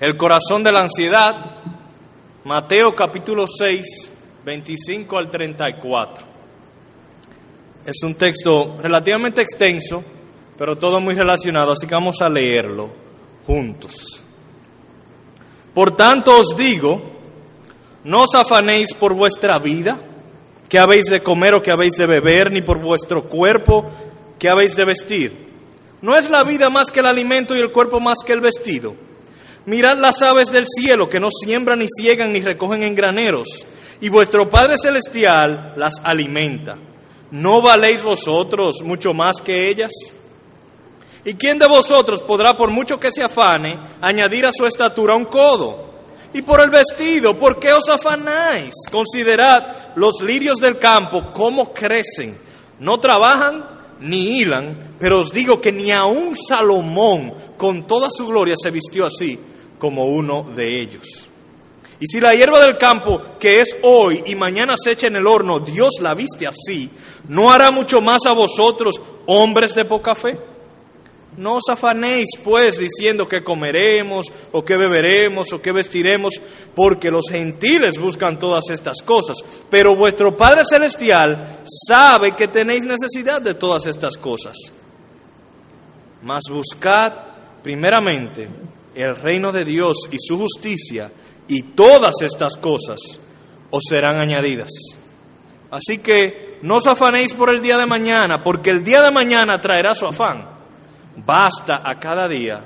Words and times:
El 0.00 0.16
corazón 0.16 0.64
de 0.64 0.72
la 0.72 0.80
ansiedad, 0.80 1.58
Mateo 2.44 2.96
capítulo 2.96 3.44
6, 3.46 4.10
25 4.46 5.18
al 5.18 5.28
34. 5.28 6.24
Es 7.84 8.02
un 8.02 8.14
texto 8.14 8.78
relativamente 8.80 9.42
extenso, 9.42 10.02
pero 10.56 10.78
todo 10.78 11.02
muy 11.02 11.14
relacionado, 11.14 11.72
así 11.72 11.86
que 11.86 11.92
vamos 11.92 12.16
a 12.22 12.30
leerlo 12.30 12.90
juntos. 13.46 14.24
Por 15.74 15.94
tanto 15.94 16.40
os 16.40 16.56
digo, 16.56 17.02
no 18.04 18.22
os 18.22 18.34
afanéis 18.34 18.94
por 18.94 19.12
vuestra 19.12 19.58
vida, 19.58 19.98
que 20.70 20.78
habéis 20.78 21.10
de 21.10 21.22
comer 21.22 21.52
o 21.52 21.62
que 21.62 21.72
habéis 21.72 21.98
de 21.98 22.06
beber, 22.06 22.50
ni 22.50 22.62
por 22.62 22.80
vuestro 22.80 23.28
cuerpo, 23.28 23.90
que 24.38 24.48
habéis 24.48 24.76
de 24.76 24.86
vestir. 24.86 25.50
¿No 26.00 26.16
es 26.16 26.30
la 26.30 26.42
vida 26.42 26.70
más 26.70 26.90
que 26.90 27.00
el 27.00 27.06
alimento 27.06 27.54
y 27.54 27.58
el 27.58 27.70
cuerpo 27.70 28.00
más 28.00 28.16
que 28.24 28.32
el 28.32 28.40
vestido? 28.40 29.09
Mirad 29.70 29.98
las 29.98 30.20
aves 30.20 30.50
del 30.50 30.66
cielo, 30.66 31.08
que 31.08 31.20
no 31.20 31.28
siembran 31.30 31.78
ni 31.78 31.86
ciegan 31.88 32.32
ni 32.32 32.40
recogen 32.40 32.82
en 32.82 32.96
graneros, 32.96 33.64
y 34.00 34.08
vuestro 34.08 34.50
Padre 34.50 34.74
Celestial 34.82 35.74
las 35.76 35.94
alimenta. 36.02 36.76
¿No 37.30 37.62
valéis 37.62 38.02
vosotros 38.02 38.82
mucho 38.82 39.14
más 39.14 39.40
que 39.40 39.68
ellas? 39.68 39.92
¿Y 41.24 41.34
quién 41.34 41.60
de 41.60 41.68
vosotros 41.68 42.20
podrá, 42.20 42.56
por 42.56 42.70
mucho 42.70 42.98
que 42.98 43.12
se 43.12 43.22
afane, 43.22 43.78
añadir 44.00 44.44
a 44.44 44.52
su 44.52 44.66
estatura 44.66 45.14
un 45.14 45.26
codo? 45.26 45.88
Y 46.34 46.42
por 46.42 46.60
el 46.60 46.70
vestido, 46.70 47.38
¿por 47.38 47.60
qué 47.60 47.72
os 47.72 47.88
afanáis? 47.88 48.74
Considerad 48.90 49.94
los 49.94 50.20
lirios 50.20 50.58
del 50.58 50.80
campo, 50.80 51.30
cómo 51.30 51.72
crecen. 51.72 52.36
No 52.80 52.98
trabajan 52.98 53.64
ni 54.00 54.40
hilan, 54.40 54.96
pero 54.98 55.20
os 55.20 55.30
digo 55.30 55.60
que 55.60 55.70
ni 55.70 55.92
aun 55.92 56.36
Salomón, 56.36 57.32
con 57.56 57.86
toda 57.86 58.08
su 58.10 58.26
gloria, 58.26 58.56
se 58.60 58.72
vistió 58.72 59.06
así 59.06 59.38
como 59.80 60.04
uno 60.04 60.44
de 60.54 60.80
ellos. 60.80 61.28
Y 61.98 62.06
si 62.06 62.20
la 62.20 62.34
hierba 62.34 62.64
del 62.64 62.78
campo, 62.78 63.20
que 63.40 63.60
es 63.60 63.76
hoy 63.82 64.22
y 64.26 64.36
mañana 64.36 64.76
se 64.82 64.92
echa 64.92 65.08
en 65.08 65.16
el 65.16 65.26
horno, 65.26 65.58
Dios 65.58 65.94
la 66.00 66.14
viste 66.14 66.46
así, 66.46 66.88
¿no 67.28 67.50
hará 67.50 67.72
mucho 67.72 68.00
más 68.00 68.24
a 68.26 68.32
vosotros, 68.32 69.02
hombres 69.26 69.74
de 69.74 69.84
poca 69.84 70.14
fe? 70.14 70.38
No 71.36 71.56
os 71.56 71.64
afanéis, 71.68 72.28
pues, 72.42 72.78
diciendo 72.78 73.28
que 73.28 73.44
comeremos, 73.44 74.26
o 74.52 74.64
que 74.64 74.76
beberemos, 74.76 75.52
o 75.52 75.60
que 75.60 75.72
vestiremos, 75.72 76.40
porque 76.74 77.10
los 77.10 77.26
gentiles 77.30 77.98
buscan 77.98 78.38
todas 78.38 78.64
estas 78.70 79.02
cosas. 79.02 79.36
Pero 79.68 79.94
vuestro 79.94 80.36
Padre 80.36 80.62
Celestial 80.64 81.60
sabe 81.86 82.32
que 82.32 82.48
tenéis 82.48 82.84
necesidad 82.84 83.40
de 83.42 83.54
todas 83.54 83.86
estas 83.86 84.16
cosas. 84.16 84.56
Mas 86.22 86.42
buscad 86.50 87.12
primeramente 87.62 88.48
el 88.94 89.16
reino 89.16 89.52
de 89.52 89.64
Dios 89.64 90.08
y 90.10 90.16
su 90.18 90.38
justicia, 90.38 91.10
y 91.48 91.62
todas 91.62 92.14
estas 92.22 92.56
cosas 92.56 93.00
os 93.70 93.82
serán 93.88 94.18
añadidas. 94.18 94.70
Así 95.70 95.98
que 95.98 96.58
no 96.62 96.76
os 96.76 96.86
afanéis 96.86 97.34
por 97.34 97.50
el 97.50 97.62
día 97.62 97.78
de 97.78 97.86
mañana, 97.86 98.42
porque 98.42 98.70
el 98.70 98.84
día 98.84 99.02
de 99.02 99.10
mañana 99.10 99.60
traerá 99.60 99.94
su 99.94 100.06
afán. 100.06 100.48
Basta 101.16 101.82
a 101.84 101.98
cada 101.98 102.28
día 102.28 102.64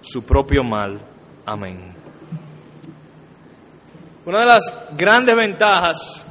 su 0.00 0.24
propio 0.24 0.62
mal. 0.64 1.00
Amén. 1.44 1.94
Una 4.24 4.40
de 4.40 4.46
las 4.46 4.62
grandes 4.96 5.36
ventajas 5.36 6.24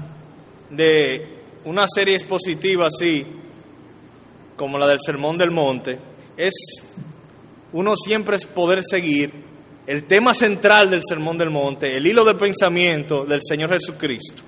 de 0.69 1.35
una 1.63 1.85
serie 1.87 2.15
expositiva 2.15 2.87
así, 2.87 3.25
como 4.57 4.77
la 4.77 4.87
del 4.87 4.99
Sermón 5.03 5.37
del 5.37 5.51
Monte, 5.51 5.99
es 6.35 6.53
uno 7.75 7.93
siempre 7.97 8.37
es 8.37 8.45
poder 8.45 8.81
seguir 8.89 9.33
el 9.85 10.05
tema 10.05 10.33
central 10.33 10.89
del 10.89 11.01
Sermón 11.05 11.37
del 11.37 11.49
Monte, 11.49 11.97
el 11.97 12.07
hilo 12.07 12.23
de 12.23 12.33
pensamiento 12.33 13.25
del 13.25 13.41
Señor 13.45 13.69
Jesucristo. 13.69 14.41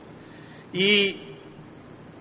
Y, 0.71 1.17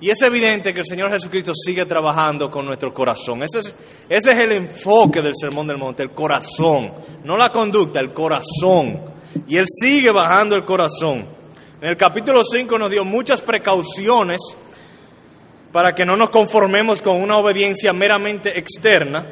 y, 0.00 0.10
es 0.10 0.20
evidente 0.22 0.74
que 0.74 0.81
el 0.81 0.86
Señor 0.86 1.12
Jesucristo 1.12 1.53
sigue 1.54 1.86
trabajando 1.86 2.50
con 2.50 2.66
nuestro 2.66 2.92
corazón. 2.92 3.44
Ese 3.44 3.60
es, 3.60 3.75
ese 4.08 4.32
es 4.32 4.38
el 4.38 4.50
enfoque 4.50 5.22
del 5.22 5.34
Sermón 5.41 5.69
del 5.69 5.78
Monte, 5.78 6.03
el 6.03 6.10
corazón, 6.10 6.92
no 7.22 7.36
la 7.36 7.52
conducta, 7.52 8.00
el 8.00 8.12
corazón. 8.12 9.00
Y 9.47 9.58
Él 9.58 9.66
sigue 9.69 10.10
bajando 10.10 10.56
el 10.56 10.64
corazón. 10.64 11.25
En 11.81 11.88
el 11.88 11.97
capítulo 11.97 12.42
5 12.42 12.81
nos 12.81 12.91
dio 12.91 13.04
muchas 13.04 13.41
precauciones 13.42 14.41
para 15.70 15.94
que 15.94 16.04
no 16.04 16.16
nos 16.16 16.31
conformemos 16.31 17.00
con 17.00 17.22
una 17.22 17.36
obediencia 17.36 17.92
meramente 17.92 18.58
externa 18.58 19.25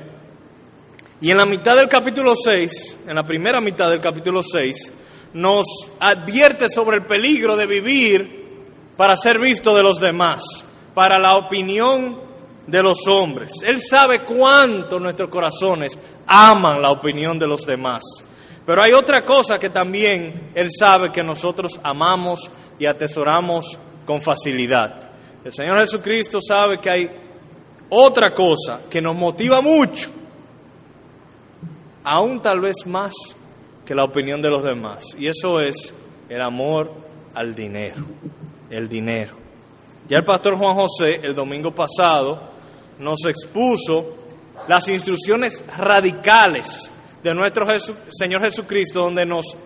y 1.21 1.31
en 1.31 1.37
la 1.37 1.47
mitad 1.47 1.77
del 1.77 1.89
capítulo 1.89 2.35
6, 2.35 2.99
en 3.07 3.15
la 3.15 3.25
primera 3.25 3.61
mitad 3.61 3.89
del 3.89 4.01
capítulo 4.01 4.43
6, 4.43 4.93
nos 5.35 5.67
advierte 6.01 6.69
sobre 6.69 6.97
el 6.97 7.05
peligro 7.05 7.57
de 7.57 7.67
vivir 7.67 8.45
para 8.97 9.17
ser 9.17 9.39
visto 9.39 9.75
de 9.77 9.83
los 9.83 10.01
demás, 10.01 10.43
para 10.93 11.19
la 11.19 11.37
opinión 11.37 12.19
de 12.67 12.83
los 12.83 13.07
hombres. 13.07 13.53
Él 13.65 13.81
sabe 13.81 14.21
cuánto 14.21 14.99
nuestros 14.99 15.29
corazones 15.29 15.99
aman 16.27 16.83
la 16.83 16.91
opinión 16.91 17.39
de 17.39 17.47
los 17.47 17.63
demás. 17.63 18.03
Pero 18.67 18.83
hay 18.83 18.93
otra 18.93 19.25
cosa 19.25 19.59
que 19.59 19.71
también 19.71 20.51
Él 20.55 20.71
sabe 20.77 21.13
que 21.13 21.23
nosotros 21.23 21.79
amamos 21.83 22.51
y 22.79 22.87
atesoramos 22.87 23.79
con 24.05 24.21
facilidad. 24.23 25.11
El 25.45 25.53
Señor 25.53 25.81
Jesucristo 25.81 26.41
sabe 26.41 26.81
que 26.81 26.91
hay 26.91 27.11
otra 27.91 28.35
cosa 28.35 28.81
que 28.89 29.03
nos 29.03 29.15
motiva 29.15 29.61
mucho 29.61 30.24
aún 32.05 32.41
tal 32.41 32.61
vez 32.61 32.87
más 32.87 33.13
que 33.85 33.95
la 33.95 34.05
opinión 34.05 34.41
de 34.41 34.51
los 34.51 34.63
demás. 34.63 35.05
Y 35.19 35.27
eso 35.27 35.61
es 35.61 35.93
el 36.29 36.41
amor 36.41 36.93
al 37.35 37.55
dinero, 37.55 38.05
el 38.71 38.89
dinero. 38.89 39.35
Ya 40.09 40.19
el 40.19 40.25
pastor 40.25 40.57
Juan 40.57 40.75
José 40.75 41.21
el 41.23 41.35
domingo 41.35 41.75
pasado 41.75 42.51
nos 42.99 43.25
expuso 43.27 44.17
las 44.69 44.87
instrucciones 44.89 45.65
radicales 45.77 46.93
de 47.23 47.35
nuestro 47.35 47.67
Señor 48.11 48.43
Jesucristo, 48.43 49.01
donde 49.01 49.27
nos 49.27 49.57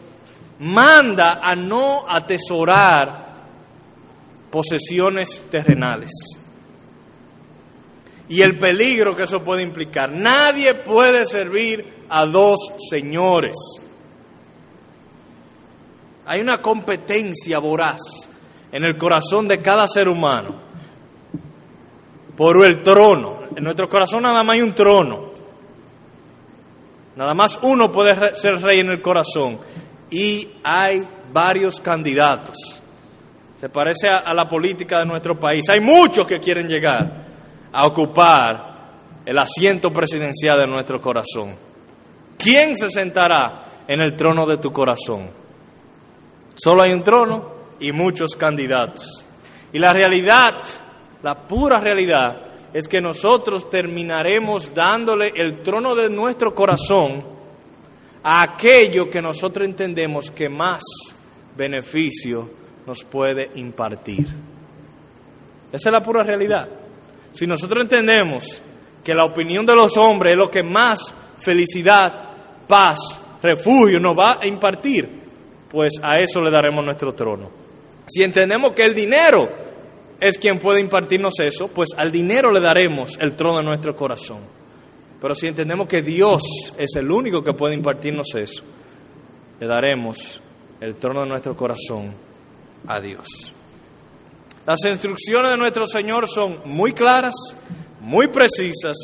manda 0.60 1.40
a 1.42 1.54
no 1.54 2.04
atesorar 2.08 3.28
posesiones 4.50 5.44
terrenales 5.50 6.10
y 8.28 8.42
el 8.42 8.58
peligro 8.58 9.16
que 9.16 9.22
eso 9.24 9.42
puede 9.42 9.62
implicar. 9.62 10.10
Nadie 10.10 10.74
puede 10.74 11.26
servir 11.26 12.04
a 12.08 12.26
dos 12.26 12.58
señores. 12.90 13.56
Hay 16.26 16.40
una 16.40 16.60
competencia 16.60 17.58
voraz 17.58 18.00
en 18.70 18.84
el 18.84 18.98
corazón 18.98 19.48
de 19.48 19.62
cada 19.62 19.88
ser 19.88 20.08
humano 20.08 20.56
por 22.36 22.64
el 22.64 22.82
trono. 22.82 23.40
En 23.56 23.64
nuestro 23.64 23.88
corazón 23.88 24.22
nada 24.24 24.42
más 24.42 24.54
hay 24.54 24.62
un 24.62 24.74
trono. 24.74 25.28
Nada 27.16 27.34
más 27.34 27.58
uno 27.62 27.90
puede 27.90 28.34
ser 28.36 28.60
rey 28.60 28.80
en 28.80 28.90
el 28.90 29.00
corazón. 29.00 29.58
Y 30.10 30.48
hay 30.62 31.02
varios 31.32 31.80
candidatos. 31.80 32.56
Se 33.58 33.68
parece 33.70 34.08
a, 34.08 34.32
la 34.34 34.48
política 34.48 35.00
de 35.00 35.06
nuestro 35.06 35.40
país. 35.40 35.68
Hay 35.68 35.80
muchos 35.80 36.26
que 36.26 36.38
quieren 36.38 36.68
llegar 36.68 37.27
a 37.72 37.86
ocupar 37.86 38.68
el 39.24 39.38
asiento 39.38 39.92
presidencial 39.92 40.58
de 40.58 40.66
nuestro 40.66 41.00
corazón. 41.00 41.54
¿Quién 42.38 42.76
se 42.76 42.90
sentará 42.90 43.64
en 43.86 44.00
el 44.00 44.16
trono 44.16 44.46
de 44.46 44.58
tu 44.58 44.72
corazón? 44.72 45.28
Solo 46.54 46.82
hay 46.82 46.92
un 46.92 47.02
trono 47.02 47.50
y 47.80 47.92
muchos 47.92 48.36
candidatos. 48.36 49.24
Y 49.72 49.78
la 49.78 49.92
realidad, 49.92 50.54
la 51.22 51.46
pura 51.46 51.80
realidad, 51.80 52.42
es 52.72 52.88
que 52.88 53.00
nosotros 53.00 53.68
terminaremos 53.70 54.74
dándole 54.74 55.32
el 55.36 55.62
trono 55.62 55.94
de 55.94 56.10
nuestro 56.10 56.54
corazón 56.54 57.24
a 58.22 58.42
aquello 58.42 59.10
que 59.10 59.22
nosotros 59.22 59.66
entendemos 59.66 60.30
que 60.30 60.48
más 60.48 60.82
beneficio 61.56 62.50
nos 62.86 63.04
puede 63.04 63.50
impartir. 63.54 64.26
Esa 65.72 65.88
es 65.88 65.92
la 65.92 66.02
pura 66.02 66.22
realidad. 66.22 66.68
Si 67.38 67.46
nosotros 67.46 67.82
entendemos 67.82 68.60
que 69.04 69.14
la 69.14 69.24
opinión 69.24 69.64
de 69.64 69.76
los 69.76 69.96
hombres 69.96 70.32
es 70.32 70.38
lo 70.38 70.50
que 70.50 70.64
más 70.64 71.14
felicidad, 71.38 72.30
paz, 72.66 72.98
refugio 73.40 74.00
nos 74.00 74.18
va 74.18 74.40
a 74.40 74.46
impartir, 74.48 75.08
pues 75.70 75.92
a 76.02 76.18
eso 76.18 76.42
le 76.42 76.50
daremos 76.50 76.84
nuestro 76.84 77.14
trono. 77.14 77.48
Si 78.08 78.24
entendemos 78.24 78.72
que 78.72 78.84
el 78.84 78.92
dinero 78.92 79.48
es 80.18 80.36
quien 80.36 80.58
puede 80.58 80.80
impartirnos 80.80 81.38
eso, 81.38 81.68
pues 81.68 81.90
al 81.96 82.10
dinero 82.10 82.50
le 82.50 82.58
daremos 82.58 83.16
el 83.20 83.36
trono 83.36 83.58
de 83.58 83.62
nuestro 83.62 83.94
corazón. 83.94 84.40
Pero 85.20 85.36
si 85.36 85.46
entendemos 85.46 85.86
que 85.86 86.02
Dios 86.02 86.42
es 86.76 86.96
el 86.96 87.08
único 87.08 87.44
que 87.44 87.52
puede 87.52 87.74
impartirnos 87.74 88.34
eso, 88.34 88.64
le 89.60 89.66
daremos 89.68 90.40
el 90.80 90.96
trono 90.96 91.20
de 91.20 91.28
nuestro 91.28 91.54
corazón 91.54 92.12
a 92.88 93.00
Dios. 93.00 93.54
Las 94.68 94.84
instrucciones 94.84 95.52
de 95.52 95.56
nuestro 95.56 95.86
Señor 95.86 96.28
son 96.28 96.60
muy 96.66 96.92
claras, 96.92 97.34
muy 98.00 98.26
precisas, 98.28 98.98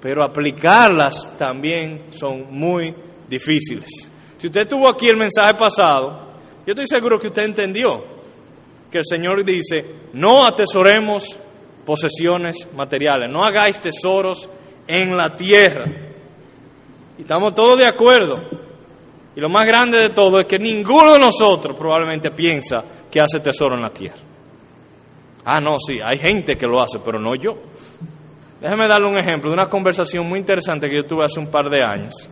pero 0.00 0.22
aplicarlas 0.22 1.36
también 1.36 2.04
son 2.10 2.46
muy 2.52 2.94
difíciles. 3.28 3.90
Si 4.38 4.46
usted 4.46 4.68
tuvo 4.68 4.88
aquí 4.88 5.08
el 5.08 5.16
mensaje 5.16 5.54
pasado, 5.54 6.34
yo 6.64 6.72
estoy 6.72 6.86
seguro 6.86 7.18
que 7.18 7.26
usted 7.26 7.42
entendió 7.42 8.04
que 8.92 8.98
el 8.98 9.04
Señor 9.04 9.44
dice, 9.44 9.84
no 10.12 10.46
atesoremos 10.46 11.36
posesiones 11.84 12.68
materiales, 12.72 13.28
no 13.28 13.44
hagáis 13.44 13.80
tesoros 13.80 14.48
en 14.86 15.16
la 15.16 15.34
tierra. 15.34 15.86
Y 17.18 17.22
estamos 17.22 17.56
todos 17.56 17.76
de 17.76 17.86
acuerdo. 17.86 18.40
Y 19.34 19.40
lo 19.40 19.48
más 19.48 19.66
grande 19.66 19.98
de 19.98 20.10
todo 20.10 20.38
es 20.38 20.46
que 20.46 20.60
ninguno 20.60 21.14
de 21.14 21.18
nosotros 21.18 21.76
probablemente 21.76 22.30
piensa 22.30 22.84
que 23.10 23.20
hace 23.20 23.40
tesoro 23.40 23.74
en 23.74 23.82
la 23.82 23.90
tierra. 23.90 24.29
Ah, 25.44 25.60
no, 25.60 25.78
sí, 25.78 26.00
hay 26.00 26.18
gente 26.18 26.56
que 26.56 26.66
lo 26.66 26.82
hace, 26.82 26.98
pero 26.98 27.18
no 27.18 27.34
yo. 27.34 27.56
Déjeme 28.60 28.86
darle 28.86 29.08
un 29.08 29.16
ejemplo 29.16 29.50
de 29.50 29.54
una 29.54 29.68
conversación 29.68 30.28
muy 30.28 30.38
interesante 30.38 30.88
que 30.90 30.96
yo 30.96 31.06
tuve 31.06 31.24
hace 31.24 31.40
un 31.40 31.50
par 31.50 31.70
de 31.70 31.82
años. 31.82 32.28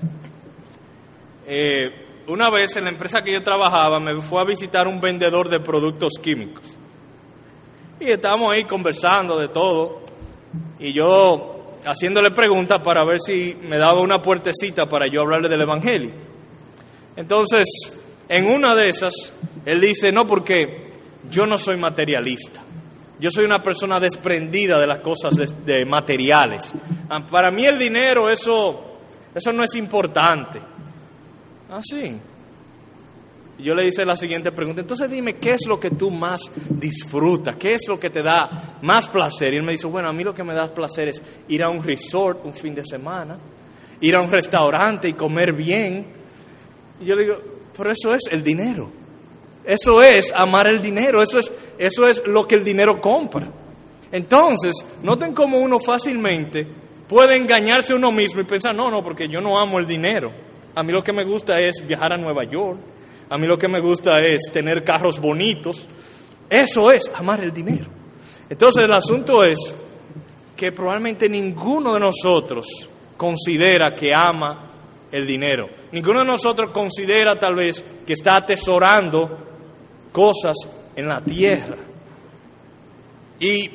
Eh, 1.47 1.91
una 2.27 2.51
vez 2.51 2.77
en 2.77 2.85
la 2.85 2.91
empresa 2.91 3.25
que 3.25 3.33
yo 3.33 3.43
trabajaba 3.43 3.99
me 3.99 4.21
fue 4.21 4.41
a 4.43 4.45
visitar 4.45 4.87
un 4.87 5.01
vendedor 5.01 5.49
de 5.49 5.61
productos 5.61 6.13
químicos. 6.23 6.65
Y 7.99 8.11
estábamos 8.11 8.53
ahí 8.53 8.65
conversando 8.65 9.39
de 9.39 9.49
todo. 9.49 10.01
Y 10.79 10.93
yo 10.93 11.79
haciéndole 11.87 12.31
preguntas 12.31 12.81
para 12.81 13.03
ver 13.05 13.21
si 13.21 13.57
me 13.63 13.79
daba 13.79 14.01
una 14.01 14.21
puertecita 14.21 14.89
para 14.89 15.07
yo 15.07 15.23
hablarle 15.23 15.49
del 15.49 15.63
Evangelio. 15.63 16.11
Entonces, 17.17 17.65
en 18.29 18.47
una 18.47 18.75
de 18.75 18.91
esas, 18.91 19.15
él 19.65 19.81
dice, 19.81 20.13
no, 20.13 20.27
porque 20.27 20.91
yo 21.31 21.47
no 21.47 21.57
soy 21.57 21.79
materialista. 21.79 22.61
Yo 23.21 23.31
soy 23.33 23.45
una 23.45 23.63
persona 23.63 23.99
desprendida 23.99 24.79
de 24.79 24.87
las 24.87 25.01
cosas 25.01 25.35
de, 25.65 25.85
materiales. 25.85 26.73
Ah, 27.09 27.25
para 27.27 27.51
mí 27.51 27.65
el 27.65 27.79
dinero, 27.79 28.31
eso, 28.31 28.99
eso 29.35 29.53
no 29.53 29.65
es 29.65 29.75
importante. 29.75 30.61
Ah, 31.71 31.81
sí. 31.83 32.17
yo 33.59 33.75
le 33.75 33.87
hice 33.87 34.05
la 34.05 34.17
siguiente 34.17 34.53
pregunta, 34.53 34.81
entonces 34.81 35.11
dime, 35.11 35.35
¿qué 35.35 35.55
es 35.55 35.67
lo 35.67 35.81
que 35.81 35.91
tú 35.91 36.11
más 36.11 36.41
disfrutas? 36.71 37.57
¿Qué 37.57 37.75
es 37.75 37.89
lo 37.89 37.99
que 37.99 38.09
te 38.09 38.23
da 38.23 38.79
más 38.83 39.09
placer? 39.09 39.53
Y 39.53 39.57
él 39.57 39.65
me 39.65 39.73
dice, 39.73 39.89
bueno, 39.89 40.09
a 40.09 40.13
mí 40.13 40.23
lo 40.23 40.35
que 40.35 40.45
me 40.45 40.55
da 40.55 40.73
placer 40.73 41.09
es 41.09 41.21
ir 41.49 41.65
a 41.65 41.69
un 41.69 41.83
resort 41.83 42.45
un 42.45 42.55
fin 42.55 42.75
de 42.75 42.85
semana, 42.85 43.37
ir 44.01 44.15
a 44.15 44.21
un 44.21 44.31
restaurante 44.31 45.09
y 45.09 45.15
comer 45.15 45.53
bien. 45.53 46.07
Y 47.01 47.05
yo 47.05 47.17
le 47.17 47.23
digo, 47.23 47.37
pero 47.77 47.91
eso 47.91 48.15
es 48.15 48.23
el 48.31 48.45
dinero. 48.45 48.91
Eso 49.69 50.03
es 50.03 50.33
amar 50.33 50.67
el 50.67 50.81
dinero, 50.81 51.23
eso 51.23 51.39
es, 51.39 51.53
eso 51.79 52.09
es 52.09 52.27
lo 52.27 52.47
que 52.47 52.57
el 52.57 52.65
dinero 52.65 53.01
compra. 53.01 53.47
Entonces, 54.11 54.75
noten 55.03 55.35
cómo 55.35 55.59
uno 55.59 55.79
fácilmente 55.79 56.67
puede 57.07 57.37
engañarse 57.37 57.93
a 57.93 57.97
uno 57.97 58.11
mismo 58.11 58.41
y 58.41 58.45
pensar, 58.45 58.75
no, 58.75 58.91
no, 58.91 59.03
porque 59.03 59.29
yo 59.29 59.41
no 59.41 59.59
amo 59.59 59.79
el 59.79 59.87
dinero. 59.87 60.33
A 60.75 60.83
mí 60.83 60.93
lo 60.93 61.03
que 61.03 61.13
me 61.13 61.25
gusta 61.25 61.61
es 61.61 61.87
viajar 61.87 62.13
a 62.13 62.19
Nueva 62.19 62.45
York. 62.45 62.79
A 63.31 63.39
mí 63.39 63.47
lo 63.47 63.59
que 63.59 63.69
me 63.69 63.81
gusta 63.81 64.21
es 64.21 64.43
tener 64.53 64.85
carros 64.85 65.21
bonitos. 65.21 65.87
Eso 66.49 66.91
es 66.91 67.11
amar 67.15 67.41
el 67.41 67.53
dinero. 67.53 67.87
Entonces 68.49 68.85
el 68.85 68.93
asunto 68.93 69.45
es 69.45 69.75
que 70.57 70.73
probablemente 70.73 71.29
ninguno 71.29 71.95
de 71.95 72.01
nosotros 72.01 72.89
considera 73.17 73.95
que 73.95 74.15
ama 74.15 74.71
el 75.13 75.27
dinero. 75.27 75.69
Ninguno 75.93 76.21
de 76.21 76.27
nosotros 76.27 76.71
considera 76.71 77.39
tal 77.39 77.55
vez 77.55 77.85
que 78.07 78.15
está 78.15 78.37
atesorando 78.37 79.39
cosas 80.13 80.57
en 80.99 81.09
la 81.09 81.21
tierra. 81.21 81.77
Y 83.41 83.71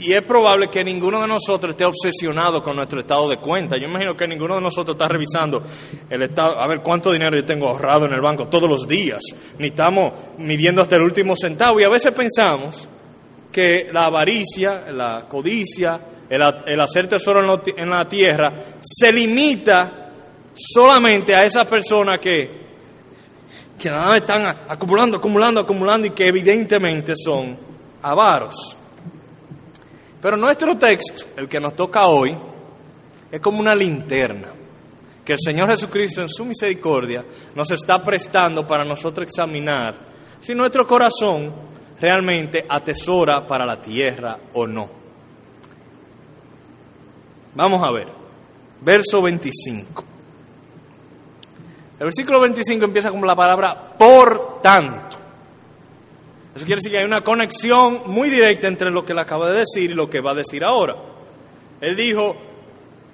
y 0.00 0.12
es 0.12 0.22
probable 0.22 0.68
que 0.68 0.84
ninguno 0.84 1.20
de 1.20 1.26
nosotros 1.26 1.70
esté 1.70 1.84
obsesionado 1.84 2.62
con 2.62 2.76
nuestro 2.76 3.00
estado 3.00 3.28
de 3.28 3.38
cuenta. 3.38 3.76
Yo 3.76 3.88
imagino 3.88 4.16
que 4.16 4.28
ninguno 4.28 4.54
de 4.54 4.60
nosotros 4.60 4.94
está 4.94 5.08
revisando 5.08 5.62
el 6.08 6.22
estado, 6.22 6.60
a 6.60 6.68
ver 6.68 6.82
cuánto 6.82 7.10
dinero 7.10 7.36
yo 7.36 7.44
tengo 7.44 7.68
ahorrado 7.68 8.06
en 8.06 8.12
el 8.12 8.20
banco 8.20 8.46
todos 8.46 8.70
los 8.70 8.86
días. 8.86 9.20
Ni 9.58 9.68
estamos 9.68 10.12
midiendo 10.38 10.82
hasta 10.82 10.94
el 10.96 11.02
último 11.02 11.34
centavo. 11.34 11.80
Y 11.80 11.84
a 11.84 11.88
veces 11.88 12.12
pensamos 12.12 12.88
que 13.50 13.88
la 13.92 14.04
avaricia, 14.04 14.84
la 14.92 15.26
codicia, 15.28 16.00
el, 16.30 16.80
hacer 16.80 17.08
tesoro 17.08 17.60
en, 17.76 17.90
la 17.90 18.08
tierra, 18.08 18.52
se 18.80 19.12
limita 19.12 20.12
solamente 20.54 21.34
a 21.34 21.44
esas 21.44 21.66
personas 21.66 22.20
que, 22.20 22.67
que 23.78 23.90
nada 23.90 24.16
están 24.16 24.46
acumulando, 24.46 25.16
acumulando, 25.16 25.60
acumulando 25.60 26.06
y 26.06 26.10
que 26.10 26.26
evidentemente 26.28 27.14
son 27.16 27.56
avaros. 28.02 28.76
Pero 30.20 30.36
nuestro 30.36 30.76
texto, 30.76 31.26
el 31.36 31.48
que 31.48 31.60
nos 31.60 31.76
toca 31.76 32.06
hoy, 32.06 32.36
es 33.30 33.40
como 33.40 33.60
una 33.60 33.74
linterna 33.74 34.48
que 35.24 35.34
el 35.34 35.38
Señor 35.44 35.70
Jesucristo 35.70 36.22
en 36.22 36.28
su 36.28 36.44
misericordia 36.44 37.24
nos 37.54 37.70
está 37.70 38.02
prestando 38.02 38.66
para 38.66 38.84
nosotros 38.84 39.26
examinar 39.26 39.94
si 40.40 40.54
nuestro 40.54 40.86
corazón 40.86 41.52
realmente 42.00 42.64
atesora 42.68 43.46
para 43.46 43.66
la 43.66 43.80
tierra 43.80 44.38
o 44.54 44.66
no. 44.66 44.88
Vamos 47.54 47.86
a 47.86 47.90
ver, 47.90 48.08
verso 48.80 49.20
25. 49.20 50.17
El 51.98 52.04
versículo 52.04 52.40
25 52.40 52.84
empieza 52.84 53.10
con 53.10 53.26
la 53.26 53.34
palabra 53.34 53.94
por 53.98 54.60
tanto. 54.62 55.16
Eso 56.54 56.64
quiere 56.64 56.78
decir 56.78 56.92
que 56.92 56.98
hay 56.98 57.04
una 57.04 57.24
conexión 57.24 58.02
muy 58.06 58.30
directa 58.30 58.68
entre 58.68 58.90
lo 58.90 59.04
que 59.04 59.12
él 59.12 59.18
acaba 59.18 59.50
de 59.50 59.60
decir 59.60 59.90
y 59.90 59.94
lo 59.94 60.08
que 60.08 60.20
va 60.20 60.30
a 60.30 60.34
decir 60.34 60.64
ahora. 60.64 60.96
Él 61.80 61.96
dijo, 61.96 62.36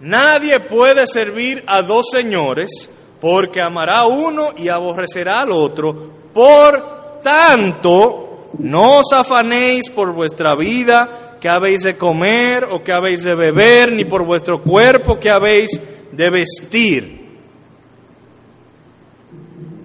nadie 0.01 0.61
puede 0.61 1.07
servir 1.07 1.65
a 1.67 1.83
dos 1.83 2.07
señores 2.13 2.91
porque 3.21 3.63
amará 3.63 4.01
a 4.01 4.07
uno 4.07 4.53
y 4.57 4.69
aborrecerá 4.69 5.41
al 5.41 5.53
otro. 5.53 5.95
Por 6.35 7.21
tanto, 7.23 8.51
no 8.59 8.99
os 8.99 9.13
afanéis 9.13 9.89
por 9.91 10.13
vuestra 10.13 10.55
vida, 10.55 11.37
que 11.41 11.49
habéis 11.49 11.83
de 11.83 11.97
comer 11.97 12.65
o 12.65 12.83
que 12.83 12.93
habéis 12.93 13.23
de 13.23 13.35
beber, 13.35 13.93
ni 13.93 14.05
por 14.05 14.25
vuestro 14.25 14.63
cuerpo 14.63 15.19
que 15.19 15.31
habéis 15.31 15.71
de 16.13 16.31
vestir. 16.31 17.24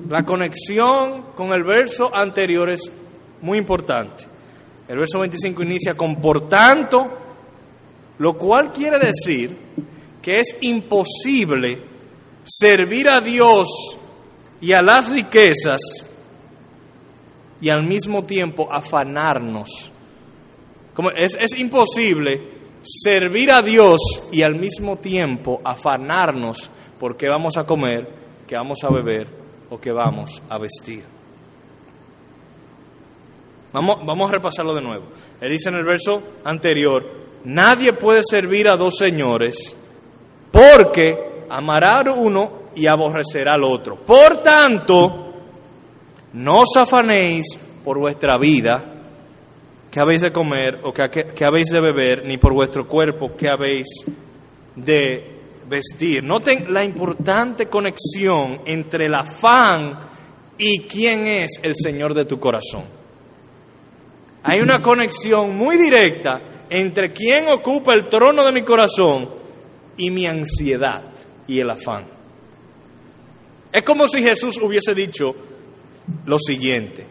La 0.09 0.25
conexión 0.25 1.21
con 1.35 1.53
el 1.53 1.63
verso 1.63 2.13
anterior 2.15 2.71
es 2.71 2.91
muy 3.41 3.59
importante. 3.59 4.25
El 4.88 4.97
verso 4.97 5.19
25 5.19 5.61
inicia 5.61 5.95
con 5.95 6.15
por 6.15 6.50
tanto, 6.50 7.15
lo 8.17 8.35
cual 8.35 8.73
quiere 8.73 8.97
decir 8.97 9.56
que 10.19 10.39
es 10.39 10.57
imposible 10.61 11.83
servir 12.44 13.07
a 13.07 13.21
Dios 13.21 13.67
y 14.59 14.71
a 14.71 14.81
las 14.81 15.11
riquezas 15.11 15.79
y 17.61 17.69
al 17.69 17.83
mismo 17.83 18.23
tiempo 18.23 18.68
afanarnos. 18.71 19.92
Como 20.95 21.11
es, 21.11 21.37
es 21.39 21.59
imposible 21.59 22.42
servir 22.81 23.51
a 23.51 23.61
Dios 23.61 24.01
y 24.31 24.42
al 24.42 24.56
mismo 24.56 24.97
tiempo 24.97 25.61
afanarnos 25.63 26.71
porque 26.99 27.30
vamos 27.30 27.57
a 27.57 27.66
comer, 27.68 28.09
que 28.47 28.56
vamos 28.56 28.80
a 28.83 28.89
beber 28.89 29.39
o 29.69 29.80
que 29.80 29.92
vamos 29.92 30.42
a 30.49 30.57
vestir. 30.57 31.04
Vamos, 33.71 34.30
a 34.30 34.31
repasarlo 34.31 34.73
de 34.73 34.81
nuevo. 34.81 35.06
Él 35.40 35.52
dice 35.52 35.69
en 35.69 35.76
el 35.76 35.83
verso 35.83 36.23
anterior, 36.44 37.06
nadie 37.44 37.94
puede 37.94 38.23
servir 38.23 38.68
a 38.68 38.78
dos 38.78 38.95
señores 38.97 39.76
porque 40.52 41.45
amará 41.49 42.02
uno 42.11 42.64
y 42.76 42.88
aborrecerá 42.88 43.54
al 43.54 43.64
otro. 43.64 43.97
Por 43.97 44.38
tanto, 44.38 45.33
no 46.33 46.61
os 46.61 46.76
afanéis 46.78 47.45
por 47.83 47.99
vuestra 47.99 48.38
vida, 48.38 48.95
que 49.92 49.99
habéis 49.99 50.21
de 50.21 50.31
comer 50.31 50.80
o 50.83 50.94
que, 50.94 51.09
que 51.09 51.45
habéis 51.45 51.69
de 51.69 51.80
beber, 51.80 52.26
ni 52.26 52.38
por 52.38 52.54
vuestro 52.54 52.88
cuerpo, 52.88 53.35
que 53.35 53.49
habéis 53.49 53.88
de 54.76 55.39
vestir. 55.69 56.23
Noten 56.23 56.73
la 56.73 56.83
importante 56.83 57.68
conexión 57.68 58.61
entre 58.66 59.06
el 59.06 59.16
afán 59.16 59.99
y 60.57 60.80
quién 60.81 61.28
es 61.28 61.59
el 61.64 61.76
Señor 61.76 62.14
de 62.14 62.26
tu 62.26 62.40
corazón. 62.40 62.83
Hay 64.44 64.61
una 64.61 64.81
conexión 64.81 65.56
muy 65.56 65.78
directa 65.78 66.42
entre 66.69 67.14
quien 67.14 67.47
ocupa 67.49 67.94
el 67.94 68.09
trono 68.09 68.45
de 68.45 68.52
mi 68.52 68.64
corazón 68.64 69.30
y 69.97 70.11
mi 70.11 70.26
ansiedad 70.26 71.04
y 71.47 71.59
el 71.59 71.69
afán. 71.69 72.06
Es 73.71 73.83
como 73.83 74.07
si 74.07 74.21
Jesús 74.21 74.59
hubiese 74.61 74.95
dicho 74.95 75.35
lo 76.26 76.40
siguiente, 76.40 77.06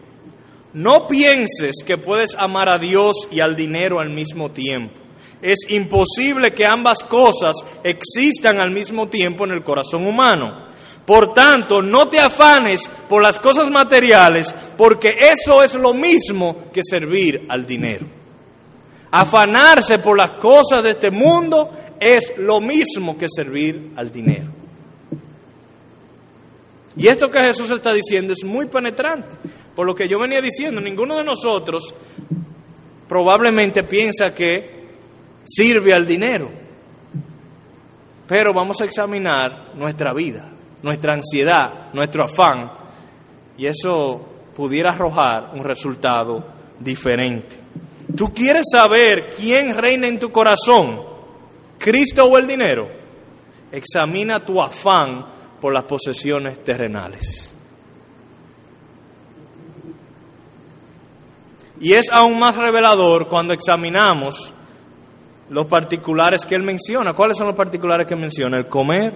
no 0.73 1.07
pienses 1.07 1.75
que 1.85 1.97
puedes 1.97 2.35
amar 2.35 2.69
a 2.69 2.77
Dios 2.77 3.15
y 3.31 3.39
al 3.39 3.55
dinero 3.55 3.99
al 3.99 4.09
mismo 4.09 4.51
tiempo. 4.51 4.99
Es 5.41 5.59
imposible 5.69 6.51
que 6.51 6.65
ambas 6.65 7.03
cosas 7.03 7.55
existan 7.83 8.59
al 8.59 8.71
mismo 8.71 9.07
tiempo 9.07 9.45
en 9.45 9.51
el 9.51 9.63
corazón 9.63 10.05
humano. 10.05 10.63
Por 11.05 11.33
tanto, 11.33 11.81
no 11.81 12.07
te 12.07 12.19
afanes 12.19 12.81
por 13.07 13.23
las 13.23 13.39
cosas 13.39 13.69
materiales, 13.71 14.53
porque 14.77 15.15
eso 15.31 15.63
es 15.63 15.73
lo 15.75 15.93
mismo 15.93 16.69
que 16.71 16.81
servir 16.83 17.45
al 17.49 17.65
dinero. 17.65 18.05
Afanarse 19.11 19.99
por 19.99 20.17
las 20.17 20.31
cosas 20.31 20.83
de 20.83 20.91
este 20.91 21.09
mundo 21.09 21.71
es 21.99 22.33
lo 22.37 22.61
mismo 22.61 23.17
que 23.17 23.27
servir 23.27 23.91
al 23.95 24.11
dinero. 24.11 24.47
Y 26.95 27.07
esto 27.07 27.31
que 27.31 27.39
Jesús 27.39 27.71
está 27.71 27.93
diciendo 27.93 28.33
es 28.33 28.43
muy 28.43 28.67
penetrante. 28.67 29.35
Por 29.75 29.87
lo 29.87 29.95
que 29.95 30.07
yo 30.07 30.19
venía 30.19 30.41
diciendo, 30.41 30.81
ninguno 30.81 31.15
de 31.17 31.23
nosotros 31.23 31.95
probablemente 33.07 33.83
piensa 33.83 34.35
que 34.35 34.78
sirve 35.49 35.93
al 35.93 36.05
dinero. 36.05 36.51
Pero 38.27 38.53
vamos 38.53 38.79
a 38.81 38.85
examinar 38.85 39.71
nuestra 39.75 40.13
vida, 40.13 40.49
nuestra 40.83 41.13
ansiedad, 41.13 41.91
nuestro 41.93 42.23
afán, 42.23 42.71
y 43.57 43.65
eso 43.65 44.25
pudiera 44.55 44.91
arrojar 44.91 45.51
un 45.53 45.63
resultado 45.63 46.45
diferente. 46.79 47.55
¿Tú 48.15 48.33
quieres 48.33 48.65
saber 48.71 49.33
quién 49.35 49.75
reina 49.75 50.07
en 50.07 50.19
tu 50.19 50.31
corazón? 50.31 51.01
¿Cristo 51.77 52.25
o 52.25 52.37
el 52.37 52.47
dinero? 52.47 52.89
Examina 53.71 54.39
tu 54.39 54.61
afán 54.61 55.25
por 55.59 55.73
las 55.73 55.83
posesiones 55.83 56.63
terrenales. 56.63 57.53
Y 61.81 61.93
es 61.93 62.09
aún 62.11 62.37
más 62.37 62.57
revelador 62.57 63.27
cuando 63.27 63.53
examinamos 63.53 64.53
los 65.49 65.65
particulares 65.65 66.45
que 66.45 66.55
él 66.55 66.63
menciona. 66.63 67.13
¿Cuáles 67.13 67.37
son 67.37 67.47
los 67.47 67.55
particulares 67.55 68.07
que 68.07 68.15
menciona? 68.15 68.57
El 68.57 68.67
comer, 68.67 69.13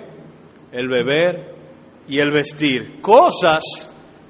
el 0.71 0.87
beber 0.87 1.53
y 2.07 2.19
el 2.19 2.31
vestir. 2.31 2.99
Cosas 3.01 3.63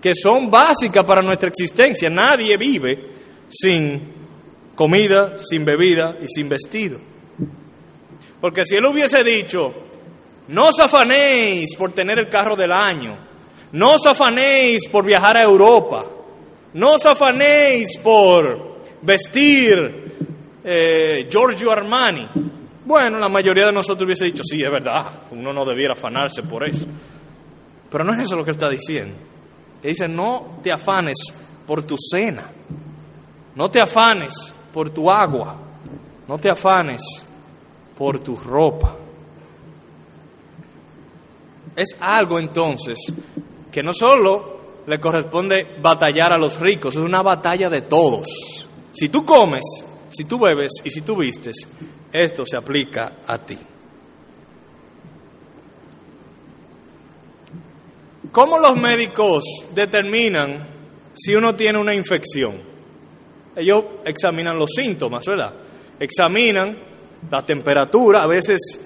que 0.01 0.13
son 0.15 0.51
básicas 0.51 1.03
para 1.05 1.21
nuestra 1.21 1.49
existencia. 1.49 2.09
Nadie 2.09 2.57
vive 2.57 3.11
sin 3.49 4.11
comida, 4.75 5.37
sin 5.37 5.63
bebida 5.63 6.17
y 6.21 6.27
sin 6.27 6.49
vestido. 6.49 6.99
Porque 8.41 8.65
si 8.65 8.75
él 8.75 8.85
hubiese 8.85 9.23
dicho, 9.23 9.73
no 10.49 10.67
os 10.69 10.79
afanéis 10.79 11.75
por 11.77 11.93
tener 11.93 12.19
el 12.19 12.27
carro 12.27 12.57
del 12.57 12.73
año, 12.73 13.17
no 13.71 13.93
os 13.93 14.05
afanéis 14.05 14.87
por 14.89 15.05
viajar 15.05 15.37
a 15.37 15.43
Europa, 15.43 16.05
no 16.73 16.95
os 16.95 17.05
afanéis 17.05 17.97
por 17.99 18.79
vestir 19.01 20.12
eh, 20.63 21.27
Giorgio 21.29 21.71
Armani. 21.71 22.27
Bueno, 22.85 23.17
la 23.17 23.29
mayoría 23.29 23.65
de 23.67 23.71
nosotros 23.71 24.05
hubiese 24.05 24.25
dicho, 24.25 24.43
sí, 24.43 24.61
es 24.63 24.71
verdad, 24.71 25.05
uno 25.31 25.53
no 25.53 25.65
debiera 25.65 25.93
afanarse 25.93 26.43
por 26.43 26.67
eso. 26.67 26.85
Pero 27.89 28.03
no 28.03 28.13
es 28.13 28.19
eso 28.19 28.35
lo 28.35 28.43
que 28.43 28.51
él 28.51 28.55
está 28.55 28.69
diciendo. 28.69 29.15
Él 29.81 29.89
dice, 29.89 30.07
no 30.07 30.59
te 30.61 30.71
afanes 30.71 31.17
por 31.65 31.83
tu 31.83 31.95
cena, 31.97 32.49
no 33.55 33.69
te 33.69 33.79
afanes 33.79 34.53
por 34.73 34.89
tu 34.89 35.09
agua, 35.09 35.55
no 36.27 36.37
te 36.37 36.49
afanes 36.49 37.01
por 37.97 38.19
tu 38.19 38.35
ropa. 38.35 38.95
Es 41.75 41.95
algo 41.99 42.39
entonces 42.39 42.97
que 43.71 43.81
no 43.81 43.93
solo 43.93 44.53
le 44.85 44.99
corresponde 44.99 45.77
batallar 45.81 46.33
a 46.33 46.37
los 46.37 46.59
ricos, 46.59 46.95
es 46.95 47.01
una 47.01 47.21
batalla 47.21 47.69
de 47.69 47.81
todos. 47.81 48.67
Si 48.93 49.09
tú 49.09 49.25
comes, 49.25 49.63
si 50.13 50.25
tú 50.25 50.39
bebes 50.39 50.71
y 50.83 50.91
si 50.91 51.01
tú 51.01 51.15
vistes, 51.15 51.55
esto 52.11 52.45
se 52.45 52.55
aplica 52.55 53.13
a 53.25 53.37
ti. 53.39 53.57
¿Cómo 58.31 58.57
los 58.57 58.75
médicos 58.75 59.43
determinan 59.73 60.67
si 61.13 61.35
uno 61.35 61.55
tiene 61.55 61.79
una 61.79 61.93
infección? 61.93 62.53
Ellos 63.55 63.83
examinan 64.05 64.57
los 64.57 64.71
síntomas, 64.75 65.25
¿verdad? 65.25 65.53
Examinan 65.99 66.77
la 67.29 67.45
temperatura, 67.45 68.23
a 68.23 68.27
veces 68.27 68.79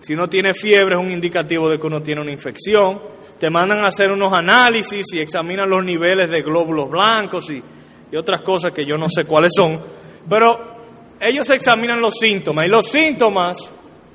si 0.00 0.14
uno 0.14 0.28
tiene 0.28 0.54
fiebre 0.54 0.94
es 0.94 1.00
un 1.00 1.10
indicativo 1.10 1.68
de 1.68 1.80
que 1.80 1.86
uno 1.86 2.02
tiene 2.02 2.20
una 2.20 2.30
infección, 2.30 3.00
te 3.38 3.50
mandan 3.50 3.80
a 3.80 3.88
hacer 3.88 4.10
unos 4.10 4.32
análisis 4.32 5.06
y 5.12 5.20
examinan 5.20 5.70
los 5.70 5.84
niveles 5.84 6.30
de 6.30 6.42
glóbulos 6.42 6.90
blancos 6.90 7.50
y, 7.50 7.62
y 8.10 8.16
otras 8.16 8.42
cosas 8.42 8.72
que 8.72 8.84
yo 8.84 8.98
no 8.98 9.08
sé 9.08 9.24
cuáles 9.24 9.52
son, 9.56 9.80
pero 10.28 10.78
ellos 11.20 11.48
examinan 11.50 12.00
los 12.00 12.14
síntomas 12.20 12.66
y 12.66 12.68
los 12.68 12.88
síntomas 12.88 13.70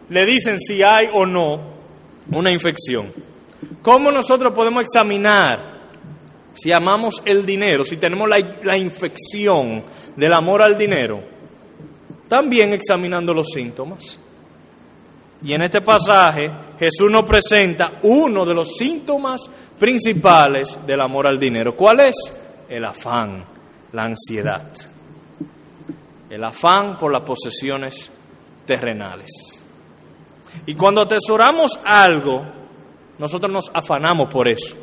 le 0.09 0.25
dicen 0.25 0.59
si 0.59 0.83
hay 0.83 1.09
o 1.11 1.25
no 1.25 1.73
una 2.31 2.51
infección. 2.51 3.11
¿Cómo 3.81 4.11
nosotros 4.11 4.53
podemos 4.53 4.83
examinar 4.83 5.73
si 6.53 6.71
amamos 6.71 7.21
el 7.25 7.45
dinero, 7.45 7.83
si 7.83 7.97
tenemos 7.97 8.29
la, 8.29 8.37
la 8.63 8.77
infección 8.77 9.83
del 10.15 10.33
amor 10.33 10.61
al 10.61 10.77
dinero? 10.77 11.21
También 12.29 12.73
examinando 12.73 13.33
los 13.33 13.47
síntomas. 13.49 14.19
Y 15.43 15.53
en 15.53 15.63
este 15.63 15.81
pasaje 15.81 16.49
Jesús 16.79 17.11
nos 17.11 17.23
presenta 17.23 17.99
uno 18.03 18.45
de 18.45 18.53
los 18.53 18.75
síntomas 18.77 19.41
principales 19.77 20.77
del 20.85 21.01
amor 21.01 21.27
al 21.27 21.39
dinero. 21.39 21.75
¿Cuál 21.75 21.99
es? 21.99 22.15
El 22.69 22.85
afán, 22.85 23.43
la 23.91 24.03
ansiedad 24.05 24.71
el 26.33 26.43
afán 26.43 26.97
por 26.97 27.11
las 27.11 27.21
posesiones 27.21 28.09
terrenales. 28.65 29.29
Y 30.65 30.73
cuando 30.73 31.01
atesoramos 31.01 31.79
algo, 31.83 32.43
nosotros 33.19 33.51
nos 33.51 33.71
afanamos 33.71 34.29
por 34.29 34.47
eso. 34.47 34.75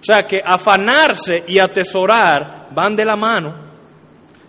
O 0.00 0.02
sea 0.02 0.26
que 0.26 0.42
afanarse 0.44 1.44
y 1.46 1.58
atesorar 1.58 2.68
van 2.74 2.96
de 2.96 3.04
la 3.04 3.16
mano. 3.16 3.54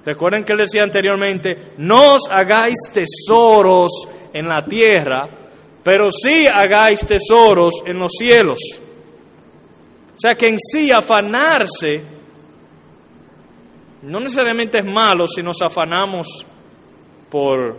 Recuerden 0.06 0.46
que 0.46 0.54
él 0.54 0.60
decía 0.60 0.84
anteriormente, 0.84 1.74
no 1.78 2.16
os 2.16 2.22
hagáis 2.30 2.76
tesoros 2.94 3.92
en 4.32 4.48
la 4.48 4.64
tierra, 4.64 5.28
pero 5.84 6.10
sí 6.10 6.48
hagáis 6.48 7.02
tesoros 7.02 7.74
en 7.86 8.00
los 8.00 8.14
cielos. 8.18 8.60
O 10.16 10.20
sea 10.20 10.36
que 10.36 10.48
en 10.48 10.58
sí 10.58 10.90
afanarse 10.90 12.13
no 14.04 14.20
necesariamente 14.20 14.80
es 14.80 14.86
malo 14.86 15.28
si 15.28 15.42
nos 15.42 15.62
afanamos 15.62 16.46
por 17.30 17.76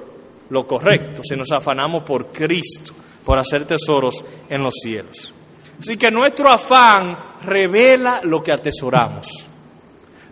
lo 0.51 0.67
correcto, 0.67 1.23
si 1.23 1.37
nos 1.37 1.53
afanamos 1.53 2.03
por 2.03 2.27
Cristo, 2.33 2.93
por 3.25 3.39
hacer 3.39 3.65
tesoros 3.67 4.25
en 4.49 4.63
los 4.63 4.75
cielos. 4.83 5.33
Así 5.79 5.97
que 5.97 6.11
nuestro 6.11 6.51
afán 6.51 7.17
revela 7.43 8.21
lo 8.25 8.43
que 8.43 8.53
atesoramos. 8.53 9.27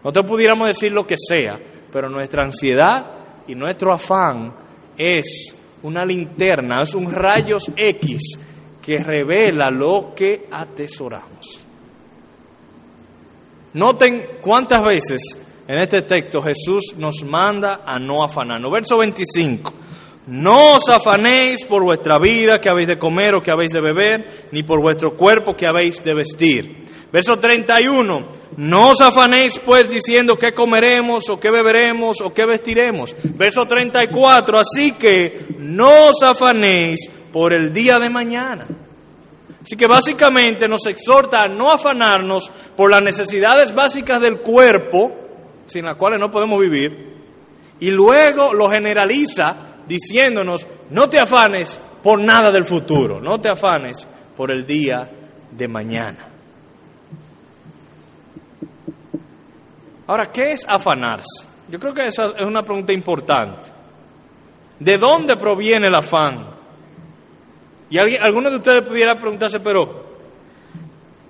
No 0.02 0.12
te 0.12 0.22
pudiéramos 0.22 0.68
decir 0.68 0.92
lo 0.92 1.06
que 1.06 1.16
sea, 1.18 1.58
pero 1.92 2.08
nuestra 2.08 2.42
ansiedad 2.42 3.06
y 3.46 3.54
nuestro 3.54 3.92
afán 3.92 4.52
es 4.96 5.54
una 5.82 6.04
linterna, 6.04 6.82
es 6.82 6.94
un 6.94 7.10
rayos 7.12 7.70
X 7.76 8.38
que 8.80 8.98
revela 8.98 9.70
lo 9.70 10.12
que 10.14 10.48
atesoramos. 10.50 11.64
Noten 13.74 14.26
cuántas 14.40 14.82
veces 14.82 15.38
en 15.68 15.78
este 15.78 16.02
texto 16.02 16.42
Jesús 16.42 16.94
nos 16.96 17.22
manda 17.24 17.82
a 17.84 17.98
no 17.98 18.24
afanarnos. 18.24 18.72
Verso 18.72 18.98
25. 18.98 19.72
No 20.26 20.74
os 20.74 20.88
afanéis 20.88 21.64
por 21.64 21.82
vuestra 21.82 22.18
vida 22.18 22.60
que 22.60 22.68
habéis 22.68 22.88
de 22.88 22.98
comer 22.98 23.34
o 23.34 23.42
que 23.42 23.50
habéis 23.50 23.72
de 23.72 23.80
beber, 23.80 24.48
ni 24.52 24.62
por 24.62 24.80
vuestro 24.80 25.16
cuerpo 25.16 25.56
que 25.56 25.66
habéis 25.66 26.02
de 26.02 26.14
vestir. 26.14 26.84
Verso 27.12 27.38
31. 27.38 28.42
No 28.56 28.90
os 28.90 29.00
afanéis 29.00 29.58
pues 29.58 29.88
diciendo 29.88 30.38
qué 30.38 30.52
comeremos 30.52 31.28
o 31.28 31.40
qué 31.40 31.50
beberemos 31.50 32.20
o 32.20 32.32
qué 32.32 32.46
vestiremos. 32.46 33.14
Verso 33.22 33.66
34. 33.66 34.58
Así 34.58 34.92
que 34.92 35.46
no 35.58 36.08
os 36.08 36.22
afanéis 36.22 37.10
por 37.32 37.52
el 37.52 37.72
día 37.72 37.98
de 37.98 38.10
mañana. 38.10 38.66
Así 39.62 39.76
que 39.76 39.86
básicamente 39.86 40.68
nos 40.68 40.86
exhorta 40.86 41.42
a 41.42 41.48
no 41.48 41.70
afanarnos 41.70 42.50
por 42.76 42.90
las 42.90 43.02
necesidades 43.02 43.74
básicas 43.74 44.20
del 44.20 44.38
cuerpo, 44.38 45.21
sin 45.72 45.84
las 45.84 45.96
cuales 45.96 46.20
no 46.20 46.30
podemos 46.30 46.60
vivir, 46.60 47.16
y 47.80 47.90
luego 47.90 48.54
lo 48.54 48.70
generaliza 48.70 49.56
diciéndonos, 49.88 50.66
no 50.90 51.08
te 51.08 51.18
afanes 51.18 51.80
por 52.02 52.20
nada 52.20 52.50
del 52.50 52.64
futuro, 52.64 53.20
no 53.20 53.40
te 53.40 53.48
afanes 53.48 54.06
por 54.36 54.50
el 54.50 54.66
día 54.66 55.10
de 55.50 55.68
mañana. 55.68 56.28
Ahora, 60.06 60.30
¿qué 60.30 60.52
es 60.52 60.66
afanarse? 60.68 61.46
Yo 61.68 61.80
creo 61.80 61.94
que 61.94 62.06
esa 62.06 62.32
es 62.36 62.42
una 62.42 62.62
pregunta 62.62 62.92
importante. 62.92 63.70
¿De 64.78 64.98
dónde 64.98 65.36
proviene 65.36 65.86
el 65.86 65.94
afán? 65.94 66.46
Y 67.88 67.98
alguien, 67.98 68.22
alguno 68.22 68.50
de 68.50 68.56
ustedes 68.56 68.82
pudiera 68.82 69.18
preguntarse, 69.18 69.60
pero, 69.60 70.04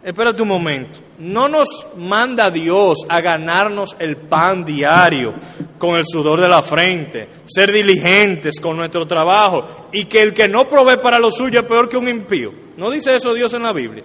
espérate 0.02 0.42
un 0.42 0.48
momento, 0.48 0.98
no 1.22 1.48
nos 1.48 1.86
manda 1.96 2.50
Dios 2.50 2.98
a 3.08 3.20
ganarnos 3.20 3.94
el 4.00 4.16
pan 4.16 4.64
diario 4.64 5.34
con 5.78 5.94
el 5.94 6.04
sudor 6.04 6.40
de 6.40 6.48
la 6.48 6.64
frente, 6.64 7.28
ser 7.46 7.70
diligentes 7.70 8.58
con 8.58 8.76
nuestro 8.76 9.06
trabajo 9.06 9.88
y 9.92 10.06
que 10.06 10.20
el 10.20 10.34
que 10.34 10.48
no 10.48 10.68
provee 10.68 10.96
para 11.00 11.20
lo 11.20 11.30
suyo 11.30 11.60
es 11.60 11.66
peor 11.66 11.88
que 11.88 11.96
un 11.96 12.08
impío. 12.08 12.52
¿No 12.76 12.90
dice 12.90 13.14
eso 13.14 13.34
Dios 13.34 13.54
en 13.54 13.62
la 13.62 13.72
Biblia? 13.72 14.02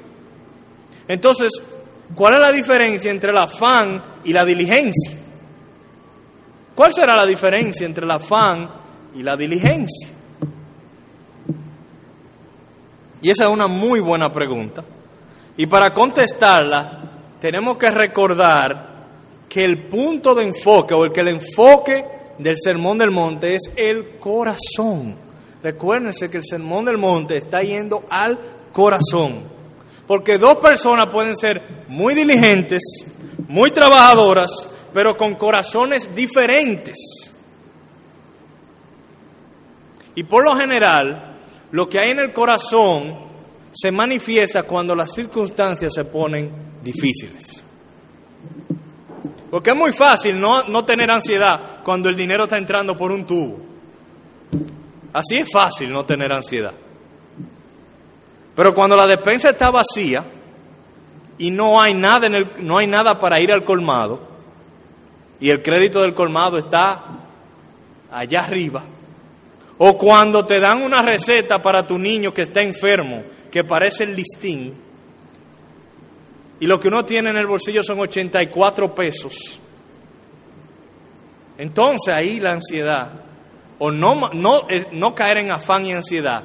Entonces, 1.07 1.51
¿cuál 2.13 2.35
es 2.35 2.39
la 2.39 2.51
diferencia 2.51 3.09
entre 3.09 3.31
el 3.31 3.37
afán 3.37 4.03
y 4.23 4.31
la 4.31 4.45
diligencia? 4.45 5.17
¿Cuál 6.75 6.93
será 6.93 7.15
la 7.15 7.25
diferencia 7.25 7.87
entre 7.87 8.05
el 8.05 8.11
afán 8.11 8.69
y 9.15 9.23
la 9.23 9.35
diligencia? 9.35 10.09
Y 13.23 13.31
esa 13.31 13.45
es 13.45 13.49
una 13.49 13.65
muy 13.65 14.01
buena 14.01 14.31
pregunta. 14.31 14.83
Y 15.57 15.65
para 15.65 15.91
contestarla, 15.91 17.06
tenemos 17.39 17.77
que 17.77 17.91
recordar 17.91 18.97
que 19.49 19.63
el 19.63 19.85
punto 19.87 20.35
de 20.35 20.43
enfoque 20.43 20.93
o 20.93 21.05
el 21.05 21.11
que 21.11 21.21
el 21.21 21.29
enfoque 21.29 22.05
del 22.37 22.57
Sermón 22.57 22.97
del 22.97 23.11
Monte 23.11 23.55
es 23.55 23.71
el 23.75 24.17
corazón. 24.19 25.15
Recuérdense 25.63 26.29
que 26.29 26.37
el 26.37 26.45
Sermón 26.45 26.85
del 26.85 26.97
Monte 26.97 27.37
está 27.37 27.61
yendo 27.61 28.05
al 28.09 28.37
corazón. 28.71 29.43
Porque 30.05 30.37
dos 30.37 30.57
personas 30.57 31.07
pueden 31.07 31.35
ser 31.35 31.61
muy 31.87 32.13
diligentes, 32.13 32.81
muy 33.47 33.71
trabajadoras, 33.71 34.51
pero 34.93 35.17
con 35.17 35.35
corazones 35.35 36.13
diferentes. 36.15 36.95
Y 40.15 40.23
por 40.23 40.43
lo 40.43 40.55
general, 40.55 41.37
lo 41.71 41.89
que 41.89 41.99
hay 41.99 42.11
en 42.11 42.19
el 42.19 42.33
corazón 42.33 43.27
se 43.71 43.91
manifiesta 43.91 44.63
cuando 44.63 44.95
las 44.95 45.13
circunstancias 45.13 45.93
se 45.93 46.05
ponen 46.05 46.66
difíciles. 46.87 47.63
Porque 49.51 49.71
es 49.71 49.75
muy 49.75 49.93
fácil 49.93 50.39
no, 50.39 50.63
no, 50.63 50.85
tener 50.85 51.09
ansiedad 51.11 51.81
cuando 51.83 52.09
el 52.09 52.15
dinero 52.15 52.43
está 52.43 52.57
entrando 52.57 52.95
por 52.95 53.11
un 53.11 53.25
tubo. 53.25 53.59
Así 55.13 55.37
es 55.37 55.49
fácil 55.51 55.91
no 55.91 56.05
tener 56.05 56.31
ansiedad. 56.31 56.73
Pero 58.55 58.73
cuando 58.73 58.95
la 58.95 59.07
despensa 59.07 59.49
está 59.49 59.69
vacía 59.69 60.23
y 61.37 61.51
no 61.51 61.79
hay 61.79 61.93
nada, 61.93 62.27
en 62.27 62.35
el, 62.35 62.51
no 62.59 62.77
hay 62.77 62.87
nada 62.87 63.19
para 63.19 63.39
ir 63.39 63.51
al 63.51 63.63
colmado 63.63 64.27
y 65.39 65.49
el 65.49 65.61
crédito 65.61 66.01
del 66.01 66.13
colmado 66.13 66.57
está 66.57 67.03
allá 68.11 68.41
arriba, 68.45 68.83
o 69.77 69.97
cuando 69.97 70.45
te 70.45 70.59
dan 70.59 70.81
una 70.81 71.03
receta 71.03 71.61
para 71.61 71.85
tu 71.85 71.99
niño 71.99 72.33
que 72.33 72.43
está 72.43 72.61
enfermo, 72.61 73.23
que 73.51 73.63
parece 73.63 74.05
el 74.05 74.15
listín, 74.15 74.73
y 76.59 76.65
lo 76.65 76.79
que 76.79 76.87
uno 76.87 77.05
tiene 77.05 77.29
en 77.29 77.37
el 77.37 77.47
bolsillo 77.47 77.83
son 77.83 77.99
84 77.99 78.95
pesos. 78.95 79.59
Entonces 81.57 82.13
ahí 82.13 82.39
la 82.39 82.53
ansiedad, 82.53 83.11
o 83.79 83.91
no, 83.91 84.29
no, 84.33 84.69
eh, 84.69 84.87
no 84.91 85.13
caer 85.13 85.37
en 85.37 85.51
afán 85.51 85.85
y 85.85 85.93
ansiedad, 85.93 86.43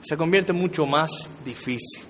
se 0.00 0.16
convierte 0.16 0.52
mucho 0.52 0.86
más 0.86 1.10
difícil. 1.44 2.04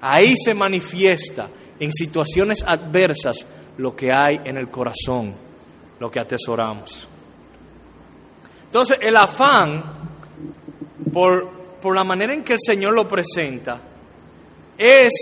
Ahí 0.00 0.34
se 0.36 0.54
manifiesta 0.54 1.48
en 1.80 1.92
situaciones 1.92 2.62
adversas 2.66 3.46
lo 3.78 3.94
que 3.96 4.12
hay 4.12 4.40
en 4.44 4.56
el 4.56 4.68
corazón, 4.70 5.34
lo 5.98 6.10
que 6.10 6.20
atesoramos. 6.20 7.08
Entonces, 8.66 8.98
el 9.02 9.16
afán, 9.16 9.82
por, 11.12 11.50
por 11.80 11.94
la 11.94 12.04
manera 12.04 12.32
en 12.32 12.44
que 12.44 12.54
el 12.54 12.60
Señor 12.60 12.94
lo 12.94 13.08
presenta, 13.08 13.80
es 14.78 15.12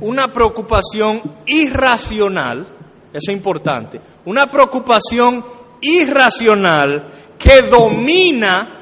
una 0.00 0.32
preocupación 0.32 1.22
irracional, 1.46 2.66
eso 3.12 3.30
es 3.30 3.36
importante, 3.36 4.00
una 4.24 4.50
preocupación 4.50 5.44
irracional 5.80 7.12
que 7.38 7.62
domina 7.62 8.80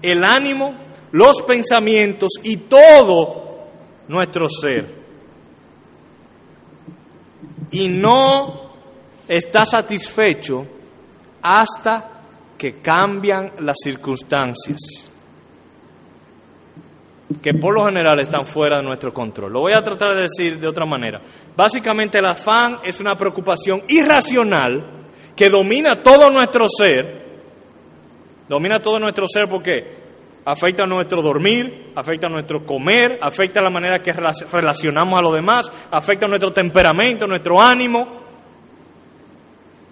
el 0.00 0.24
ánimo, 0.24 0.74
los 1.12 1.42
pensamientos 1.42 2.30
y 2.42 2.56
todo 2.56 3.66
nuestro 4.08 4.48
ser. 4.48 5.02
Y 7.70 7.88
no 7.88 8.72
está 9.26 9.64
satisfecho 9.64 10.66
hasta 11.42 12.08
que 12.58 12.80
cambian 12.80 13.52
las 13.60 13.76
circunstancias, 13.82 15.10
que 17.40 17.54
por 17.54 17.74
lo 17.74 17.86
general 17.86 18.20
están 18.20 18.46
fuera 18.46 18.78
de 18.78 18.82
nuestro 18.82 19.14
control. 19.14 19.52
Lo 19.52 19.60
voy 19.60 19.72
a 19.72 19.84
tratar 19.84 20.14
de 20.14 20.22
decir 20.22 20.58
de 20.58 20.66
otra 20.66 20.84
manera. 20.84 21.20
Básicamente 21.56 22.18
el 22.18 22.24
afán 22.26 22.78
es 22.84 23.00
una 23.00 23.16
preocupación 23.16 23.82
irracional 23.88 24.84
que 25.36 25.48
domina 25.48 26.02
todo 26.02 26.30
nuestro 26.30 26.66
ser, 26.68 27.22
domina 28.48 28.80
todo 28.80 28.98
nuestro 28.98 29.26
ser 29.28 29.48
porque 29.48 30.02
afecta 30.44 30.86
nuestro 30.86 31.22
dormir, 31.22 31.92
afecta 31.94 32.28
nuestro 32.28 32.66
comer, 32.66 33.18
afecta 33.22 33.62
la 33.62 33.70
manera 33.70 34.02
que 34.02 34.12
relacionamos 34.12 35.18
a 35.18 35.22
los 35.22 35.34
demás, 35.34 35.70
afecta 35.90 36.26
nuestro 36.26 36.52
temperamento, 36.52 37.26
nuestro 37.26 37.60
ánimo, 37.60 38.22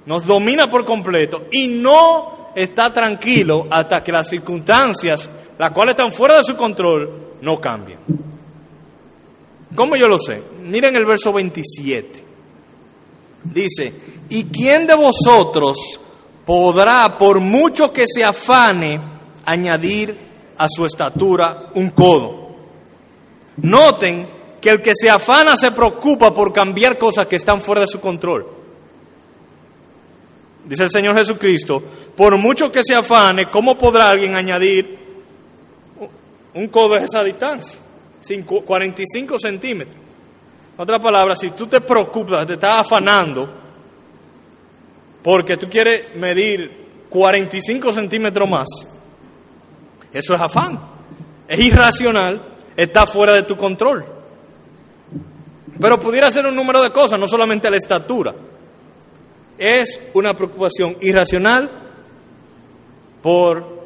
nos 0.06 0.26
domina 0.26 0.68
por 0.68 0.84
completo 0.84 1.46
y 1.52 1.68
no 1.68 2.50
está 2.54 2.92
tranquilo 2.92 3.66
hasta 3.70 4.02
que 4.02 4.12
las 4.12 4.28
circunstancias, 4.28 5.30
las 5.60 5.72
cuales 5.72 5.92
están 5.92 6.14
fuera 6.14 6.38
de 6.38 6.44
su 6.44 6.56
control, 6.56 7.34
no 7.42 7.60
cambien. 7.60 7.98
¿Cómo 9.74 9.94
yo 9.94 10.08
lo 10.08 10.18
sé? 10.18 10.42
Miren 10.62 10.96
el 10.96 11.04
verso 11.04 11.34
27. 11.34 12.24
Dice, 13.44 13.92
¿y 14.30 14.44
quién 14.44 14.86
de 14.86 14.94
vosotros 14.94 16.00
podrá, 16.46 17.18
por 17.18 17.40
mucho 17.40 17.92
que 17.92 18.06
se 18.08 18.24
afane, 18.24 18.98
añadir 19.44 20.16
a 20.56 20.66
su 20.66 20.86
estatura 20.86 21.66
un 21.74 21.90
codo? 21.90 22.56
Noten 23.58 24.28
que 24.62 24.70
el 24.70 24.80
que 24.80 24.94
se 24.94 25.10
afana 25.10 25.56
se 25.56 25.72
preocupa 25.72 26.32
por 26.32 26.54
cambiar 26.54 26.96
cosas 26.96 27.26
que 27.26 27.36
están 27.36 27.60
fuera 27.60 27.82
de 27.82 27.86
su 27.86 28.00
control. 28.00 28.46
Dice 30.64 30.84
el 30.84 30.90
Señor 30.90 31.18
Jesucristo, 31.18 31.82
por 32.16 32.38
mucho 32.38 32.72
que 32.72 32.82
se 32.82 32.94
afane, 32.94 33.50
¿cómo 33.50 33.76
podrá 33.76 34.08
alguien 34.08 34.36
añadir 34.36 34.99
un 36.54 36.68
codo 36.68 36.94
de 36.94 37.04
esa 37.04 37.22
distancia? 37.24 37.78
45 38.64 39.38
centímetros. 39.38 39.96
Otra 40.76 40.98
palabra, 40.98 41.36
si 41.36 41.50
tú 41.50 41.66
te 41.66 41.80
preocupas, 41.80 42.46
te 42.46 42.54
estás 42.54 42.80
afanando, 42.80 43.48
porque 45.22 45.56
tú 45.56 45.68
quieres 45.68 46.14
medir 46.16 47.06
45 47.08 47.92
centímetros 47.92 48.48
más, 48.48 48.68
eso 50.12 50.34
es 50.34 50.40
afán. 50.40 50.80
Es 51.48 51.58
irracional, 51.58 52.40
está 52.76 53.06
fuera 53.06 53.32
de 53.34 53.42
tu 53.42 53.56
control. 53.56 54.04
Pero 55.80 55.98
pudiera 55.98 56.30
ser 56.30 56.46
un 56.46 56.54
número 56.54 56.82
de 56.82 56.90
cosas, 56.90 57.18
no 57.18 57.26
solamente 57.26 57.70
la 57.70 57.76
estatura 57.76 58.34
es 59.60 60.00
una 60.14 60.34
preocupación 60.34 60.96
irracional 61.02 61.70
por 63.22 63.79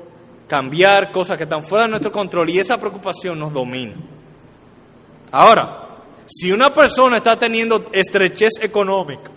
cambiar 0.47 1.11
cosas 1.11 1.37
que 1.37 1.45
están 1.45 1.65
fuera 1.65 1.85
de 1.85 1.91
nuestro 1.91 2.13
control 2.13 2.51
y 2.51 2.59
esa 2.59 2.79
preocupación 2.79 3.39
nos 3.39 3.53
domina. 3.53 3.95
Ahora, 5.31 5.85
si 6.27 6.53
una 6.53 6.73
persona 6.73 7.19
está 7.19 7.39
teniendo 7.39 7.87
estrechez 7.93 8.55
económica 8.63 9.31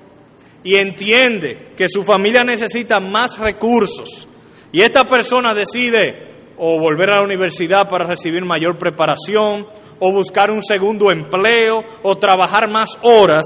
y 0.63 0.75
entiende 0.75 1.73
que 1.75 1.89
su 1.89 2.03
familia 2.03 2.43
necesita 2.43 2.99
más 2.99 3.37
recursos 3.39 4.27
y 4.71 4.81
esta 4.81 5.07
persona 5.07 5.53
decide 5.53 6.27
o 6.57 6.79
volver 6.79 7.09
a 7.11 7.17
la 7.17 7.21
universidad 7.21 7.87
para 7.87 8.05
recibir 8.05 8.43
mayor 8.43 8.77
preparación 8.77 9.67
o 9.99 10.11
buscar 10.11 10.51
un 10.51 10.63
segundo 10.63 11.11
empleo 11.11 11.83
o 12.03 12.17
trabajar 12.17 12.67
más 12.67 12.97
horas, 13.01 13.45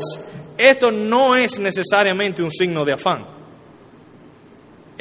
esto 0.57 0.91
no 0.91 1.35
es 1.35 1.59
necesariamente 1.59 2.43
un 2.43 2.51
signo 2.51 2.85
de 2.85 2.93
afán. 2.93 3.40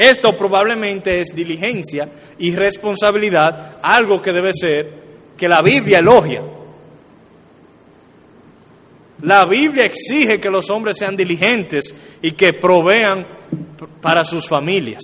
Esto 0.00 0.34
probablemente 0.34 1.20
es 1.20 1.34
diligencia 1.34 2.08
y 2.38 2.54
responsabilidad, 2.56 3.76
algo 3.82 4.22
que 4.22 4.32
debe 4.32 4.54
ser 4.54 4.94
que 5.36 5.46
la 5.46 5.60
Biblia 5.60 5.98
elogia. 5.98 6.42
La 9.20 9.44
Biblia 9.44 9.84
exige 9.84 10.40
que 10.40 10.48
los 10.48 10.70
hombres 10.70 10.96
sean 10.96 11.18
diligentes 11.18 11.94
y 12.22 12.32
que 12.32 12.54
provean 12.54 13.26
para 14.00 14.24
sus 14.24 14.48
familias. 14.48 15.02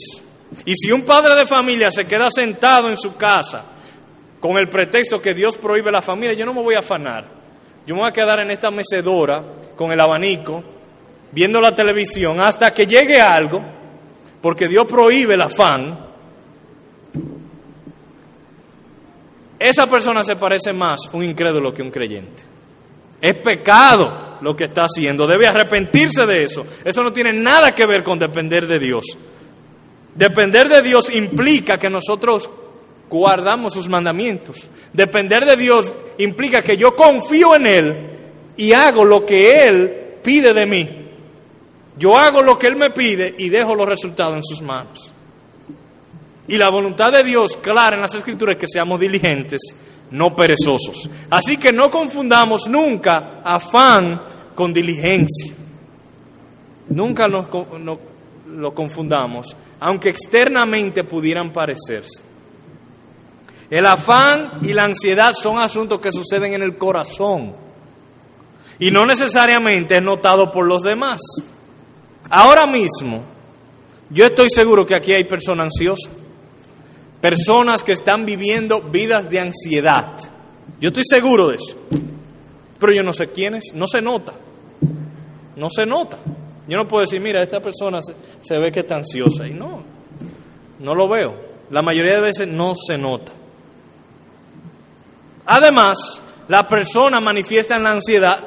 Y 0.65 0.73
si 0.75 0.91
un 0.93 1.03
padre 1.03 1.35
de 1.35 1.45
familia 1.45 1.91
se 1.91 2.07
queda 2.07 2.31
sentado 2.31 2.89
en 2.89 2.97
su 2.97 3.17
casa 3.17 3.67
con 4.41 4.57
el 4.57 4.71
pretexto 4.71 5.21
que 5.21 5.35
Dios 5.35 5.59
prohíbe 5.59 5.93
la 5.93 6.01
familia, 6.01 6.35
yo 6.35 6.47
no 6.47 6.55
me 6.55 6.63
voy 6.63 6.75
a 6.75 6.79
afanar. 6.79 7.27
Yo 7.87 7.95
me 7.95 8.01
voy 8.01 8.09
a 8.09 8.15
quedar 8.15 8.41
en 8.41 8.51
esta 8.51 8.71
mecedora 8.71 9.45
con 9.77 9.93
el 9.93 10.01
abanico, 10.01 10.65
viendo 11.33 11.61
la 11.61 11.75
televisión, 11.75 12.41
hasta 12.41 12.73
que 12.73 12.87
llegue 12.87 13.21
algo, 13.21 13.76
porque 14.47 14.69
Dios 14.69 14.87
prohíbe 14.87 15.35
el 15.35 15.41
afán. 15.41 16.07
Esa 19.59 19.91
persona 19.91 20.23
se 20.23 20.37
parece 20.37 20.73
más 20.73 21.01
un 21.15 21.25
incrédulo 21.25 21.75
que 21.75 21.83
un 21.83 21.91
creyente. 21.91 22.45
Es 23.21 23.35
pecado 23.39 24.39
lo 24.41 24.55
que 24.55 24.67
está 24.67 24.85
haciendo, 24.85 25.27
debe 25.27 25.49
arrepentirse 25.49 26.27
de 26.27 26.45
eso. 26.45 26.65
Eso 26.85 27.03
no 27.03 27.13
tiene 27.13 27.33
nada 27.33 27.75
que 27.75 27.87
ver 27.87 28.05
con 28.05 28.21
depender 28.21 28.69
de 28.69 28.79
Dios. 28.79 29.05
Depender 30.15 30.69
de 30.69 30.81
Dios 30.81 31.13
implica 31.13 31.77
que 31.77 31.91
nosotros 31.91 32.49
guardamos 33.11 33.73
sus 33.73 33.89
mandamientos. 33.89 34.59
Depender 34.93 35.45
de 35.45 35.57
Dios 35.57 35.93
implica 36.19 36.63
que 36.63 36.77
yo 36.77 36.95
confío 36.95 37.57
en 37.57 37.67
Él 37.67 37.97
y 38.57 38.73
hago 38.75 39.05
lo 39.05 39.27
que 39.27 39.65
Él 39.67 40.19
pide 40.23 40.55
de 40.55 40.67
mí. 40.67 41.06
Yo 41.99 42.17
hago 42.17 42.43
lo 42.43 42.59
que 42.59 42.67
Él 42.67 42.77
me 42.77 42.91
pide 42.91 43.35
y 43.39 43.49
dejo 43.49 43.75
los 43.75 43.87
resultados 43.87 44.37
en 44.37 44.43
sus 44.43 44.63
manos. 44.63 45.13
Y 46.49 46.57
la 46.57 46.69
voluntad 46.69 47.13
de 47.13 47.25
Dios, 47.25 47.57
clara 47.57 47.97
en 47.97 48.03
las 48.03 48.15
Escrituras, 48.15 48.55
es 48.57 48.61
que 48.61 48.69
seamos 48.69 49.01
diligentes 49.01 49.61
no 50.11 50.35
perezosos. 50.35 51.09
Así 51.31 51.57
que 51.57 51.73
no 51.73 51.91
confundamos 51.91 52.69
nunca 52.69 53.41
afán 53.45 54.21
con 54.55 54.73
diligencia. 54.73 55.55
Nunca 56.89 57.29
no, 57.29 57.49
lo 58.47 58.75
confundamos, 58.75 59.57
aunque 59.81 60.11
externamente 60.11 61.03
pudieran 61.05 61.53
parecerse. 61.53 62.23
El 63.69 63.87
afán 63.87 64.61
y 64.63 64.73
la 64.73 64.85
ansiedad 64.85 65.35
son 65.35 65.59
asuntos 65.59 65.99
que 65.99 66.13
suceden 66.13 66.55
en 66.55 66.63
el 66.63 66.79
corazón 66.79 67.57
y 68.79 68.93
no 68.93 69.05
necesariamente 69.05 69.97
es 69.97 70.03
notado 70.03 70.53
por 70.53 70.67
los 70.67 70.83
demás. 70.83 71.21
Ahora 72.29 72.67
mismo, 72.67 73.23
yo 74.11 74.27
estoy 74.27 74.49
seguro 74.51 74.87
que 74.87 74.95
aquí 74.95 75.13
hay 75.13 75.25
personas 75.25 75.67
ansiosas, 75.67 76.13
personas 77.21 77.83
que 77.83 77.93
están 77.93 78.27
viviendo 78.27 78.81
vidas 78.81 79.31
de 79.31 79.41
ansiedad. 79.41 80.17
Yo 80.81 80.89
estoy 80.89 81.05
seguro 81.09 81.49
de 81.49 81.57
eso, 81.57 81.77
pero 82.79 82.93
yo 82.93 83.03
no 83.03 83.13
sé 83.13 83.31
quiénes, 83.31 83.73
no 83.75 83.87
se 83.87 84.03
nota, 84.03 84.33
no 85.57 85.71
se 85.71 85.87
nota. 85.87 86.19
Yo 86.69 86.77
no 86.77 86.89
puedo 86.89 87.03
decir, 87.03 87.21
mira, 87.21 87.43
esta 87.43 87.61
persona 87.61 88.01
se, 88.41 88.59
ve 88.59 88.73
que 88.73 88.81
está 88.81 88.97
ansiosa. 88.97 89.47
Y 89.47 89.53
no, 89.53 89.83
no 90.81 90.95
lo 90.95 91.09
veo. 91.09 91.37
La 91.71 91.81
mayoría 91.83 92.15
de 92.15 92.21
veces 92.21 92.49
no 92.49 92.75
se 92.75 92.99
nota. 92.99 93.33
Además, 95.47 96.21
la 96.49 96.67
persona 96.67 97.21
manifiesta 97.21 97.79
la 97.79 97.93
ansiedad 97.93 98.41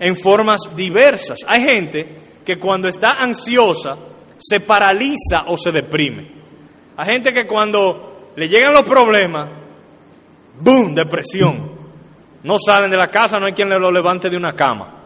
en 0.00 0.16
formas 0.16 0.60
diversas. 0.74 1.40
Hay 1.46 1.62
gente 1.62 2.25
que 2.46 2.58
cuando 2.58 2.88
está 2.88 3.22
ansiosa 3.22 3.98
se 4.38 4.60
paraliza 4.60 5.44
o 5.48 5.58
se 5.58 5.72
deprime. 5.72 6.30
Hay 6.96 7.06
gente 7.06 7.34
que 7.34 7.46
cuando 7.46 8.32
le 8.36 8.48
llegan 8.48 8.72
los 8.72 8.84
problemas, 8.84 9.50
¡boom!, 10.60 10.94
depresión. 10.94 11.76
No 12.42 12.56
salen 12.64 12.90
de 12.90 12.96
la 12.96 13.10
casa, 13.10 13.38
no 13.38 13.44
hay 13.44 13.52
quien 13.52 13.68
le 13.68 13.78
lo 13.78 13.90
levante 13.90 14.30
de 14.30 14.36
una 14.36 14.54
cama 14.54 14.96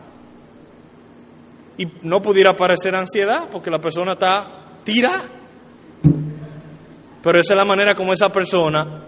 y 1.81 1.89
no 2.03 2.21
pudiera 2.21 2.55
parecer 2.55 2.95
ansiedad 2.95 3.49
porque 3.51 3.71
la 3.71 3.81
persona 3.81 4.13
está 4.13 4.47
tira. 4.85 5.13
Pero 7.23 7.41
esa 7.41 7.55
es 7.55 7.57
la 7.57 7.65
manera 7.65 7.95
como 7.95 8.13
esa 8.13 8.31
persona 8.31 9.03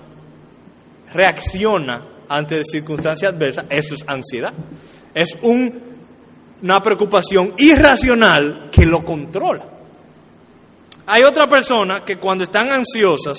reacciona 1.13 2.03
ante 2.31 2.65
circunstancias 2.65 3.31
adversas. 3.31 3.67
Eso 3.69 3.95
es 3.95 4.03
ansiedad. 4.07 4.55
Es 5.13 5.37
una 6.63 6.83
preocupación 6.83 7.55
irracional 7.59 8.71
que 8.71 8.87
lo 8.87 9.05
controla. 9.05 9.65
Hay 11.07 11.25
otra 11.25 11.49
persona 11.49 12.05
que 12.05 12.19
cuando 12.19 12.45
están 12.45 12.71
ansiosas 12.71 13.39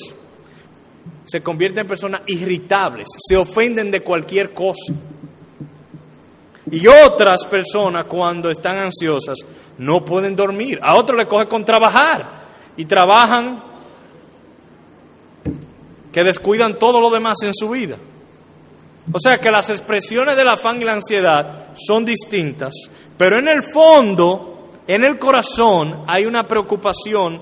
se 1.23 1.41
convierten 1.41 1.81
en 1.81 1.87
personas 1.87 2.21
irritables, 2.27 3.07
se 3.17 3.37
ofenden 3.37 3.89
de 3.89 4.01
cualquier 4.01 4.53
cosa. 4.53 4.93
Y 6.69 6.85
otras 6.87 7.45
personas 7.49 8.05
cuando 8.05 8.49
están 8.49 8.77
ansiosas 8.77 9.39
no 9.77 10.03
pueden 10.03 10.35
dormir. 10.35 10.79
A 10.81 10.95
otros 10.95 11.17
les 11.17 11.27
coge 11.27 11.47
con 11.47 11.63
trabajar 11.63 12.25
y 12.75 12.85
trabajan 12.85 13.63
que 16.11 16.23
descuidan 16.23 16.77
todo 16.77 16.99
lo 16.99 17.09
demás 17.09 17.37
en 17.43 17.53
su 17.53 17.69
vida. 17.69 17.97
O 19.11 19.19
sea 19.19 19.39
que 19.39 19.51
las 19.51 19.69
expresiones 19.69 20.37
del 20.37 20.47
afán 20.47 20.81
y 20.81 20.85
la 20.85 20.93
ansiedad 20.93 21.73
son 21.75 22.05
distintas, 22.05 22.73
pero 23.17 23.39
en 23.39 23.47
el 23.47 23.63
fondo, 23.63 24.71
en 24.87 25.05
el 25.05 25.17
corazón, 25.19 26.03
hay 26.07 26.25
una 26.25 26.47
preocupación 26.47 27.41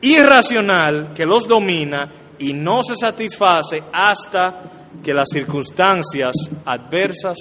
irracional 0.00 1.12
que 1.14 1.26
los 1.26 1.46
domina 1.46 2.12
y 2.38 2.52
no 2.52 2.82
se 2.82 2.96
satisface 2.96 3.82
hasta 3.92 4.62
que 5.02 5.12
las 5.12 5.28
circunstancias 5.30 6.34
adversas 6.64 7.36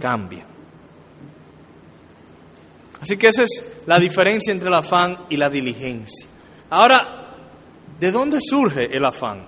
cambia. 0.00 0.46
Así 3.00 3.16
que 3.16 3.28
esa 3.28 3.42
es 3.42 3.64
la 3.86 3.98
diferencia 3.98 4.52
entre 4.52 4.68
el 4.68 4.74
afán 4.74 5.26
y 5.28 5.36
la 5.36 5.50
diligencia. 5.50 6.26
Ahora, 6.70 7.34
¿de 8.00 8.10
dónde 8.10 8.38
surge 8.40 8.96
el 8.96 9.04
afán? 9.04 9.44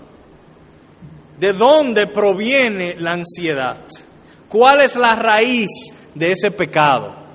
¿De 1.38 1.52
dónde 1.52 2.06
proviene 2.06 2.96
la 2.98 3.12
ansiedad? 3.12 3.80
¿Cuál 4.48 4.80
es 4.82 4.96
la 4.96 5.14
raíz 5.14 5.68
de 6.14 6.32
ese 6.32 6.50
pecado? 6.50 7.27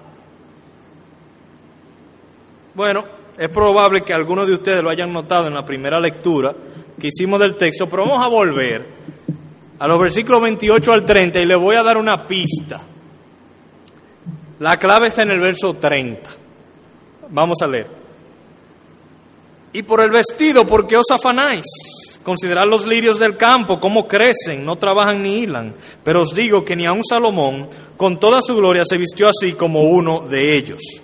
Bueno, 2.75 3.03
es 3.37 3.49
probable 3.49 4.03
que 4.03 4.13
algunos 4.13 4.47
de 4.47 4.53
ustedes 4.53 4.81
lo 4.81 4.89
hayan 4.89 5.13
notado 5.13 5.47
en 5.47 5.53
la 5.53 5.65
primera 5.65 5.99
lectura 5.99 6.55
que 6.99 7.07
hicimos 7.07 7.39
del 7.39 7.55
texto, 7.55 7.87
pero 7.87 8.03
vamos 8.03 8.23
a 8.23 8.27
volver 8.27 8.85
a 9.79 9.87
los 9.87 9.99
versículos 9.99 10.41
28 10.41 10.93
al 10.93 11.05
30 11.05 11.39
y 11.39 11.45
le 11.45 11.55
voy 11.55 11.75
a 11.75 11.83
dar 11.83 11.97
una 11.97 12.25
pista. 12.25 12.81
La 14.59 14.77
clave 14.77 15.07
está 15.07 15.23
en 15.23 15.31
el 15.31 15.39
verso 15.39 15.75
30. 15.75 16.29
Vamos 17.29 17.57
a 17.61 17.67
leer. 17.67 17.87
Y 19.73 19.83
por 19.83 20.01
el 20.01 20.11
vestido, 20.11 20.65
¿por 20.65 20.87
qué 20.87 20.97
os 20.97 21.11
afanáis? 21.11 21.65
Considerad 22.23 22.67
los 22.67 22.87
lirios 22.87 23.19
del 23.19 23.35
campo, 23.35 23.79
cómo 23.79 24.07
crecen, 24.07 24.63
no 24.63 24.77
trabajan 24.77 25.21
ni 25.21 25.39
hilan. 25.39 25.75
Pero 26.03 26.21
os 26.21 26.33
digo 26.33 26.63
que 26.63 26.75
ni 26.75 26.85
aun 26.85 27.03
Salomón, 27.03 27.67
con 27.97 28.19
toda 28.19 28.41
su 28.41 28.55
gloria, 28.55 28.85
se 28.85 28.97
vistió 28.97 29.27
así 29.27 29.53
como 29.53 29.81
uno 29.81 30.21
de 30.21 30.55
ellos. 30.55 31.02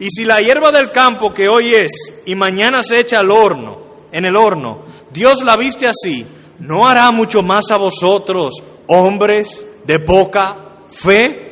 Y 0.00 0.08
si 0.10 0.24
la 0.24 0.40
hierba 0.40 0.72
del 0.72 0.90
campo 0.90 1.32
que 1.32 1.48
hoy 1.48 1.74
es 1.74 1.92
y 2.26 2.34
mañana 2.34 2.82
se 2.82 2.98
echa 2.98 3.20
al 3.20 3.30
horno, 3.30 3.78
en 4.10 4.24
el 4.24 4.34
horno, 4.34 4.82
Dios 5.12 5.44
la 5.44 5.56
viste 5.56 5.86
así, 5.86 6.26
¿no 6.58 6.88
hará 6.88 7.10
mucho 7.12 7.42
más 7.44 7.70
a 7.70 7.76
vosotros, 7.76 8.54
hombres 8.88 9.64
de 9.84 10.00
poca 10.00 10.56
fe? 10.90 11.50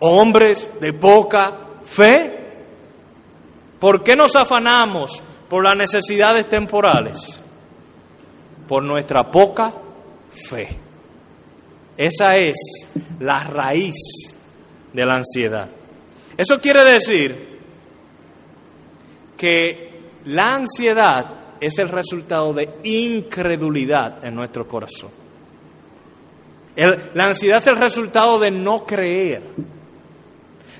hombres 0.00 0.68
de 0.80 0.92
poca 0.92 1.52
fe? 1.84 2.38
¿Por 3.78 4.02
qué 4.02 4.16
nos 4.16 4.34
afanamos 4.36 5.22
por 5.48 5.64
las 5.64 5.76
necesidades 5.76 6.48
temporales? 6.48 7.40
Por 8.66 8.82
nuestra 8.82 9.30
poca 9.30 9.72
fe. 10.48 10.78
Esa 11.96 12.36
es 12.36 12.56
la 13.18 13.44
raíz 13.44 13.96
de 14.92 15.06
la 15.06 15.16
ansiedad. 15.16 15.68
Eso 16.40 16.58
quiere 16.58 16.82
decir 16.84 17.58
que 19.36 19.90
la 20.24 20.54
ansiedad 20.54 21.26
es 21.60 21.78
el 21.78 21.90
resultado 21.90 22.54
de 22.54 22.78
incredulidad 22.82 24.24
en 24.24 24.36
nuestro 24.36 24.66
corazón. 24.66 25.10
la 26.76 27.26
ansiedad 27.26 27.58
es 27.58 27.66
el 27.66 27.76
resultado 27.76 28.38
de 28.38 28.50
no 28.50 28.86
creer. 28.86 29.42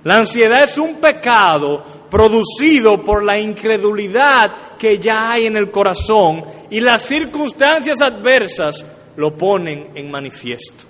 La 0.05 0.17
ansiedad 0.17 0.65
es 0.65 0.79
un 0.79 0.95
pecado 0.95 1.85
producido 2.11 3.05
por 3.05 3.23
la 3.23 3.39
incredulidad 3.39 4.79
que 4.79 4.99
ya 4.99 5.33
hay 5.33 5.45
en 5.45 5.59
el 5.59 5.71
corazón 5.71 6.43
y 6.71 6.81
las 6.81 7.03
circunstancias 7.03 8.01
adversas 8.01 8.87
lo 9.15 9.37
ponen 9.37 9.91
en 9.95 10.11
manifiesto. 10.11 10.85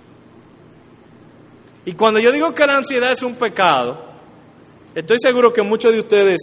Y 1.87 1.95
cuando 1.95 2.21
yo 2.21 2.31
digo 2.31 2.55
que 2.55 2.69
la 2.69 2.77
ansiedad 2.77 3.11
es 3.11 3.25
un 3.25 3.35
pecado, 3.35 4.10
estoy 4.95 5.19
seguro 5.21 5.53
que 5.53 5.63
muchos 5.63 5.93
de 5.93 6.01
ustedes 6.01 6.41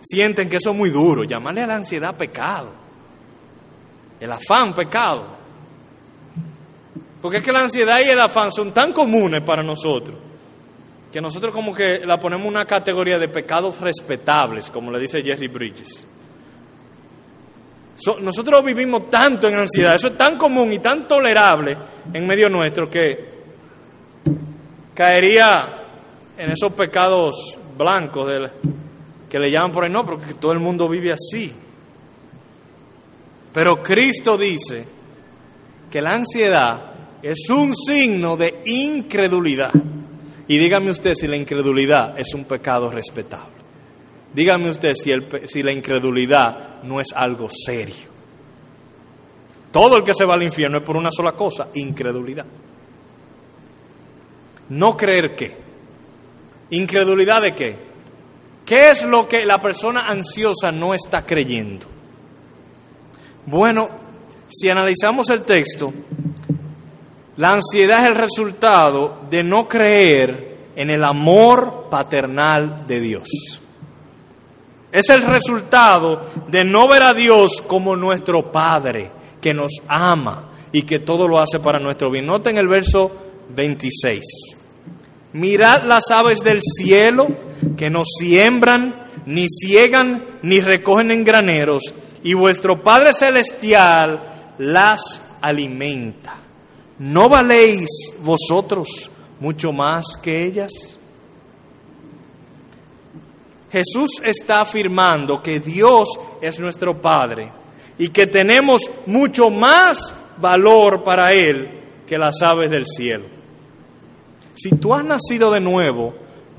sienten 0.00 0.48
que 0.48 0.56
eso 0.56 0.70
es 0.70 0.76
muy 0.76 0.90
duro, 0.90 1.24
llamarle 1.24 1.62
a 1.62 1.66
la 1.66 1.76
ansiedad 1.76 2.16
pecado, 2.16 2.72
el 4.20 4.32
afán 4.32 4.74
pecado. 4.74 5.38
Porque 7.20 7.38
es 7.38 7.42
que 7.42 7.52
la 7.52 7.62
ansiedad 7.62 7.98
y 8.00 8.08
el 8.08 8.20
afán 8.20 8.52
son 8.52 8.72
tan 8.72 8.92
comunes 8.92 9.42
para 9.42 9.62
nosotros 9.62 10.14
que 11.12 11.20
nosotros 11.20 11.54
como 11.54 11.74
que 11.74 12.00
la 12.04 12.20
ponemos 12.20 12.46
una 12.46 12.66
categoría 12.66 13.18
de 13.18 13.28
pecados 13.28 13.80
respetables, 13.80 14.70
como 14.70 14.90
le 14.90 15.00
dice 15.00 15.22
Jerry 15.22 15.48
Bridges. 15.48 16.06
nosotros 18.20 18.64
vivimos 18.64 19.08
tanto 19.08 19.48
en 19.48 19.56
ansiedad, 19.56 19.94
eso 19.94 20.08
es 20.08 20.18
tan 20.18 20.36
común 20.36 20.72
y 20.72 20.78
tan 20.80 21.08
tolerable 21.08 21.76
en 22.12 22.26
medio 22.26 22.48
nuestro 22.50 22.90
que 22.90 23.38
caería 24.94 25.86
en 26.38 26.50
esos 26.50 26.72
pecados 26.72 27.58
blancos 27.76 28.50
que 29.28 29.38
le 29.38 29.50
llaman 29.50 29.72
por 29.72 29.84
ahí, 29.84 29.90
no, 29.90 30.06
porque 30.06 30.34
todo 30.34 30.52
el 30.52 30.60
mundo 30.60 30.88
vive 30.88 31.12
así. 31.12 31.52
Pero 33.52 33.82
Cristo 33.82 34.38
dice 34.38 34.84
que 35.90 36.00
la 36.00 36.14
ansiedad 36.14 36.92
es 37.22 37.50
un 37.50 37.74
signo 37.74 38.36
de 38.36 38.62
incredulidad. 38.66 39.72
Y 40.46 40.56
dígame 40.56 40.90
usted 40.90 41.14
si 41.14 41.26
la 41.26 41.36
incredulidad 41.36 42.18
es 42.18 42.32
un 42.34 42.44
pecado 42.44 42.90
respetable. 42.90 43.58
Dígame 44.32 44.70
usted 44.70 44.94
si, 44.94 45.62
la 45.62 45.72
incredulidad 45.72 46.82
no 46.84 47.00
es 47.00 47.08
algo 47.14 47.48
serio. 47.50 48.08
Todo 49.72 49.96
el 49.96 50.04
que 50.04 50.14
se 50.14 50.24
va 50.24 50.34
al 50.34 50.42
infierno 50.42 50.78
es 50.78 50.84
por 50.84 50.96
una 50.96 51.10
sola 51.10 51.32
cosa, 51.32 51.68
incredulidad. 51.74 52.46
No 54.70 54.96
creer 54.96 55.34
qué. 55.34 55.67
¿Incredulidad 56.70 57.42
de 57.42 57.54
qué? 57.54 57.76
¿Qué 58.66 58.90
es 58.90 59.02
lo 59.02 59.28
que 59.28 59.46
la 59.46 59.60
persona 59.62 60.08
ansiosa 60.08 60.70
no 60.70 60.92
está 60.92 61.24
creyendo? 61.24 61.86
Bueno, 63.46 63.88
si 64.48 64.68
analizamos 64.68 65.30
el 65.30 65.42
texto, 65.42 65.92
la 67.36 67.54
ansiedad 67.54 68.02
es 68.02 68.08
el 68.08 68.14
resultado 68.14 69.20
de 69.30 69.42
no 69.42 69.66
creer 69.66 70.68
en 70.76 70.90
el 70.90 71.02
amor 71.04 71.86
paternal 71.90 72.86
de 72.86 73.00
Dios. 73.00 73.28
Es 74.92 75.08
el 75.08 75.22
resultado 75.22 76.26
de 76.48 76.64
no 76.64 76.88
ver 76.88 77.02
a 77.02 77.14
Dios 77.14 77.62
como 77.66 77.96
nuestro 77.96 78.52
Padre, 78.52 79.10
que 79.40 79.54
nos 79.54 79.72
ama 79.86 80.50
y 80.72 80.82
que 80.82 80.98
todo 80.98 81.28
lo 81.28 81.38
hace 81.38 81.60
para 81.60 81.78
nuestro 81.78 82.10
bien. 82.10 82.26
Noten 82.26 82.58
el 82.58 82.68
verso 82.68 83.10
26. 83.54 84.57
Mirad 85.38 85.84
las 85.84 86.10
aves 86.10 86.40
del 86.40 86.60
cielo 86.60 87.28
que 87.76 87.90
no 87.90 88.02
siembran, 88.04 89.06
ni 89.24 89.46
ciegan, 89.48 90.26
ni 90.42 90.60
recogen 90.60 91.12
en 91.12 91.22
graneros, 91.22 91.94
y 92.24 92.34
vuestro 92.34 92.82
Padre 92.82 93.12
Celestial 93.12 94.54
las 94.58 95.22
alimenta. 95.40 96.34
¿No 96.98 97.28
valéis 97.28 97.86
vosotros 98.20 99.12
mucho 99.38 99.72
más 99.72 100.06
que 100.20 100.44
ellas? 100.44 100.72
Jesús 103.70 104.10
está 104.24 104.62
afirmando 104.62 105.40
que 105.40 105.60
Dios 105.60 106.08
es 106.42 106.58
nuestro 106.58 107.00
Padre 107.00 107.52
y 107.96 108.08
que 108.08 108.26
tenemos 108.26 108.82
mucho 109.06 109.50
más 109.50 110.16
valor 110.38 111.04
para 111.04 111.32
Él 111.32 111.80
que 112.08 112.18
las 112.18 112.42
aves 112.42 112.70
del 112.70 112.86
cielo. 112.86 113.37
Si 114.58 114.70
tú 114.70 114.92
has 114.92 115.04
nacido 115.04 115.52
de 115.52 115.60
nuevo, 115.60 116.14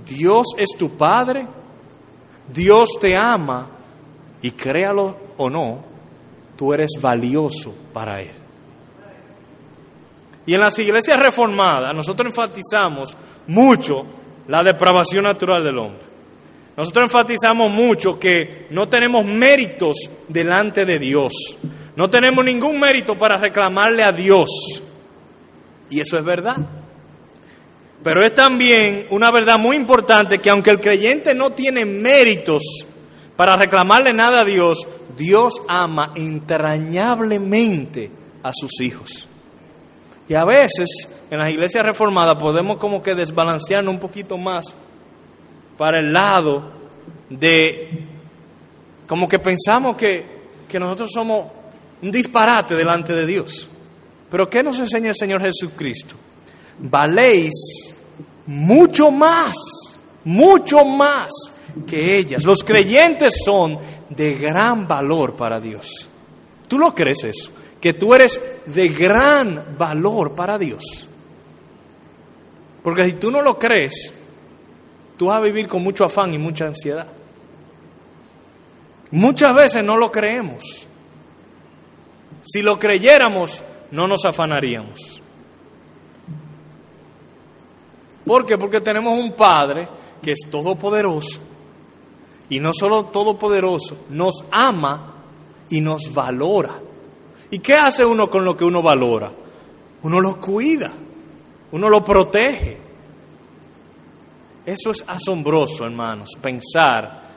Dios 0.08 0.48
es 0.58 0.70
tu 0.78 0.92
Padre, 0.92 1.46
Dios 2.52 2.92
te 3.00 3.18
ama 3.18 3.68
y 4.42 4.52
créalo 4.52 5.18
o 5.36 5.50
no, 5.50 5.84
tú 6.56 6.74
eres 6.74 6.92
valioso 7.02 7.76
para 7.92 8.22
Él. 8.22 8.32
Y 10.46 10.54
en 10.54 10.62
las 10.62 10.80
iglesias 10.80 11.20
reformadas 11.20 11.94
nosotros 11.94 12.28
enfatizamos 12.28 13.18
mucho 13.48 14.06
la 14.48 14.64
depravación 14.64 15.26
natural 15.26 15.64
del 15.64 15.78
hombre. 15.78 16.04
Nosotros 16.78 17.04
enfatizamos 17.04 17.70
mucho 17.70 18.18
que 18.18 18.68
no 18.70 18.88
tenemos 18.88 19.26
méritos 19.26 19.98
delante 20.30 20.86
de 20.86 20.98
Dios. 21.00 21.34
No 21.98 22.10
tenemos 22.10 22.46
ningún 22.46 22.80
mérito 22.80 23.18
para 23.18 23.38
reclamarle 23.38 24.04
a 24.04 24.14
Dios. 24.14 24.50
Y 25.90 26.00
eso 26.00 26.18
es 26.18 26.24
verdad. 26.24 26.79
Pero 28.04 28.24
es 28.24 28.34
también 28.34 29.08
una 29.10 29.30
verdad 29.32 29.60
muy 29.60 29.76
importante 29.76 30.40
que 30.40 30.50
aunque 30.50 30.72
el 30.72 30.80
creyente 30.80 31.36
no 31.36 31.52
tiene 31.52 31.86
méritos 31.86 32.64
para 33.36 33.58
reclamarle 33.58 34.14
nada 34.14 34.42
a 34.42 34.46
Dios, 34.46 34.88
Dios 35.18 35.62
ama 35.68 36.14
entrañablemente 36.16 38.10
a 38.42 38.52
sus 38.54 38.80
hijos. 38.82 39.28
Y 40.30 40.34
a 40.36 40.46
veces 40.46 40.90
en 41.30 41.40
las 41.40 41.52
iglesias 41.52 41.86
reformadas 41.86 42.36
podemos 42.36 42.78
como 42.78 43.04
que 43.04 43.16
desbalancearnos 43.16 43.94
un 43.94 44.00
poquito 44.00 44.38
más 44.38 44.66
para 45.78 46.00
el 46.00 46.14
lado 46.14 46.72
de 47.30 48.06
como 49.08 49.28
que 49.28 49.40
pensamos 49.40 49.98
que, 49.98 50.26
que 50.68 50.80
nosotros 50.80 51.10
somos 51.14 51.48
un 52.02 52.12
disparate 52.12 52.76
delante 52.76 53.14
de 53.14 53.26
Dios. 53.26 53.68
Pero 54.30 54.50
¿qué 54.50 54.64
nos 54.64 54.80
enseña 54.80 55.10
el 55.10 55.16
Señor 55.16 55.42
Jesucristo? 55.42 56.16
Valéis 56.80 57.94
mucho 58.48 59.12
más, 59.12 59.56
mucho 60.24 60.86
más 60.86 61.30
que 61.88 62.18
ellas. 62.18 62.44
Los 62.44 62.64
creyentes 62.64 63.36
son 63.44 63.78
de 64.10 64.36
gran 64.36 64.88
valor 64.88 65.36
para 65.36 65.60
Dios. 65.60 66.08
¿Tú 66.68 66.80
lo 66.80 66.94
crees 66.96 67.24
eso? 67.24 67.52
que 67.80 67.94
tú 67.94 68.14
eres 68.14 68.42
de 68.66 68.90
gran 68.90 69.78
valor 69.78 70.36
para 70.36 70.58
Dios. 70.58 71.08
Porque 72.84 73.06
si 73.06 73.14
tú 73.14 73.32
no 73.32 73.42
lo 73.42 73.58
crees, 73.58 74.14
tú 75.18 75.28
vas 75.28 75.38
a 75.38 75.42
vivir 75.42 75.68
con 75.68 75.84
mucho 75.84 76.06
afán 76.06 76.34
y 76.34 76.38
mucha 76.38 76.66
ansiedad. 76.66 77.08
Muchas 79.12 79.56
veces 79.56 79.84
no 79.84 79.98
lo 79.98 80.12
creemos. 80.12 80.86
Si 82.44 82.62
lo 82.62 82.78
creyéramos, 82.80 83.64
no 83.92 84.08
nos 84.08 84.26
afanaríamos. 84.26 85.22
¿Por 88.30 88.46
qué? 88.46 88.60
Porque 88.60 88.80
tenemos 88.80 89.18
un 89.18 89.32
Padre 89.32 89.90
que 90.22 90.34
es 90.34 90.42
todopoderoso. 90.52 91.40
Y 92.48 92.60
no 92.60 92.74
solo 92.76 93.06
todopoderoso, 93.06 94.06
nos 94.12 94.44
ama 94.52 95.16
y 95.68 95.82
nos 95.82 96.14
valora. 96.14 96.80
¿Y 97.50 97.58
qué 97.58 97.74
hace 97.74 98.06
uno 98.06 98.30
con 98.30 98.46
lo 98.46 98.56
que 98.56 98.66
uno 98.66 98.84
valora? 98.84 99.32
Uno 100.04 100.22
lo 100.22 100.40
cuida, 100.40 100.94
uno 101.72 101.90
lo 101.90 102.06
protege. 102.06 102.78
Eso 104.64 104.92
es 104.92 105.04
asombroso, 105.08 105.84
hermanos, 105.84 106.30
pensar 106.40 107.30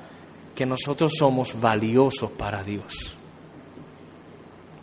que 0.54 0.66
nosotros 0.66 1.14
somos 1.18 1.58
valiosos 1.58 2.32
para 2.32 2.62
Dios. 2.62 3.16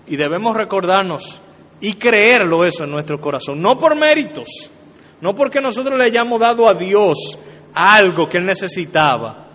Y 0.08 0.15
debemos 0.15 0.56
recordarnos 0.56 1.39
y 1.80 1.93
creerlo 1.93 2.65
eso 2.65 2.86
en 2.86 2.89
nuestro 2.89 3.22
corazón, 3.22 3.62
no 3.62 3.78
por 3.78 3.95
méritos, 3.95 4.72
no 5.21 5.36
porque 5.36 5.62
nosotros 5.62 5.97
le 5.97 6.05
hayamos 6.05 6.39
dado 6.39 6.67
a 6.67 6.73
Dios 6.73 7.38
algo 7.73 8.27
que 8.29 8.38
Él 8.38 8.45
necesitaba, 8.45 9.47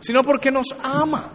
sino 0.00 0.22
porque 0.22 0.50
nos 0.50 0.66
ama. 0.82 1.32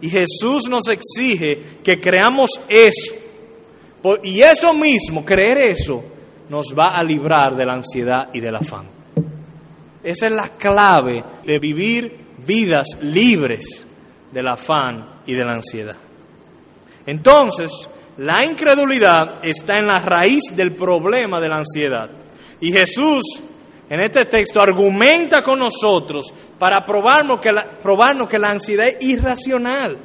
Y 0.00 0.08
Jesús 0.08 0.68
nos 0.68 0.88
exige 0.88 1.78
que 1.84 2.00
creamos 2.00 2.50
eso. 2.68 3.14
Y 4.22 4.40
eso 4.40 4.72
mismo, 4.72 5.24
creer 5.24 5.58
eso, 5.58 6.02
nos 6.48 6.74
va 6.76 6.96
a 6.96 7.02
librar 7.02 7.54
de 7.54 7.66
la 7.66 7.74
ansiedad 7.74 8.30
y 8.32 8.40
del 8.40 8.56
afán. 8.56 8.86
Esa 10.02 10.26
es 10.26 10.32
la 10.32 10.48
clave 10.48 11.22
de 11.44 11.58
vivir 11.58 12.18
vidas 12.46 12.86
libres 13.02 13.84
del 14.32 14.48
afán 14.48 15.20
y 15.26 15.34
de 15.34 15.44
la 15.44 15.52
ansiedad. 15.52 15.96
Entonces, 17.04 17.70
la 18.20 18.44
incredulidad 18.44 19.38
está 19.42 19.78
en 19.78 19.86
la 19.86 19.98
raíz 19.98 20.42
del 20.54 20.74
problema 20.74 21.40
de 21.40 21.48
la 21.48 21.56
ansiedad. 21.56 22.10
Y 22.60 22.70
Jesús 22.70 23.24
en 23.88 23.98
este 24.00 24.26
texto 24.26 24.60
argumenta 24.60 25.42
con 25.42 25.58
nosotros 25.58 26.32
para 26.58 26.84
probarnos 26.84 27.40
que, 27.40 27.50
la, 27.50 27.64
probarnos 27.78 28.28
que 28.28 28.38
la 28.38 28.50
ansiedad 28.50 28.88
es 28.88 28.96
irracional. 29.00 29.96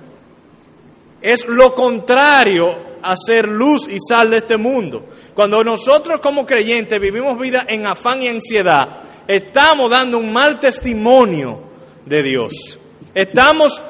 Es 1.22 1.46
lo 1.46 1.76
contrario 1.76 2.78
a 3.02 3.18
ser 3.18 3.50
luz 3.50 3.86
y 3.90 3.98
sal 4.00 4.30
de 4.30 4.38
este 4.38 4.56
mundo. 4.56 5.08
Cuando 5.34 5.62
nosotros 5.62 6.22
como 6.22 6.46
creyentes 6.46 7.02
vivimos 7.02 7.38
vida 7.38 7.66
en 7.68 7.86
afán 7.86 8.24
y 8.24 8.30
ansiedad, 8.30 8.88
estamos 9.28 9.90
dando 9.90 10.20
un 10.20 10.32
mal 10.32 10.62
testimonio 10.62 11.64
de 12.06 12.24
Dios. 12.24 12.80
Estamos 13.14 13.82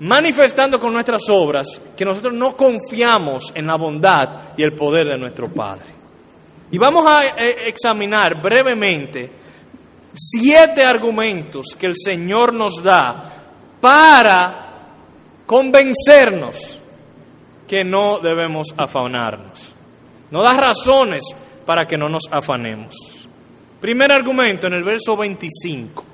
manifestando 0.00 0.78
con 0.78 0.92
nuestras 0.92 1.22
obras 1.28 1.80
que 1.96 2.04
nosotros 2.04 2.34
no 2.34 2.56
confiamos 2.56 3.52
en 3.54 3.66
la 3.66 3.76
bondad 3.76 4.28
y 4.56 4.62
el 4.62 4.72
poder 4.72 5.08
de 5.08 5.18
nuestro 5.18 5.48
Padre. 5.48 5.86
Y 6.70 6.78
vamos 6.78 7.04
a 7.06 7.26
eh, 7.26 7.68
examinar 7.68 8.40
brevemente 8.42 9.30
siete 10.14 10.84
argumentos 10.84 11.66
que 11.78 11.86
el 11.86 11.94
Señor 11.96 12.52
nos 12.52 12.82
da 12.82 13.32
para 13.80 14.66
convencernos 15.46 16.78
que 17.68 17.84
no 17.84 18.18
debemos 18.18 18.68
afanarnos. 18.76 19.72
No 20.30 20.42
da 20.42 20.54
razones 20.54 21.22
para 21.64 21.86
que 21.86 21.96
no 21.96 22.08
nos 22.08 22.24
afanemos. 22.30 22.94
Primer 23.80 24.10
argumento 24.10 24.66
en 24.66 24.74
el 24.74 24.82
verso 24.82 25.16
25. 25.16 26.04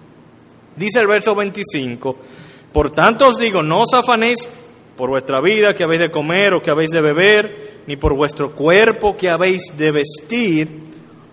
Dice 0.76 1.00
el 1.00 1.06
verso 1.06 1.34
25, 1.34 2.16
por 2.72 2.90
tanto 2.90 3.28
os 3.28 3.38
digo, 3.38 3.62
no 3.62 3.82
os 3.82 3.92
afanéis 3.94 4.48
por 4.96 5.10
vuestra 5.10 5.40
vida 5.40 5.74
que 5.74 5.84
habéis 5.84 6.00
de 6.00 6.10
comer 6.10 6.54
o 6.54 6.62
que 6.62 6.70
habéis 6.70 6.90
de 6.90 7.00
beber 7.00 7.82
ni 7.86 7.96
por 7.96 8.14
vuestro 8.14 8.52
cuerpo 8.52 9.16
que 9.16 9.28
habéis 9.28 9.76
de 9.76 9.90
vestir, 9.90 10.68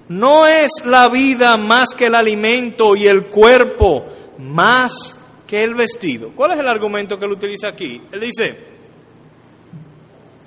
no 0.07 0.47
es 0.47 0.71
la 0.83 1.07
vida 1.09 1.55
más 1.57 1.89
que 1.95 2.07
el 2.07 2.15
alimento 2.15 2.95
y 2.95 3.07
el 3.07 3.25
cuerpo 3.25 4.05
más 4.39 5.15
que 5.45 5.63
el 5.63 5.75
vestido. 5.75 6.31
¿Cuál 6.35 6.51
es 6.51 6.59
el 6.59 6.67
argumento 6.67 7.19
que 7.19 7.25
él 7.25 7.31
utiliza 7.31 7.67
aquí? 7.67 8.01
Él 8.11 8.19
dice, 8.19 8.57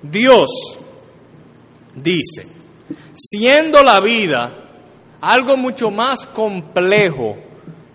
Dios 0.02 0.50
dice, 1.94 2.48
siendo 3.14 3.82
la 3.82 4.00
vida 4.00 4.62
algo 5.20 5.56
mucho 5.56 5.90
más 5.90 6.26
complejo 6.26 7.36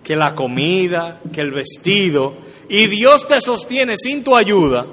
que 0.02 0.16
la 0.16 0.34
comida, 0.34 1.20
que 1.30 1.42
el 1.42 1.50
vestido, 1.50 2.34
y 2.68 2.86
Dios 2.86 3.26
te 3.26 3.40
sostiene 3.40 3.96
sin 3.96 4.22
tu 4.22 4.36
ayuda, 4.36 4.86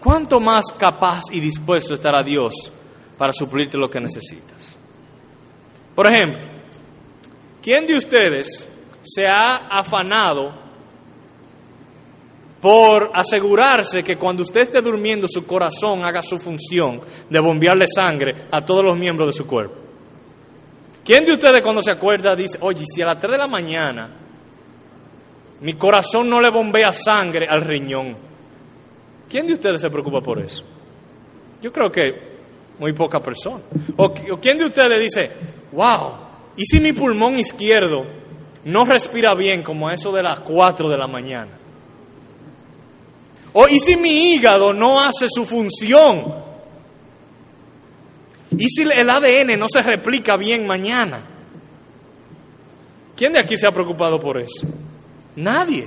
¿cuánto 0.00 0.40
más 0.40 0.64
capaz 0.76 1.22
y 1.30 1.40
dispuesto 1.40 1.94
estará 1.94 2.22
Dios 2.22 2.72
para 3.16 3.32
suplirte 3.32 3.78
lo 3.78 3.88
que 3.88 4.00
necesitas? 4.00 4.76
Por 5.94 6.06
ejemplo, 6.06 6.40
¿quién 7.62 7.86
de 7.86 7.96
ustedes 7.96 8.68
se 9.02 9.26
ha 9.26 9.68
afanado 9.68 10.68
por 12.60 13.10
asegurarse 13.14 14.02
que 14.02 14.16
cuando 14.16 14.42
usted 14.42 14.62
esté 14.62 14.82
durmiendo 14.82 15.28
su 15.28 15.46
corazón 15.46 16.04
haga 16.04 16.22
su 16.22 16.38
función 16.38 17.00
de 17.30 17.40
bombearle 17.40 17.86
sangre 17.86 18.34
a 18.50 18.64
todos 18.64 18.84
los 18.84 18.98
miembros 18.98 19.28
de 19.28 19.32
su 19.32 19.46
cuerpo. 19.46 19.76
¿Quién 21.04 21.24
de 21.24 21.32
ustedes 21.34 21.62
cuando 21.62 21.82
se 21.82 21.92
acuerda 21.92 22.34
dice, 22.36 22.58
oye, 22.60 22.84
si 22.84 23.00
a 23.00 23.06
las 23.06 23.18
3 23.18 23.32
de 23.32 23.38
la 23.38 23.46
mañana 23.46 24.10
mi 25.60 25.74
corazón 25.74 26.30
no 26.30 26.40
le 26.40 26.50
bombea 26.50 26.92
sangre 26.92 27.46
al 27.46 27.60
riñón? 27.62 28.16
¿Quién 29.28 29.46
de 29.46 29.54
ustedes 29.54 29.80
se 29.80 29.90
preocupa 29.90 30.20
por 30.20 30.38
eso? 30.38 30.64
Yo 31.60 31.72
creo 31.72 31.90
que 31.90 32.28
muy 32.78 32.92
poca 32.92 33.20
persona. 33.20 33.60
O, 33.96 34.12
quién 34.12 34.58
de 34.58 34.66
ustedes 34.66 35.00
dice, 35.00 35.30
wow, 35.72 36.12
¿y 36.56 36.64
si 36.64 36.80
mi 36.80 36.92
pulmón 36.92 37.38
izquierdo 37.38 38.06
no 38.64 38.84
respira 38.84 39.34
bien 39.34 39.62
como 39.62 39.88
a 39.88 39.94
eso 39.94 40.12
de 40.12 40.22
las 40.22 40.40
4 40.40 40.88
de 40.88 40.96
la 40.96 41.06
mañana? 41.06 41.52
O 43.52 43.66
¿y 43.68 43.80
si 43.80 43.96
mi 43.96 44.32
hígado 44.32 44.72
no 44.72 45.00
hace 45.00 45.26
su 45.28 45.44
función? 45.44 46.34
¿Y 48.56 48.68
si 48.70 48.82
el 48.82 49.10
ADN 49.10 49.58
no 49.58 49.66
se 49.68 49.82
replica 49.82 50.36
bien 50.36 50.66
mañana? 50.66 51.20
¿Quién 53.16 53.32
de 53.32 53.40
aquí 53.40 53.58
se 53.58 53.66
ha 53.66 53.72
preocupado 53.72 54.20
por 54.20 54.38
eso? 54.38 54.66
Nadie. 55.38 55.86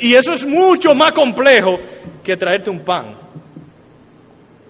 y 0.00 0.14
eso 0.14 0.32
es 0.32 0.46
mucho 0.46 0.94
más 0.94 1.12
complejo 1.12 1.78
que 2.22 2.36
traerte 2.36 2.70
un 2.70 2.80
pan. 2.80 3.14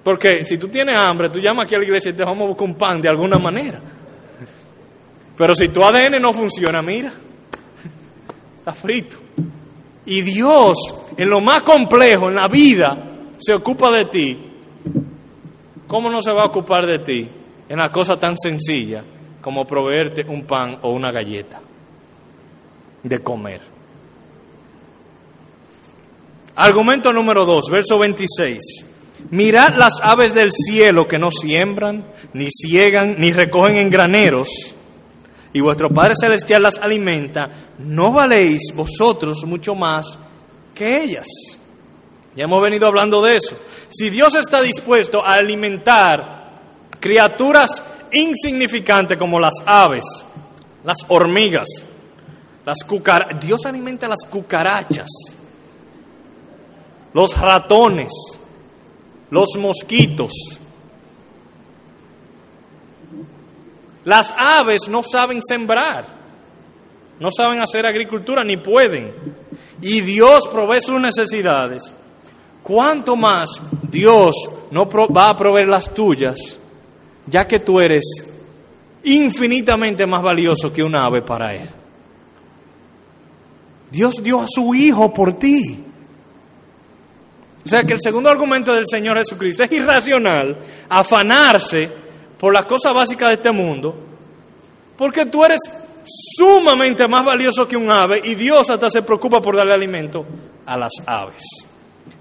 Porque 0.03 0.45
si 0.47 0.59
tú 0.59 0.69
tienes 0.69 0.97
hambre, 0.97 1.29
tú 1.29 1.39
llamas 1.39 1.67
aquí 1.67 1.77
a 1.77 1.79
la 1.79 1.85
iglesia 1.85 2.11
y 2.11 2.15
te 2.15 2.25
vamos 2.25 2.45
a 2.45 2.49
buscar 2.49 2.65
un 2.65 2.75
pan 2.75 3.01
de 3.01 3.09
alguna 3.09 3.39
manera. 3.39 3.81
Pero 5.37 5.55
si 5.55 5.69
tu 5.69 5.85
ADN 5.85 6.21
no 6.21 6.33
funciona, 6.33 6.83
mira, 6.83 7.13
está 8.59 8.73
frito. 8.73 9.19
Y 10.07 10.23
Dios, 10.23 10.77
en 11.17 11.31
lo 11.31 11.41
más 11.41 11.63
complejo, 11.63 12.29
en 12.29 12.35
la 12.35 12.49
vida, 12.49 12.97
se 13.37 13.55
ocupa 13.55 13.93
de 13.93 14.07
ti. 14.07 14.39
¿Cómo 15.87 16.11
no 16.11 16.21
se 16.21 16.33
va 16.33 16.43
a 16.43 16.47
ocupar 16.47 16.85
de 16.85 16.99
ti 16.99 17.29
en 17.69 17.79
la 17.79 17.93
cosa 17.93 18.19
tan 18.19 18.37
sencilla 18.37 19.05
como 19.41 19.67
proveerte 19.67 20.25
un 20.27 20.45
pan 20.45 20.79
o 20.83 20.91
una 20.91 21.13
galleta 21.13 21.61
de 23.03 23.19
comer? 23.21 23.70
Argumento 26.63 27.11
número 27.15 27.47
2, 27.47 27.71
verso 27.71 27.99
26. 27.99 28.59
Mirad 29.31 29.77
las 29.77 29.95
aves 30.03 30.35
del 30.35 30.53
cielo 30.53 31.09
que 31.09 31.19
no 31.19 31.31
siembran, 31.31 32.05
ni 32.35 32.49
ciegan, 32.51 33.17
ni 33.19 33.33
recogen 33.33 33.79
en 33.79 33.89
graneros 33.89 34.75
y 35.55 35.61
vuestro 35.61 35.89
Padre 35.89 36.15
Celestial 36.21 36.63
las 36.63 36.79
alimenta, 36.79 37.49
¿no 37.79 38.13
valéis 38.13 38.75
vosotros 38.75 39.43
mucho 39.45 39.75
más 39.75 40.19
que 40.75 41.03
ellas? 41.03 41.27
Ya 42.37 42.45
hemos 42.45 42.63
venido 42.63 42.87
hablando 42.87 43.23
de 43.23 43.37
eso. 43.37 43.57
Si 43.89 44.11
Dios 44.11 44.35
está 44.35 44.61
dispuesto 44.61 45.25
a 45.25 45.37
alimentar 45.37 46.61
criaturas 47.01 47.83
insignificantes 48.13 49.17
como 49.17 49.41
las 49.41 49.55
aves, 49.65 50.05
las 50.85 50.99
hormigas, 51.09 51.69
las 52.67 52.85
cucarachas, 52.85 53.41
Dios 53.41 53.65
alimenta 53.65 54.07
las 54.07 54.27
cucarachas, 54.29 55.09
los 57.13 57.37
ratones, 57.39 58.13
los 59.31 59.49
mosquitos, 59.59 60.33
Las 64.05 64.33
aves 64.37 64.89
no 64.89 65.03
saben 65.03 65.41
sembrar, 65.43 66.07
no 67.19 67.31
saben 67.31 67.63
hacer 67.63 67.85
agricultura 67.85 68.43
ni 68.45 68.57
pueden. 68.57 69.13
Y 69.83 70.01
Dios 70.01 70.49
provee 70.49 70.81
sus 70.81 71.01
necesidades. 71.01 71.95
¿Cuánto 72.63 73.17
más 73.17 73.51
Dios 73.91 74.35
no 74.71 74.89
va 74.89 75.31
a 75.31 75.37
proveer 75.37 75.69
las 75.69 75.93
tuyas, 75.93 76.39
ya 77.27 77.47
que 77.47 77.61
tú 77.61 77.81
eres 77.81 78.05
infinitamente 79.05 80.07
más 80.07 80.23
valioso 80.23 80.73
que 80.73 80.83
un 80.83 80.95
ave 80.95 81.23
para 81.23 81.55
Él? 81.55 81.69
Dios 83.91 84.23
dio 84.23 84.41
a 84.41 84.47
su 84.49 84.75
Hijo 84.75 85.13
por 85.13 85.35
ti. 85.35 85.85
O 87.65 87.69
sea 87.69 87.85
que 87.85 87.93
el 87.93 88.01
segundo 88.01 88.31
argumento 88.31 88.75
del 88.75 88.87
Señor 88.91 89.19
Jesucristo 89.19 89.65
es 89.65 89.73
irracional 89.73 90.59
afanarse 90.89 91.91
por 92.39 92.55
las 92.55 92.65
cosas 92.65 92.95
básicas 92.95 93.29
de 93.29 93.35
este 93.35 93.51
mundo, 93.51 93.95
porque 94.97 95.27
tú 95.27 95.45
eres 95.45 95.61
sumamente 96.05 97.07
más 97.07 97.25
valioso 97.25 97.69
que 97.69 97.77
un 97.77 97.91
ave 97.91 98.21
y 98.25 98.35
Dios 98.35 98.71
hasta 98.71 98.91
se 98.91 99.03
preocupa 99.03 99.43
por 99.43 99.57
darle 99.57 99.75
alimento 99.75 100.25
a 100.65 100.77
las 100.77 100.93
aves. 101.05 101.43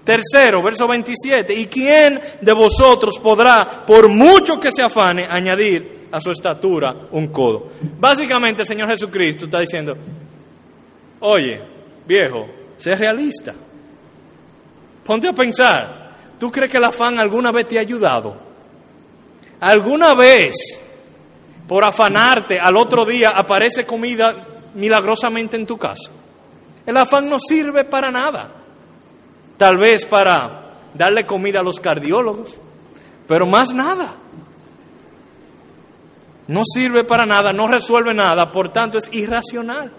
Tercero, 0.04 0.62
verso 0.62 0.86
27, 0.86 1.54
¿y 1.54 1.66
quién 1.66 2.20
de 2.40 2.52
vosotros 2.52 3.18
podrá, 3.18 3.84
por 3.86 4.08
mucho 4.08 4.58
que 4.58 4.72
se 4.72 4.82
afane, 4.82 5.26
añadir 5.26 6.08
a 6.10 6.20
su 6.20 6.30
estatura 6.30 6.94
un 7.12 7.28
codo? 7.28 7.68
Básicamente 7.98 8.62
el 8.62 8.68
Señor 8.68 8.90
Jesucristo 8.90 9.44
está 9.44 9.60
diciendo, 9.60 9.96
oye, 11.20 11.62
viejo, 12.06 12.46
sé 12.76 12.96
realista. 12.96 13.54
Ponte 15.10 15.26
a 15.26 15.32
pensar, 15.32 16.12
¿tú 16.38 16.52
crees 16.52 16.70
que 16.70 16.76
el 16.76 16.84
afán 16.84 17.18
alguna 17.18 17.50
vez 17.50 17.66
te 17.66 17.78
ha 17.78 17.80
ayudado? 17.80 18.36
¿Alguna 19.58 20.14
vez, 20.14 20.54
por 21.66 21.82
afanarte, 21.82 22.60
al 22.60 22.76
otro 22.76 23.04
día 23.04 23.30
aparece 23.30 23.84
comida 23.84 24.46
milagrosamente 24.72 25.56
en 25.56 25.66
tu 25.66 25.76
casa? 25.76 26.12
El 26.86 26.96
afán 26.96 27.28
no 27.28 27.40
sirve 27.40 27.82
para 27.82 28.12
nada. 28.12 28.52
Tal 29.56 29.78
vez 29.78 30.06
para 30.06 30.74
darle 30.94 31.26
comida 31.26 31.58
a 31.58 31.64
los 31.64 31.80
cardiólogos, 31.80 32.56
pero 33.26 33.48
más 33.48 33.74
nada. 33.74 34.14
No 36.46 36.62
sirve 36.72 37.02
para 37.02 37.26
nada, 37.26 37.52
no 37.52 37.66
resuelve 37.66 38.14
nada, 38.14 38.52
por 38.52 38.68
tanto 38.68 38.98
es 38.98 39.12
irracional. 39.12 39.90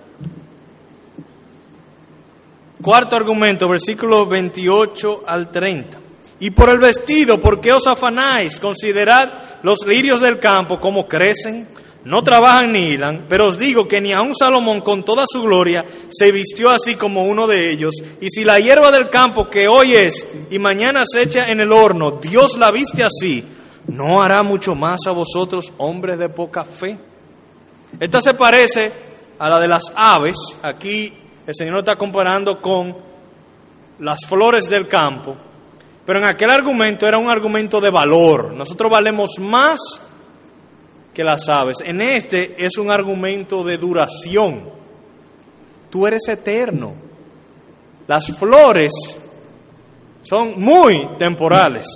Cuarto 2.81 3.15
argumento, 3.15 3.69
versículo 3.69 4.25
28 4.25 5.23
al 5.27 5.51
30. 5.51 5.99
Y 6.39 6.49
por 6.49 6.69
el 6.69 6.79
vestido, 6.79 7.39
¿por 7.39 7.61
qué 7.61 7.71
os 7.71 7.85
afanáis? 7.85 8.59
Considerad 8.59 9.29
los 9.61 9.85
lirios 9.85 10.19
del 10.19 10.39
campo 10.39 10.79
como 10.79 11.07
crecen, 11.07 11.67
no 12.03 12.23
trabajan 12.23 12.71
ni 12.71 12.93
hilan, 12.93 13.25
pero 13.29 13.49
os 13.49 13.59
digo 13.59 13.87
que 13.87 14.01
ni 14.01 14.11
aun 14.11 14.33
Salomón 14.33 14.81
con 14.81 15.03
toda 15.03 15.25
su 15.31 15.43
gloria 15.43 15.85
se 16.09 16.31
vistió 16.31 16.71
así 16.71 16.95
como 16.95 17.25
uno 17.25 17.45
de 17.45 17.69
ellos. 17.69 17.93
Y 18.19 18.29
si 18.29 18.43
la 18.43 18.59
hierba 18.59 18.91
del 18.91 19.09
campo 19.09 19.47
que 19.47 19.67
hoy 19.67 19.93
es 19.93 20.25
y 20.49 20.57
mañana 20.57 21.03
se 21.05 21.21
echa 21.21 21.51
en 21.51 21.59
el 21.59 21.71
horno, 21.71 22.19
Dios 22.19 22.57
la 22.57 22.71
viste 22.71 23.03
así, 23.03 23.43
¿no 23.87 24.23
hará 24.23 24.41
mucho 24.41 24.73
más 24.73 25.01
a 25.05 25.11
vosotros, 25.11 25.71
hombres 25.77 26.17
de 26.17 26.29
poca 26.29 26.65
fe? 26.65 26.97
Esta 27.99 28.19
se 28.23 28.33
parece 28.33 28.91
a 29.37 29.47
la 29.47 29.59
de 29.59 29.67
las 29.67 29.83
aves. 29.93 30.37
Aquí 30.63 31.13
el 31.47 31.55
Señor 31.55 31.79
está 31.79 31.95
comparando 31.95 32.61
con 32.61 32.95
las 33.99 34.25
flores 34.27 34.69
del 34.69 34.87
campo. 34.87 35.35
Pero 36.05 36.19
en 36.19 36.25
aquel 36.25 36.49
argumento 36.49 37.07
era 37.07 37.17
un 37.17 37.29
argumento 37.29 37.79
de 37.79 37.89
valor. 37.89 38.51
Nosotros 38.53 38.91
valemos 38.91 39.31
más 39.39 39.79
que 41.13 41.23
las 41.23 41.47
aves. 41.49 41.77
En 41.83 42.01
este 42.01 42.65
es 42.65 42.77
un 42.77 42.89
argumento 42.89 43.63
de 43.63 43.77
duración. 43.77 44.69
Tú 45.89 46.07
eres 46.07 46.27
eterno. 46.27 46.93
Las 48.07 48.27
flores 48.37 48.91
son 50.23 50.59
muy 50.59 51.07
temporales, 51.17 51.87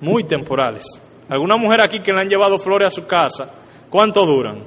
muy 0.00 0.24
temporales. 0.24 0.84
Alguna 1.28 1.56
mujer 1.56 1.80
aquí 1.80 2.00
que 2.00 2.12
le 2.12 2.20
han 2.20 2.28
llevado 2.28 2.58
flores 2.58 2.88
a 2.88 2.90
su 2.90 3.06
casa, 3.06 3.50
¿cuánto 3.90 4.26
duran? 4.26 4.62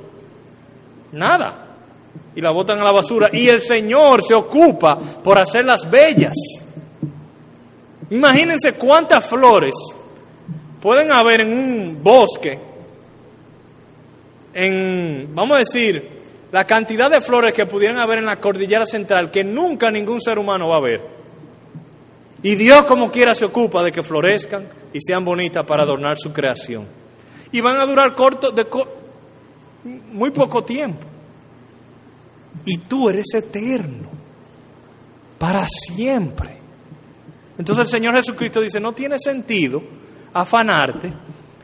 Nada. 1.12 1.67
Y 2.36 2.42
la 2.42 2.52
botan 2.52 2.80
a 2.80 2.84
la 2.84 2.92
basura. 2.92 3.30
Y 3.34 3.50
el 3.50 3.62
Señor 3.62 4.24
se 4.24 4.34
ocupa 4.34 4.98
por 4.98 5.38
hacerlas 5.38 5.90
bellas. 5.90 6.36
Imagínense 8.10 8.74
cuántas 8.74 9.26
flores 9.26 9.74
pueden 10.82 11.12
haber 11.12 11.42
en 11.42 11.52
un 11.52 12.00
bosque, 12.02 12.60
en, 14.54 15.30
vamos 15.34 15.58
a 15.58 15.60
decir, 15.60 16.18
la 16.52 16.66
cantidad 16.66 17.12
de 17.12 17.22
flores 17.22 17.54
que 17.54 17.66
pudieran 17.66 17.98
haber 17.98 18.20
en 18.20 18.26
la 18.26 18.40
cordillera 18.40 18.86
central 18.86 19.30
que 19.30 19.44
nunca 19.44 19.92
ningún 19.92 20.22
ser 20.22 20.40
humano 20.40 20.70
va 20.70 20.78
a 20.78 20.82
ver. 20.82 21.02
Y 22.42 22.56
Dios 22.56 22.86
como 22.86 23.12
quiera 23.12 23.36
se 23.36 23.46
ocupa 23.46 23.84
de 23.84 23.92
que 23.92 24.04
florezcan 24.04 24.68
y 24.94 25.02
sean 25.02 25.26
bonitas 25.26 25.66
para 25.66 25.84
adornar 25.84 26.18
su 26.18 26.32
creación. 26.32 26.86
Y 27.52 27.62
van 27.62 27.78
a 27.78 27.86
durar 27.86 28.16
corto, 28.16 28.52
de 28.52 28.66
muy 29.84 30.30
poco 30.32 30.64
tiempo. 30.64 31.06
Y 32.68 32.78
tú 32.78 33.10
eres 33.10 33.26
eterno, 33.34 34.10
para 35.40 35.66
siempre. 35.68 36.58
Entonces 37.58 37.86
el 37.86 37.90
Señor 37.90 38.16
Jesucristo 38.16 38.62
dice, 38.62 38.80
no 38.80 38.94
tiene 38.94 39.18
sentido 39.18 39.82
afanarte, 40.34 41.12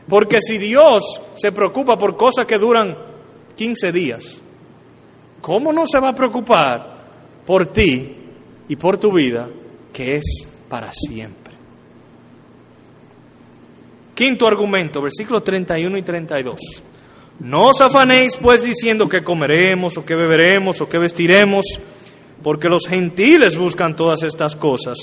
porque 0.08 0.40
si 0.40 0.58
Dios 0.58 1.04
se 1.36 1.52
preocupa 1.52 1.96
por 1.96 2.16
cosas 2.16 2.46
que 2.46 2.58
duran 2.58 2.96
15 3.56 3.92
días, 3.92 4.40
¿cómo 5.40 5.72
no 5.72 5.86
se 5.86 6.00
va 6.00 6.08
a 6.08 6.14
preocupar 6.16 6.94
por 7.46 7.66
ti 7.66 8.16
y 8.68 8.76
por 8.76 8.98
tu 8.98 9.12
vida 9.12 9.48
que 9.92 10.16
es 10.16 10.24
para 10.68 10.92
siempre. 10.92 11.54
Quinto 14.14 14.46
argumento, 14.46 15.02
versículos 15.02 15.44
31 15.44 15.98
y 15.98 16.02
32. 16.02 16.60
No 17.40 17.68
os 17.68 17.80
afanéis 17.80 18.36
pues 18.36 18.62
diciendo 18.62 19.08
que 19.08 19.24
comeremos 19.24 19.96
o 19.96 20.04
que 20.04 20.14
beberemos 20.14 20.80
o 20.80 20.88
que 20.88 20.98
vestiremos, 20.98 21.64
porque 22.42 22.68
los 22.68 22.86
gentiles 22.86 23.56
buscan 23.56 23.96
todas 23.96 24.22
estas 24.22 24.54
cosas, 24.54 24.98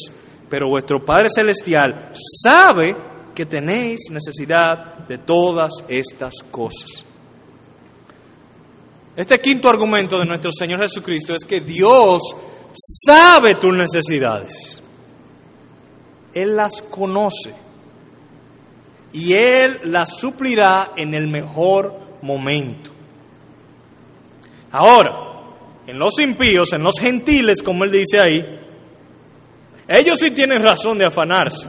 pero 0.50 0.70
vuestro 0.70 1.04
Padre 1.04 1.30
Celestial 1.34 2.12
sabe 2.44 2.96
que 3.36 3.46
tenéis 3.46 4.00
necesidad 4.10 5.00
de 5.08 5.18
todas 5.18 5.72
estas 5.88 6.36
cosas. 6.50 7.06
Este 9.16 9.40
quinto 9.42 9.70
argumento 9.70 10.18
de 10.20 10.26
nuestro 10.26 10.52
Señor 10.52 10.82
Jesucristo 10.82 11.36
es 11.36 11.44
que 11.44 11.60
Dios 11.60 12.22
sabe 12.74 13.56
tus 13.56 13.76
necesidades. 13.76 14.80
Él 16.34 16.56
las 16.56 16.82
conoce 16.82 17.54
y 19.12 19.34
Él 19.34 19.80
las 19.84 20.16
suplirá 20.18 20.94
en 20.96 21.14
el 21.14 21.28
mejor 21.28 22.11
momento. 22.22 22.92
Ahora, 24.72 25.14
en 25.88 26.00
los 26.00 26.18
impíos, 26.20 26.72
en 26.74 26.84
los 26.84 27.00
gentiles, 27.00 27.62
como 27.62 27.84
Él 27.84 27.92
dice 27.92 28.20
ahí, 28.20 28.60
ellos 29.88 30.20
sí 30.20 30.32
tienen 30.32 30.62
razón 30.62 30.98
de 30.98 31.06
afanarse. 31.06 31.68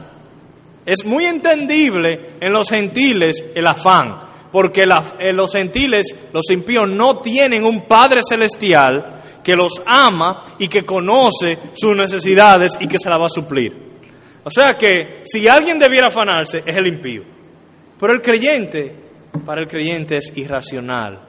Es 0.85 1.05
muy 1.05 1.25
entendible 1.25 2.35
en 2.39 2.53
los 2.53 2.69
gentiles 2.69 3.43
el 3.55 3.67
afán, 3.67 4.19
porque 4.51 4.87
en 5.19 5.35
los 5.35 5.51
gentiles, 5.51 6.05
los 6.31 6.49
impíos 6.49 6.87
no 6.87 7.19
tienen 7.19 7.65
un 7.65 7.81
Padre 7.81 8.21
celestial 8.27 9.21
que 9.43 9.55
los 9.55 9.73
ama 9.85 10.43
y 10.59 10.67
que 10.67 10.85
conoce 10.85 11.57
sus 11.75 11.95
necesidades 11.95 12.73
y 12.79 12.87
que 12.87 12.99
se 12.99 13.09
la 13.09 13.17
va 13.17 13.25
a 13.25 13.29
suplir. 13.29 13.73
O 14.43 14.51
sea 14.51 14.77
que 14.77 15.21
si 15.25 15.47
alguien 15.47 15.79
debiera 15.79 16.07
afanarse 16.07 16.63
es 16.65 16.75
el 16.75 16.87
impío. 16.87 17.23
Pero 17.99 18.13
el 18.13 18.21
creyente, 18.21 18.95
para 19.45 19.61
el 19.61 19.67
creyente 19.67 20.17
es 20.17 20.31
irracional 20.35 21.19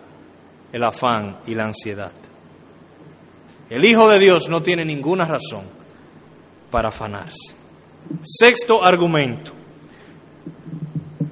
el 0.73 0.83
afán 0.83 1.39
y 1.47 1.55
la 1.55 1.65
ansiedad. 1.65 2.13
El 3.71 3.85
Hijo 3.85 4.09
de 4.09 4.19
Dios 4.19 4.49
no 4.49 4.63
tiene 4.63 4.85
ninguna 4.85 5.25
razón 5.25 5.65
para 6.71 6.89
afanarse. 6.89 7.55
Sexto 8.23 8.85
argumento. 8.85 9.53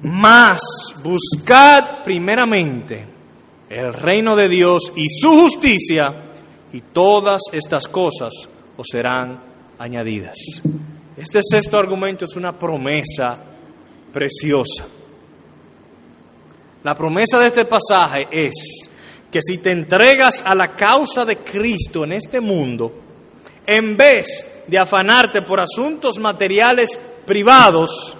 Más 0.01 0.59
buscad 1.03 2.03
primeramente 2.03 3.05
el 3.69 3.93
reino 3.93 4.35
de 4.35 4.49
Dios 4.49 4.91
y 4.95 5.07
su 5.09 5.31
justicia 5.31 6.13
y 6.71 6.81
todas 6.81 7.41
estas 7.51 7.87
cosas 7.87 8.33
os 8.77 8.87
serán 8.89 9.41
añadidas. 9.77 10.37
Este 11.15 11.41
sexto 11.43 11.77
argumento 11.77 12.25
es 12.25 12.35
una 12.35 12.57
promesa 12.57 13.37
preciosa. 14.11 14.85
La 16.83 16.95
promesa 16.95 17.39
de 17.39 17.47
este 17.47 17.65
pasaje 17.65 18.27
es 18.31 18.53
que 19.31 19.41
si 19.41 19.57
te 19.57 19.71
entregas 19.71 20.43
a 20.45 20.53
la 20.53 20.75
causa 20.75 21.25
de 21.25 21.37
Cristo 21.37 22.03
en 22.03 22.11
este 22.11 22.39
mundo, 22.39 22.93
en 23.65 23.95
vez 23.97 24.45
de 24.67 24.77
afanarte 24.77 25.41
por 25.41 25.59
asuntos 25.59 26.19
materiales 26.19 26.99
privados, 27.25 28.15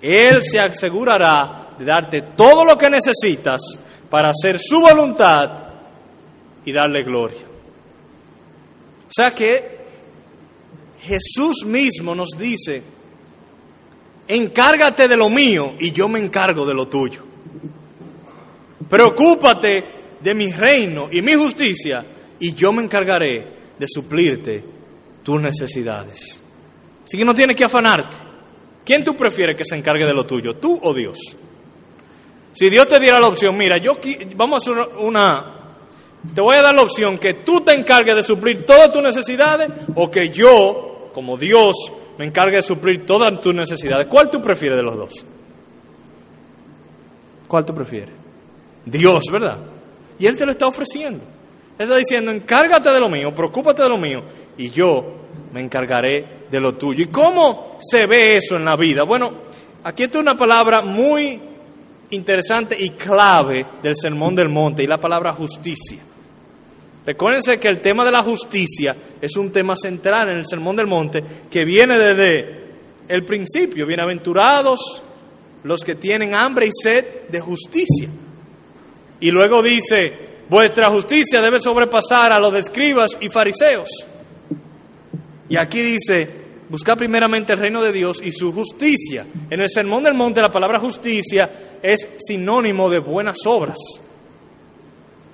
Él 0.00 0.42
se 0.42 0.58
asegurará 0.58 1.74
de 1.78 1.84
darte 1.84 2.22
todo 2.22 2.64
lo 2.64 2.76
que 2.76 2.90
necesitas 2.90 3.60
para 4.08 4.30
hacer 4.30 4.58
su 4.58 4.80
voluntad 4.80 5.50
y 6.64 6.72
darle 6.72 7.02
gloria. 7.02 7.42
O 9.06 9.12
sea 9.12 9.34
que 9.34 9.80
Jesús 11.02 11.64
mismo 11.66 12.14
nos 12.14 12.30
dice, 12.38 12.82
encárgate 14.28 15.08
de 15.08 15.16
lo 15.16 15.28
mío 15.28 15.74
y 15.78 15.92
yo 15.92 16.08
me 16.08 16.18
encargo 16.18 16.66
de 16.66 16.74
lo 16.74 16.88
tuyo. 16.88 17.29
Preocúpate 18.90 19.84
de 20.20 20.34
mi 20.34 20.50
reino 20.50 21.08
y 21.10 21.22
mi 21.22 21.34
justicia 21.34 22.04
y 22.40 22.52
yo 22.54 22.72
me 22.72 22.82
encargaré 22.82 23.46
de 23.78 23.86
suplirte 23.88 24.64
tus 25.22 25.40
necesidades. 25.40 26.40
Así 27.04 27.16
que 27.16 27.24
no 27.24 27.34
tienes 27.34 27.56
que 27.56 27.64
afanarte. 27.64 28.16
¿Quién 28.84 29.04
tú 29.04 29.14
prefieres 29.14 29.56
que 29.56 29.64
se 29.64 29.76
encargue 29.76 30.04
de 30.04 30.12
lo 30.12 30.26
tuyo, 30.26 30.56
tú 30.56 30.78
o 30.82 30.92
Dios? 30.92 31.18
Si 32.52 32.68
Dios 32.68 32.88
te 32.88 32.98
diera 32.98 33.20
la 33.20 33.28
opción, 33.28 33.56
mira, 33.56 33.78
yo 33.78 33.98
vamos 34.34 34.66
a 34.66 34.70
hacer 34.70 34.96
una, 34.98 35.76
te 36.34 36.40
voy 36.40 36.56
a 36.56 36.62
dar 36.62 36.74
la 36.74 36.82
opción 36.82 37.16
que 37.18 37.34
tú 37.34 37.60
te 37.60 37.72
encargues 37.72 38.16
de 38.16 38.24
suplir 38.24 38.66
todas 38.66 38.92
tus 38.92 39.02
necesidades 39.02 39.70
o 39.94 40.10
que 40.10 40.30
yo, 40.30 41.10
como 41.14 41.36
Dios, 41.36 41.76
me 42.18 42.24
encargue 42.24 42.56
de 42.56 42.62
suplir 42.64 43.06
todas 43.06 43.40
tus 43.40 43.54
necesidades. 43.54 44.08
¿Cuál 44.08 44.28
tú 44.28 44.42
prefieres 44.42 44.76
de 44.76 44.82
los 44.82 44.96
dos? 44.96 45.24
¿Cuál 47.46 47.64
tú 47.64 47.74
prefieres? 47.74 48.19
Dios, 48.84 49.24
¿verdad? 49.30 49.58
Y 50.18 50.26
Él 50.26 50.36
te 50.36 50.46
lo 50.46 50.52
está 50.52 50.66
ofreciendo. 50.66 51.24
Él 51.78 51.84
está 51.84 51.96
diciendo, 51.96 52.30
encárgate 52.30 52.90
de 52.90 53.00
lo 53.00 53.08
mío, 53.08 53.34
preocúpate 53.34 53.82
de 53.82 53.88
lo 53.88 53.96
mío, 53.96 54.22
y 54.58 54.70
yo 54.70 55.14
me 55.52 55.60
encargaré 55.60 56.26
de 56.50 56.60
lo 56.60 56.74
tuyo. 56.74 57.04
¿Y 57.04 57.06
cómo 57.06 57.78
se 57.80 58.06
ve 58.06 58.36
eso 58.36 58.56
en 58.56 58.66
la 58.66 58.76
vida? 58.76 59.04
Bueno, 59.04 59.32
aquí 59.82 60.02
está 60.02 60.18
una 60.18 60.36
palabra 60.36 60.82
muy 60.82 61.40
interesante 62.10 62.76
y 62.78 62.90
clave 62.90 63.64
del 63.82 63.94
Sermón 63.96 64.34
del 64.34 64.50
Monte, 64.50 64.82
y 64.82 64.86
la 64.86 65.00
palabra 65.00 65.32
justicia. 65.32 65.98
Recuérdense 67.06 67.58
que 67.58 67.68
el 67.68 67.80
tema 67.80 68.04
de 68.04 68.10
la 68.10 68.22
justicia 68.22 68.94
es 69.20 69.34
un 69.36 69.50
tema 69.50 69.74
central 69.74 70.28
en 70.28 70.36
el 70.36 70.46
Sermón 70.46 70.76
del 70.76 70.86
Monte 70.86 71.24
que 71.50 71.64
viene 71.64 71.98
desde 71.98 72.60
el 73.08 73.24
principio. 73.24 73.86
Bienaventurados 73.86 75.02
los 75.64 75.82
que 75.82 75.94
tienen 75.94 76.34
hambre 76.34 76.66
y 76.66 76.70
sed 76.72 77.28
de 77.30 77.40
justicia 77.40 78.08
y 79.20 79.30
luego 79.30 79.62
dice, 79.62 80.12
vuestra 80.48 80.88
justicia 80.88 81.40
debe 81.40 81.60
sobrepasar 81.60 82.32
a 82.32 82.40
los 82.40 82.52
de 82.52 82.60
escribas 82.60 83.10
y 83.20 83.28
fariseos. 83.28 83.88
Y 85.48 85.56
aquí 85.56 85.80
dice, 85.80 86.28
busca 86.68 86.96
primeramente 86.96 87.52
el 87.52 87.58
reino 87.58 87.82
de 87.82 87.92
Dios 87.92 88.20
y 88.22 88.32
su 88.32 88.52
justicia. 88.52 89.26
En 89.50 89.60
el 89.60 89.68
Sermón 89.68 90.04
del 90.04 90.14
Monte 90.14 90.40
la 90.40 90.52
palabra 90.52 90.78
justicia 90.78 91.50
es 91.82 92.08
sinónimo 92.18 92.88
de 92.88 93.00
buenas 93.00 93.38
obras. 93.46 93.78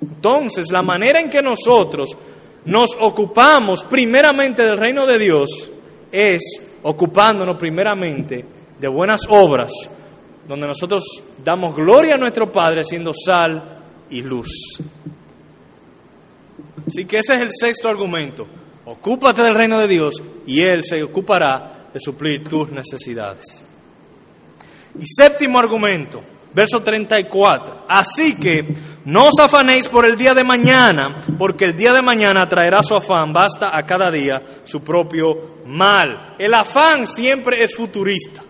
Entonces, 0.00 0.70
la 0.70 0.82
manera 0.82 1.20
en 1.20 1.30
que 1.30 1.42
nosotros 1.42 2.16
nos 2.64 2.96
ocupamos 3.00 3.84
primeramente 3.84 4.64
del 4.64 4.78
reino 4.78 5.06
de 5.06 5.18
Dios 5.18 5.70
es 6.10 6.42
ocupándonos 6.82 7.56
primeramente 7.56 8.44
de 8.78 8.88
buenas 8.88 9.22
obras, 9.28 9.72
donde 10.48 10.66
nosotros 10.66 11.04
damos 11.42 11.74
gloria 11.74 12.14
a 12.14 12.18
nuestro 12.18 12.50
Padre 12.50 12.84
siendo 12.84 13.12
sal 13.12 13.82
y 14.10 14.22
luz. 14.22 14.78
Así 16.86 17.04
que 17.04 17.18
ese 17.18 17.34
es 17.34 17.42
el 17.42 17.50
sexto 17.58 17.88
argumento. 17.88 18.46
Ocúpate 18.84 19.42
del 19.42 19.54
reino 19.54 19.78
de 19.78 19.88
Dios 19.88 20.22
y 20.46 20.60
Él 20.60 20.84
se 20.84 21.02
ocupará 21.02 21.88
de 21.92 21.98
suplir 21.98 22.44
tus 22.44 22.70
necesidades. 22.70 23.64
Y 24.98 25.04
séptimo 25.04 25.58
argumento, 25.58 26.22
verso 26.54 26.82
34. 26.82 27.84
Así 27.88 28.36
que 28.36 28.64
no 29.04 29.28
os 29.28 29.38
afanéis 29.40 29.88
por 29.88 30.06
el 30.06 30.16
día 30.16 30.34
de 30.34 30.44
mañana, 30.44 31.22
porque 31.38 31.64
el 31.64 31.76
día 31.76 31.92
de 31.92 32.02
mañana 32.02 32.48
traerá 32.48 32.82
su 32.82 32.94
afán, 32.94 33.32
basta 33.32 33.76
a 33.76 33.84
cada 33.84 34.10
día 34.10 34.42
su 34.64 34.82
propio 34.82 35.56
mal. 35.66 36.34
El 36.38 36.54
afán 36.54 37.06
siempre 37.06 37.62
es 37.64 37.74
futurista. 37.74 38.42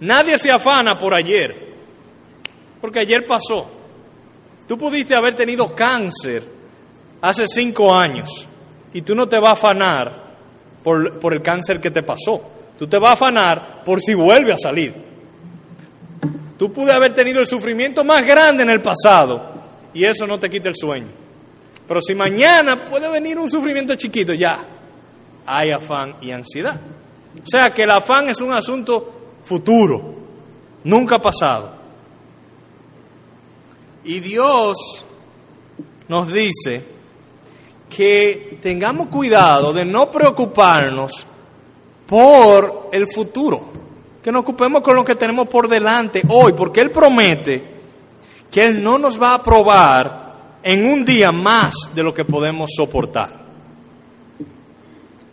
Nadie 0.00 0.38
se 0.38 0.50
afana 0.50 0.98
por 0.98 1.14
ayer, 1.14 1.74
porque 2.80 3.00
ayer 3.00 3.24
pasó. 3.24 3.70
Tú 4.68 4.76
pudiste 4.76 5.14
haber 5.14 5.34
tenido 5.34 5.74
cáncer 5.74 6.42
hace 7.20 7.46
cinco 7.46 7.94
años 7.94 8.46
y 8.92 9.02
tú 9.02 9.14
no 9.14 9.28
te 9.28 9.38
vas 9.38 9.50
a 9.50 9.52
afanar 9.52 10.26
por, 10.82 11.18
por 11.18 11.32
el 11.32 11.42
cáncer 11.42 11.80
que 11.80 11.90
te 11.90 12.02
pasó. 12.02 12.42
Tú 12.78 12.86
te 12.86 12.98
vas 12.98 13.10
a 13.10 13.14
afanar 13.14 13.84
por 13.84 14.00
si 14.00 14.14
vuelve 14.14 14.52
a 14.52 14.58
salir. 14.58 14.94
Tú 16.58 16.72
pude 16.72 16.92
haber 16.92 17.14
tenido 17.14 17.40
el 17.40 17.46
sufrimiento 17.46 18.04
más 18.04 18.24
grande 18.26 18.62
en 18.62 18.70
el 18.70 18.82
pasado 18.82 19.54
y 19.94 20.04
eso 20.04 20.26
no 20.26 20.38
te 20.38 20.50
quita 20.50 20.68
el 20.68 20.76
sueño. 20.76 21.08
Pero 21.86 22.00
si 22.02 22.14
mañana 22.14 22.84
puede 22.84 23.08
venir 23.08 23.38
un 23.38 23.50
sufrimiento 23.50 23.94
chiquito, 23.94 24.34
ya 24.34 24.58
hay 25.46 25.70
afán 25.70 26.16
y 26.20 26.32
ansiedad. 26.32 26.80
O 27.36 27.46
sea 27.46 27.72
que 27.72 27.84
el 27.84 27.90
afán 27.90 28.28
es 28.28 28.40
un 28.40 28.52
asunto 28.52 29.15
futuro, 29.46 30.02
nunca 30.84 31.20
pasado. 31.20 31.70
Y 34.04 34.20
Dios 34.20 35.04
nos 36.08 36.32
dice 36.32 36.84
que 37.88 38.58
tengamos 38.60 39.08
cuidado 39.08 39.72
de 39.72 39.84
no 39.84 40.10
preocuparnos 40.10 41.24
por 42.06 42.90
el 42.92 43.06
futuro, 43.12 43.68
que 44.22 44.30
nos 44.30 44.42
ocupemos 44.42 44.82
con 44.82 44.96
lo 44.96 45.04
que 45.04 45.14
tenemos 45.14 45.48
por 45.48 45.68
delante 45.68 46.22
hoy, 46.28 46.52
porque 46.52 46.80
Él 46.80 46.90
promete 46.90 47.76
que 48.50 48.66
Él 48.66 48.82
no 48.82 48.98
nos 48.98 49.20
va 49.20 49.34
a 49.34 49.42
probar 49.42 50.58
en 50.62 50.86
un 50.86 51.04
día 51.04 51.30
más 51.30 51.74
de 51.94 52.02
lo 52.02 52.12
que 52.12 52.24
podemos 52.24 52.70
soportar. 52.76 53.45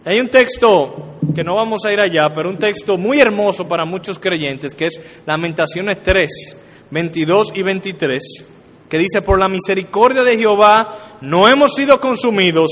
Hay 0.06 0.20
un 0.20 0.28
texto 0.28 1.18
que 1.34 1.45
no 1.45 1.56
vamos 1.56 1.86
a 1.86 1.93
ir 1.93 1.99
allá, 2.01 2.34
pero 2.34 2.49
un 2.49 2.58
texto 2.58 2.97
muy 2.97 3.22
hermoso 3.22 3.68
para 3.68 3.86
muchos 3.86 4.20
creyentes, 4.20 4.76
que 4.76 4.88
es 4.88 4.99
Lamentaciones 5.26 6.04
3, 6.04 6.30
22 6.91 7.54
y 7.56 7.62
23, 7.62 8.22
que 8.89 8.97
dice, 8.97 9.22
por 9.22 9.39
la 9.39 9.47
misericordia 9.47 10.24
de 10.24 10.38
Jehová 10.38 10.97
no 11.22 11.47
hemos 11.47 11.74
sido 11.74 12.01
consumidos, 12.01 12.70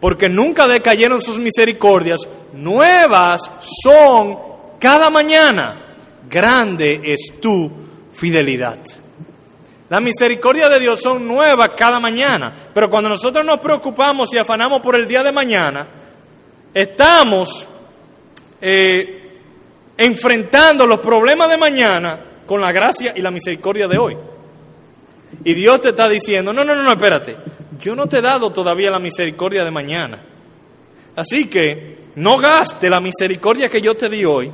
porque 0.00 0.28
nunca 0.28 0.68
decayeron 0.68 1.22
sus 1.22 1.38
misericordias, 1.38 2.20
nuevas 2.52 3.40
son 3.82 4.38
cada 4.78 5.08
mañana, 5.08 5.96
grande 6.28 7.00
es 7.04 7.40
tu 7.40 7.70
fidelidad. 8.12 8.78
La 9.88 10.00
misericordia 10.00 10.68
de 10.68 10.80
Dios 10.80 11.00
son 11.00 11.26
nuevas 11.26 11.70
cada 11.70 11.98
mañana, 11.98 12.52
pero 12.74 12.90
cuando 12.90 13.08
nosotros 13.08 13.46
nos 13.46 13.60
preocupamos 13.60 14.34
y 14.34 14.38
afanamos 14.38 14.82
por 14.82 14.94
el 14.94 15.08
día 15.08 15.22
de 15.22 15.32
mañana, 15.32 15.86
estamos 16.76 17.66
eh, 18.60 19.30
enfrentando 19.96 20.86
los 20.86 21.00
problemas 21.00 21.48
de 21.48 21.56
mañana 21.56 22.20
con 22.44 22.60
la 22.60 22.70
gracia 22.70 23.14
y 23.16 23.22
la 23.22 23.30
misericordia 23.30 23.88
de 23.88 23.96
hoy. 23.96 24.14
Y 25.42 25.54
Dios 25.54 25.80
te 25.80 25.88
está 25.88 26.06
diciendo, 26.06 26.52
no, 26.52 26.64
no, 26.64 26.74
no, 26.74 26.82
no, 26.82 26.92
espérate, 26.92 27.34
yo 27.80 27.96
no 27.96 28.06
te 28.06 28.18
he 28.18 28.20
dado 28.20 28.52
todavía 28.52 28.90
la 28.90 28.98
misericordia 28.98 29.64
de 29.64 29.70
mañana. 29.70 30.22
Así 31.16 31.46
que 31.46 32.00
no 32.16 32.36
gaste 32.36 32.90
la 32.90 33.00
misericordia 33.00 33.70
que 33.70 33.80
yo 33.80 33.96
te 33.96 34.10
di 34.10 34.26
hoy 34.26 34.52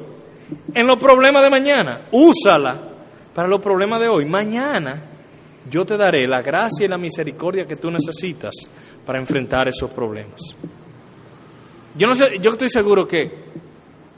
en 0.74 0.86
los 0.86 0.98
problemas 0.98 1.42
de 1.42 1.50
mañana. 1.50 2.02
Úsala 2.12 2.78
para 3.34 3.48
los 3.48 3.60
problemas 3.60 4.00
de 4.00 4.06
hoy. 4.06 4.26
Mañana 4.26 5.02
yo 5.68 5.84
te 5.84 5.96
daré 5.96 6.28
la 6.28 6.40
gracia 6.40 6.84
y 6.84 6.88
la 6.88 6.98
misericordia 6.98 7.66
que 7.66 7.74
tú 7.74 7.90
necesitas 7.90 8.54
para 9.04 9.18
enfrentar 9.18 9.66
esos 9.66 9.90
problemas. 9.90 10.40
Yo, 11.94 12.06
no 12.06 12.14
sé, 12.14 12.38
yo 12.40 12.52
estoy 12.52 12.70
seguro 12.70 13.06
que, 13.06 13.30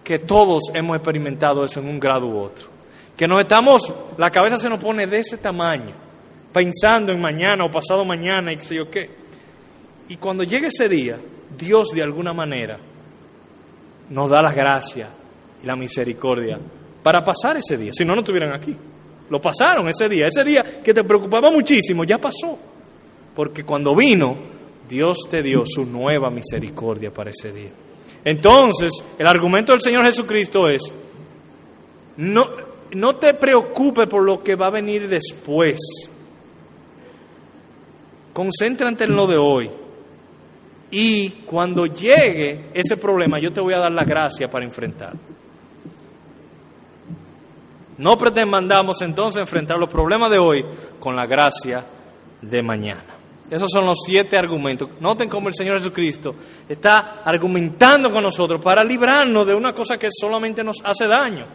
que 0.02 0.18
todos 0.20 0.64
hemos 0.74 0.96
experimentado 0.96 1.64
eso 1.64 1.80
en 1.80 1.88
un 1.88 1.98
grado 1.98 2.26
u 2.26 2.38
otro. 2.38 2.68
Que 3.16 3.26
nos 3.28 3.40
estamos, 3.40 3.92
la 4.16 4.30
cabeza 4.30 4.58
se 4.58 4.68
nos 4.68 4.78
pone 4.78 5.06
de 5.06 5.20
ese 5.20 5.38
tamaño, 5.38 5.92
pensando 6.52 7.12
en 7.12 7.20
mañana 7.20 7.64
o 7.64 7.70
pasado 7.70 8.04
mañana 8.04 8.52
y 8.52 8.56
qué 8.56 8.64
sé 8.64 8.74
yo 8.76 8.90
qué. 8.90 9.10
Y 10.08 10.16
cuando 10.16 10.44
llegue 10.44 10.68
ese 10.68 10.88
día, 10.88 11.18
Dios 11.56 11.88
de 11.90 12.02
alguna 12.02 12.32
manera 12.32 12.78
nos 14.10 14.30
da 14.30 14.42
la 14.42 14.52
gracia 14.52 15.08
y 15.62 15.66
la 15.66 15.76
misericordia 15.76 16.58
para 17.02 17.24
pasar 17.24 17.56
ese 17.56 17.76
día. 17.76 17.92
Si 17.92 18.04
no, 18.04 18.14
no 18.14 18.20
estuvieran 18.20 18.52
aquí. 18.52 18.76
Lo 19.30 19.40
pasaron 19.40 19.88
ese 19.88 20.08
día. 20.08 20.26
Ese 20.26 20.44
día 20.44 20.82
que 20.82 20.92
te 20.92 21.04
preocupaba 21.04 21.50
muchísimo, 21.50 22.04
ya 22.04 22.18
pasó. 22.18 22.58
Porque 23.34 23.64
cuando 23.64 23.94
vino, 23.94 24.36
Dios 24.88 25.18
te 25.30 25.42
dio 25.42 25.64
su 25.66 25.84
nueva 25.84 26.30
misericordia 26.30 27.12
para 27.12 27.30
ese 27.30 27.52
día. 27.52 27.70
Entonces, 28.24 28.92
el 29.18 29.26
argumento 29.26 29.72
del 29.72 29.80
Señor 29.80 30.04
Jesucristo 30.04 30.68
es, 30.68 30.82
no, 32.16 32.46
no 32.92 33.16
te 33.16 33.34
preocupes 33.34 34.06
por 34.06 34.22
lo 34.22 34.42
que 34.42 34.56
va 34.56 34.68
a 34.68 34.70
venir 34.70 35.08
después. 35.08 35.78
Concéntrate 38.32 39.04
en 39.04 39.14
lo 39.14 39.26
de 39.26 39.36
hoy. 39.36 39.70
Y 40.90 41.30
cuando 41.46 41.86
llegue 41.86 42.66
ese 42.72 42.96
problema, 42.96 43.38
yo 43.38 43.52
te 43.52 43.60
voy 43.60 43.74
a 43.74 43.78
dar 43.78 43.92
la 43.92 44.04
gracia 44.04 44.50
para 44.50 44.64
enfrentar. 44.64 45.14
No 47.98 48.18
pretendamos 48.18 49.00
entonces 49.02 49.40
enfrentar 49.40 49.78
los 49.78 49.88
problemas 49.88 50.30
de 50.30 50.38
hoy 50.38 50.64
con 50.98 51.14
la 51.14 51.26
gracia 51.26 51.84
de 52.40 52.62
mañana. 52.62 53.13
Esos 53.50 53.70
son 53.70 53.84
los 53.84 53.98
siete 54.06 54.38
argumentos. 54.38 54.88
Noten 55.00 55.28
cómo 55.28 55.48
el 55.48 55.54
Señor 55.54 55.78
Jesucristo 55.78 56.34
está 56.68 57.22
argumentando 57.24 58.10
con 58.10 58.22
nosotros 58.22 58.60
para 58.62 58.82
librarnos 58.82 59.46
de 59.46 59.54
una 59.54 59.74
cosa 59.74 59.98
que 59.98 60.08
solamente 60.10 60.64
nos 60.64 60.78
hace 60.82 61.06
daño, 61.06 61.46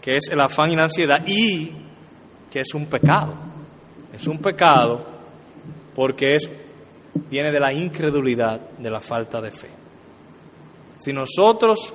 que 0.00 0.16
es 0.16 0.28
el 0.28 0.40
afán 0.40 0.72
y 0.72 0.76
la 0.76 0.84
ansiedad, 0.84 1.22
y 1.26 1.70
que 2.50 2.60
es 2.60 2.74
un 2.74 2.86
pecado. 2.86 3.34
Es 4.12 4.26
un 4.26 4.38
pecado 4.38 5.06
porque 5.94 6.36
es, 6.36 6.50
viene 7.30 7.52
de 7.52 7.60
la 7.60 7.72
incredulidad, 7.72 8.60
de 8.78 8.90
la 8.90 9.00
falta 9.00 9.40
de 9.40 9.50
fe. 9.50 9.70
Si 10.98 11.12
nosotros 11.12 11.94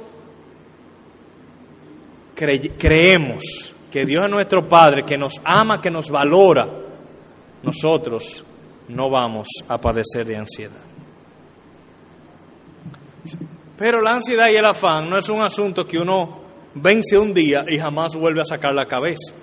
creemos 2.36 3.44
que 3.92 4.06
Dios 4.06 4.24
es 4.24 4.32
nuestro 4.32 4.70
Padre, 4.70 5.04
que 5.04 5.18
nos 5.18 5.42
ama, 5.44 5.82
que 5.82 5.92
nos 5.92 6.10
valora, 6.10 6.81
nosotros 7.64 8.44
no 8.88 9.10
vamos 9.10 9.48
a 9.68 9.80
padecer 9.80 10.26
de 10.26 10.38
ansiedad. 10.38 10.82
Pero 13.78 14.02
la 14.02 14.16
ansiedad 14.16 14.50
y 14.50 14.56
el 14.56 14.66
afán 14.66 15.10
no 15.10 15.18
es 15.18 15.30
un 15.30 15.42
asunto 15.42 15.88
que 15.88 15.98
uno 15.98 16.42
vence 16.76 17.18
un 17.18 17.34
día 17.34 17.66
y 17.68 17.80
jamás 17.80 18.16
vuelve 18.16 18.42
a 18.42 18.46
sacar 18.46 18.74
la 18.74 18.88
cabeza. 18.88 19.34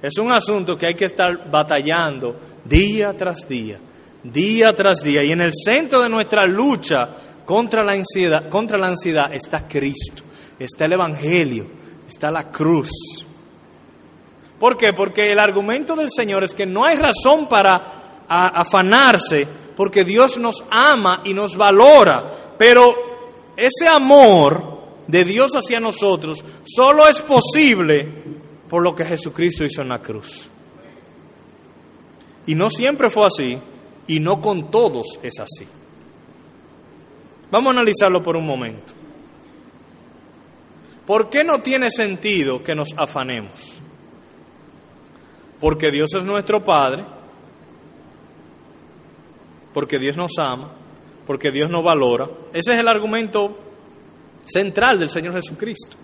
Es 0.00 0.18
un 0.18 0.32
asunto 0.32 0.76
que 0.76 0.86
hay 0.86 0.94
que 0.94 1.04
estar 1.04 1.50
batallando 1.50 2.36
día 2.64 3.12
tras 3.16 3.48
día, 3.48 3.78
día 4.22 4.74
tras 4.74 5.02
día. 5.02 5.22
Y 5.24 5.32
en 5.32 5.40
el 5.40 5.52
centro 5.52 6.00
de 6.00 6.08
nuestra 6.08 6.46
lucha 6.46 7.08
contra 7.44 7.84
la 7.84 7.92
ansiedad, 7.92 8.48
contra 8.48 8.78
la 8.78 8.88
ansiedad 8.88 9.32
está 9.32 9.66
Cristo, 9.66 10.22
está 10.58 10.84
el 10.84 10.94
Evangelio, 10.94 11.66
está 12.08 12.30
la 12.30 12.50
cruz. 12.50 12.90
¿Por 14.62 14.76
qué? 14.76 14.92
Porque 14.92 15.32
el 15.32 15.40
argumento 15.40 15.96
del 15.96 16.08
Señor 16.08 16.44
es 16.44 16.54
que 16.54 16.66
no 16.66 16.84
hay 16.84 16.96
razón 16.96 17.48
para 17.48 18.24
afanarse, 18.28 19.44
porque 19.74 20.04
Dios 20.04 20.38
nos 20.38 20.62
ama 20.70 21.20
y 21.24 21.34
nos 21.34 21.56
valora, 21.56 22.54
pero 22.56 22.94
ese 23.56 23.88
amor 23.88 24.78
de 25.08 25.24
Dios 25.24 25.56
hacia 25.56 25.80
nosotros 25.80 26.44
solo 26.64 27.08
es 27.08 27.22
posible 27.22 28.08
por 28.68 28.84
lo 28.84 28.94
que 28.94 29.04
Jesucristo 29.04 29.64
hizo 29.64 29.82
en 29.82 29.88
la 29.88 30.00
cruz. 30.00 30.48
Y 32.46 32.54
no 32.54 32.70
siempre 32.70 33.10
fue 33.10 33.26
así, 33.26 33.58
y 34.06 34.20
no 34.20 34.40
con 34.40 34.70
todos 34.70 35.18
es 35.24 35.40
así. 35.40 35.66
Vamos 37.50 37.66
a 37.66 37.80
analizarlo 37.80 38.22
por 38.22 38.36
un 38.36 38.46
momento. 38.46 38.92
¿Por 41.04 41.30
qué 41.30 41.42
no 41.42 41.62
tiene 41.62 41.90
sentido 41.90 42.62
que 42.62 42.76
nos 42.76 42.90
afanemos? 42.96 43.81
Porque 45.62 45.92
Dios 45.92 46.12
es 46.12 46.24
nuestro 46.24 46.64
Padre, 46.64 47.04
porque 49.72 50.00
Dios 50.00 50.16
nos 50.16 50.32
ama, 50.38 50.72
porque 51.24 51.52
Dios 51.52 51.70
nos 51.70 51.84
valora. 51.84 52.28
Ese 52.52 52.74
es 52.74 52.80
el 52.80 52.88
argumento 52.88 53.56
central 54.44 54.98
del 54.98 55.08
Señor 55.08 55.34
Jesucristo. 55.34 55.96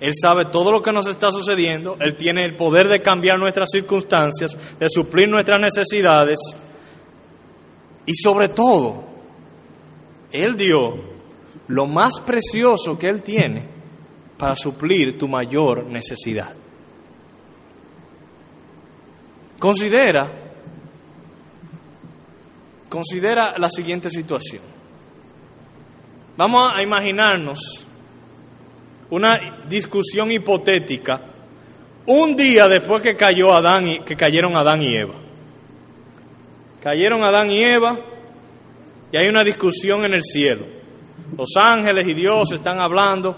Él 0.00 0.14
sabe 0.18 0.46
todo 0.46 0.72
lo 0.72 0.80
que 0.80 0.92
nos 0.92 1.06
está 1.06 1.30
sucediendo, 1.30 1.98
Él 2.00 2.16
tiene 2.16 2.44
el 2.46 2.56
poder 2.56 2.88
de 2.88 3.02
cambiar 3.02 3.38
nuestras 3.38 3.68
circunstancias, 3.70 4.56
de 4.80 4.88
suplir 4.88 5.28
nuestras 5.28 5.60
necesidades 5.60 6.38
y 8.06 8.14
sobre 8.14 8.48
todo, 8.48 9.04
Él 10.32 10.56
dio 10.56 10.96
lo 11.68 11.86
más 11.86 12.20
precioso 12.20 12.98
que 12.98 13.10
Él 13.10 13.22
tiene 13.22 13.68
para 14.38 14.56
suplir 14.56 15.18
tu 15.18 15.28
mayor 15.28 15.84
necesidad. 15.84 16.54
Considera, 19.58 20.28
considera 22.88 23.54
la 23.58 23.70
siguiente 23.70 24.10
situación. 24.10 24.62
Vamos 26.36 26.72
a 26.74 26.82
imaginarnos 26.82 27.86
una 29.08 29.64
discusión 29.68 30.30
hipotética 30.30 31.22
un 32.04 32.36
día 32.36 32.68
después 32.68 33.02
que 33.02 33.16
cayó 33.16 33.54
Adán 33.54 33.88
y 33.88 33.98
que 34.00 34.16
cayeron 34.16 34.54
Adán 34.56 34.82
y 34.82 34.94
Eva. 34.94 35.14
Cayeron 36.82 37.24
Adán 37.24 37.50
y 37.50 37.64
Eva 37.64 37.98
y 39.10 39.16
hay 39.16 39.28
una 39.28 39.42
discusión 39.42 40.04
en 40.04 40.12
el 40.12 40.22
cielo. 40.22 40.66
Los 41.36 41.56
ángeles 41.56 42.06
y 42.06 42.14
Dios 42.14 42.52
están 42.52 42.80
hablando 42.80 43.36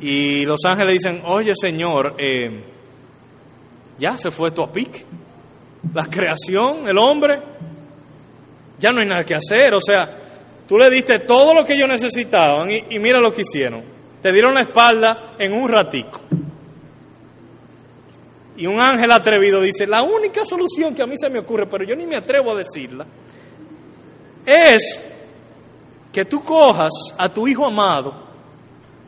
y 0.00 0.44
los 0.44 0.60
ángeles 0.66 0.94
dicen, 0.94 1.22
oye 1.24 1.54
Señor, 1.54 2.14
eh, 2.18 2.73
ya 3.98 4.18
se 4.18 4.30
fue 4.30 4.50
tu 4.50 4.62
a 4.62 4.72
pique. 4.72 5.04
La 5.92 6.06
creación, 6.06 6.88
el 6.88 6.98
hombre, 6.98 7.40
ya 8.78 8.92
no 8.92 9.00
hay 9.00 9.06
nada 9.06 9.24
que 9.24 9.34
hacer. 9.34 9.74
O 9.74 9.80
sea, 9.80 10.10
tú 10.68 10.78
le 10.78 10.90
diste 10.90 11.20
todo 11.20 11.54
lo 11.54 11.64
que 11.64 11.74
ellos 11.74 11.88
necesitaban 11.88 12.70
y, 12.70 12.84
y 12.90 12.98
mira 12.98 13.20
lo 13.20 13.32
que 13.32 13.42
hicieron. 13.42 13.82
Te 14.22 14.32
dieron 14.32 14.54
la 14.54 14.62
espalda 14.62 15.34
en 15.38 15.52
un 15.52 15.68
ratico. 15.68 16.20
Y 18.56 18.66
un 18.66 18.80
ángel 18.80 19.10
atrevido 19.10 19.60
dice, 19.60 19.86
la 19.86 20.02
única 20.02 20.44
solución 20.44 20.94
que 20.94 21.02
a 21.02 21.06
mí 21.06 21.16
se 21.18 21.28
me 21.28 21.40
ocurre, 21.40 21.66
pero 21.66 21.84
yo 21.84 21.96
ni 21.96 22.06
me 22.06 22.16
atrevo 22.16 22.52
a 22.52 22.56
decirla, 22.56 23.04
es 24.46 25.02
que 26.12 26.24
tú 26.24 26.42
cojas 26.42 26.92
a 27.18 27.28
tu 27.28 27.48
Hijo 27.48 27.66
amado, 27.66 28.14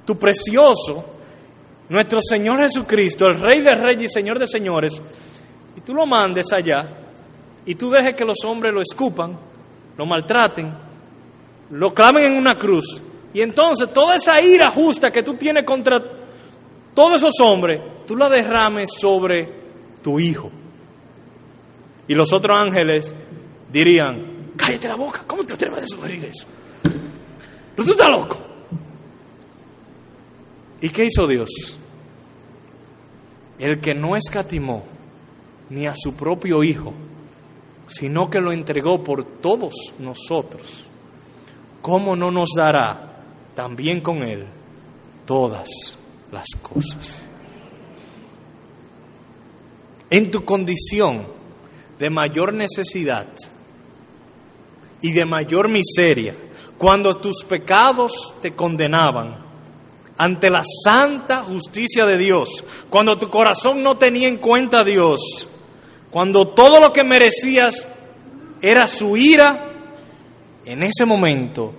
tu 0.04 0.18
precioso, 0.18 1.15
nuestro 1.88 2.20
Señor 2.22 2.58
Jesucristo, 2.62 3.26
el 3.26 3.40
Rey 3.40 3.60
de 3.60 3.74
Reyes 3.74 4.10
y 4.10 4.14
Señor 4.14 4.38
de 4.38 4.48
Señores, 4.48 5.00
y 5.76 5.80
tú 5.80 5.94
lo 5.94 6.06
mandes 6.06 6.52
allá, 6.52 6.88
y 7.64 7.74
tú 7.74 7.90
dejes 7.90 8.14
que 8.14 8.24
los 8.24 8.38
hombres 8.44 8.72
lo 8.72 8.80
escupan, 8.80 9.38
lo 9.96 10.06
maltraten, 10.06 10.72
lo 11.70 11.94
claven 11.94 12.32
en 12.32 12.38
una 12.38 12.56
cruz. 12.56 13.00
Y 13.34 13.40
entonces 13.40 13.92
toda 13.92 14.16
esa 14.16 14.40
ira 14.40 14.70
justa 14.70 15.12
que 15.12 15.22
tú 15.22 15.34
tienes 15.34 15.64
contra 15.64 16.02
todos 16.94 17.18
esos 17.18 17.34
hombres, 17.40 17.80
tú 18.06 18.16
la 18.16 18.28
derrames 18.28 18.90
sobre 18.98 19.52
tu 20.02 20.18
hijo. 20.18 20.50
Y 22.08 22.14
los 22.14 22.32
otros 22.32 22.56
ángeles 22.56 23.14
dirían, 23.70 24.52
cállate 24.56 24.88
la 24.88 24.94
boca, 24.94 25.24
¿cómo 25.26 25.44
te 25.44 25.54
atreves 25.54 25.82
a 25.82 25.86
sugerir 25.86 26.24
eso? 26.24 26.46
Pero 26.82 27.86
tú 27.86 27.90
estás 27.90 28.10
loco. 28.10 28.38
¿Y 30.80 30.90
qué 30.90 31.06
hizo 31.06 31.26
Dios? 31.26 31.50
El 33.58 33.80
que 33.80 33.94
no 33.94 34.16
escatimó 34.16 34.84
ni 35.70 35.86
a 35.86 35.94
su 35.96 36.14
propio 36.14 36.62
hijo, 36.62 36.92
sino 37.86 38.28
que 38.28 38.40
lo 38.40 38.52
entregó 38.52 39.02
por 39.02 39.24
todos 39.24 39.74
nosotros, 39.98 40.86
¿cómo 41.80 42.16
no 42.16 42.30
nos 42.30 42.50
dará 42.54 43.22
también 43.54 44.00
con 44.00 44.22
Él 44.22 44.46
todas 45.24 45.68
las 46.30 46.48
cosas? 46.60 47.26
En 50.10 50.30
tu 50.30 50.44
condición 50.44 51.26
de 51.98 52.10
mayor 52.10 52.52
necesidad 52.52 53.26
y 55.00 55.12
de 55.12 55.24
mayor 55.24 55.68
miseria, 55.68 56.36
cuando 56.78 57.16
tus 57.16 57.44
pecados 57.44 58.34
te 58.42 58.52
condenaban 58.54 59.45
ante 60.18 60.50
la 60.50 60.62
santa 60.84 61.42
justicia 61.42 62.06
de 62.06 62.18
Dios, 62.18 62.64
cuando 62.88 63.18
tu 63.18 63.28
corazón 63.28 63.82
no 63.82 63.96
tenía 63.98 64.28
en 64.28 64.38
cuenta 64.38 64.80
a 64.80 64.84
Dios, 64.84 65.46
cuando 66.10 66.48
todo 66.48 66.80
lo 66.80 66.92
que 66.92 67.04
merecías 67.04 67.86
era 68.62 68.88
su 68.88 69.16
ira, 69.16 69.72
en 70.64 70.82
ese 70.82 71.04
momento 71.04 71.72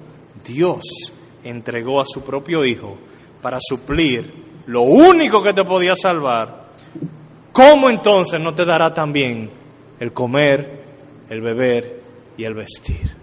Dios 0.46 0.84
entregó 1.44 2.00
a 2.00 2.06
su 2.06 2.22
propio 2.22 2.64
Hijo 2.64 2.98
para 3.42 3.58
suplir 3.62 4.62
lo 4.68 4.82
único 4.82 5.42
que 5.42 5.54
te 5.54 5.64
podía 5.64 5.96
salvar. 5.96 6.68
¿Cómo 7.52 7.90
entonces 7.90 8.40
no 8.40 8.54
te 8.54 8.66
dará 8.66 8.94
también 8.94 9.50
el 10.00 10.14
comer, 10.14 10.84
el 11.30 11.42
beber 11.42 12.02
y 12.38 12.44
el 12.44 12.54
vestir? 12.54 13.16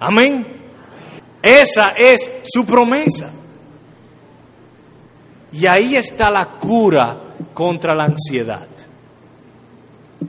Amén. 0.00 0.46
Esa 1.40 1.90
es 1.90 2.30
su 2.44 2.66
promesa. 2.66 3.30
Y 5.52 5.66
ahí 5.66 5.96
está 5.96 6.30
la 6.30 6.46
cura 6.46 7.16
contra 7.54 7.94
la 7.94 8.04
ansiedad. 8.04 8.68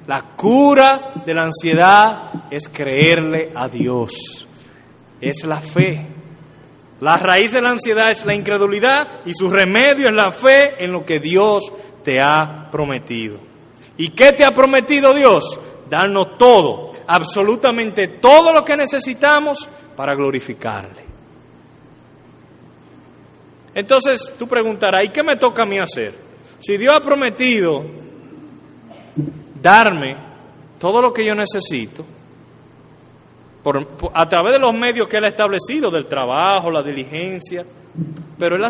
La 0.07 0.21
cura 0.21 1.13
de 1.25 1.33
la 1.33 1.43
ansiedad 1.43 2.31
es 2.49 2.69
creerle 2.69 3.51
a 3.55 3.67
Dios. 3.67 4.47
Es 5.19 5.43
la 5.43 5.59
fe. 5.59 6.05
La 7.01 7.17
raíz 7.17 7.51
de 7.51 7.61
la 7.61 7.71
ansiedad 7.71 8.11
es 8.11 8.25
la 8.25 8.35
incredulidad 8.35 9.07
y 9.25 9.33
su 9.33 9.49
remedio 9.49 10.09
es 10.09 10.13
la 10.13 10.31
fe 10.31 10.83
en 10.83 10.91
lo 10.91 11.05
que 11.05 11.19
Dios 11.19 11.71
te 12.03 12.21
ha 12.21 12.69
prometido. 12.71 13.39
¿Y 13.97 14.09
qué 14.09 14.33
te 14.33 14.45
ha 14.45 14.53
prometido 14.53 15.13
Dios? 15.13 15.59
Darnos 15.89 16.37
todo, 16.37 16.91
absolutamente 17.07 18.07
todo 18.07 18.53
lo 18.53 18.63
que 18.63 18.77
necesitamos 18.77 19.67
para 19.95 20.15
glorificarle. 20.15 21.08
Entonces 23.79 24.33
tú 24.37 24.45
preguntarás, 24.45 25.05
¿y 25.05 25.09
qué 25.09 25.23
me 25.23 25.37
toca 25.37 25.63
a 25.63 25.65
mí 25.65 25.79
hacer? 25.79 26.13
Si 26.59 26.75
Dios 26.75 26.93
ha 26.93 26.99
prometido 26.99 27.85
darme 29.61 30.17
todo 30.77 31.01
lo 31.01 31.13
que 31.13 31.25
yo 31.25 31.33
necesito, 31.33 32.05
a 34.13 34.27
través 34.27 34.51
de 34.51 34.59
los 34.59 34.73
medios 34.73 35.07
que 35.07 35.15
Él 35.15 35.23
ha 35.23 35.29
establecido, 35.29 35.89
del 35.89 36.07
trabajo, 36.07 36.69
la 36.69 36.83
diligencia, 36.83 37.65
pero 38.37 38.57
Él 38.57 38.65
ha, 38.65 38.69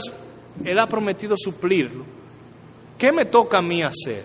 él 0.63 0.77
ha 0.77 0.87
prometido 0.87 1.35
suplirlo. 1.35 2.05
¿Qué 2.95 3.11
me 3.11 3.25
toca 3.25 3.57
a 3.57 3.61
mí 3.63 3.81
hacer? 3.81 4.23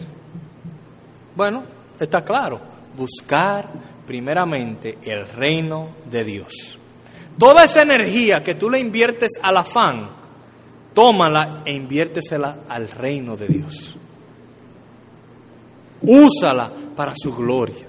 Bueno, 1.34 1.64
está 1.98 2.22
claro, 2.22 2.60
buscar 2.94 3.70
primeramente 4.06 4.98
el 5.02 5.26
reino 5.28 5.94
de 6.10 6.24
Dios. 6.24 6.78
Toda 7.38 7.64
esa 7.64 7.80
energía 7.80 8.44
que 8.44 8.54
tú 8.54 8.68
le 8.68 8.80
inviertes 8.80 9.30
al 9.40 9.56
afán, 9.56 10.23
tómala 10.94 11.62
e 11.66 11.72
inviértesela 11.72 12.60
al 12.68 12.88
reino 12.90 13.36
de 13.36 13.48
Dios. 13.48 13.96
Úsala 16.00 16.70
para 16.96 17.12
su 17.16 17.34
gloria. 17.34 17.86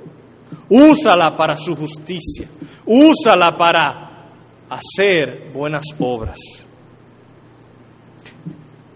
Úsala 0.70 1.38
para 1.38 1.56
su 1.56 1.76
justicia. 1.76 2.48
Úsala 2.86 3.56
para 3.56 4.30
hacer 4.70 5.52
buenas 5.54 5.86
obras. 6.00 6.40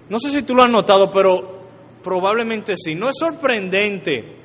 No 0.09 0.19
sé 0.19 0.31
si 0.31 0.41
tú 0.41 0.55
lo 0.55 0.63
has 0.63 0.69
notado, 0.69 1.11
pero 1.11 1.59
probablemente 2.03 2.75
sí. 2.77 2.95
No 2.95 3.09
es 3.09 3.15
sorprendente 3.19 4.39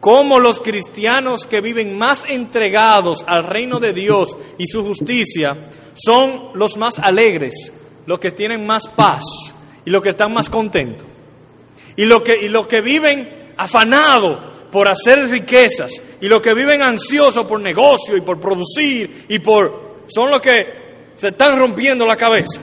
cómo 0.00 0.40
los 0.40 0.58
cristianos 0.58 1.46
que 1.46 1.60
viven 1.60 1.96
más 1.96 2.24
entregados 2.28 3.24
al 3.28 3.44
reino 3.44 3.78
de 3.78 3.92
Dios 3.92 4.36
y 4.58 4.66
su 4.66 4.84
justicia 4.84 5.56
son 5.94 6.48
los 6.54 6.76
más 6.76 6.98
alegres, 6.98 7.72
los 8.06 8.18
que 8.18 8.32
tienen 8.32 8.66
más 8.66 8.88
paz 8.88 9.22
y 9.84 9.90
los 9.90 10.02
que 10.02 10.10
están 10.10 10.32
más 10.32 10.48
contentos. 10.48 11.06
Y 11.96 12.04
los 12.04 12.22
que, 12.22 12.46
y 12.46 12.52
que 12.66 12.80
viven 12.80 13.52
afanados 13.56 14.38
por 14.70 14.88
hacer 14.88 15.28
riquezas 15.28 16.00
y 16.20 16.28
los 16.28 16.40
que 16.40 16.54
viven 16.54 16.80
ansiosos 16.82 17.44
por 17.46 17.60
negocio 17.60 18.16
y 18.16 18.22
por 18.22 18.40
producir 18.40 19.26
y 19.28 19.38
por... 19.38 20.04
son 20.06 20.30
los 20.30 20.40
que 20.40 20.82
se 21.16 21.28
están 21.28 21.58
rompiendo 21.58 22.06
la 22.06 22.16
cabeza 22.16 22.60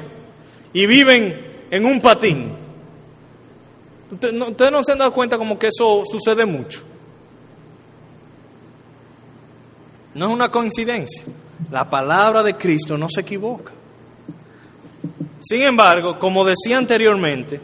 y 0.74 0.86
viven 0.88 1.68
en 1.70 1.86
un 1.86 2.02
patín. 2.02 2.54
Ustedes 4.12 4.72
no 4.72 4.84
se 4.84 4.92
han 4.92 4.98
dado 4.98 5.14
cuenta 5.14 5.38
como 5.38 5.60
que 5.60 5.68
eso 5.68 6.04
sucede 6.10 6.46
mucho. 6.46 6.82
No 10.16 10.26
es 10.26 10.32
una 10.32 10.50
coincidencia. 10.50 11.24
La 11.70 11.88
palabra 11.88 12.42
de 12.42 12.56
Cristo 12.56 12.98
no 12.98 13.08
se 13.08 13.22
equivoca. 13.22 13.72
Sin 15.50 15.64
embargo, 15.64 16.20
como 16.20 16.46
decía 16.46 16.78
anteriormente, 16.78 17.60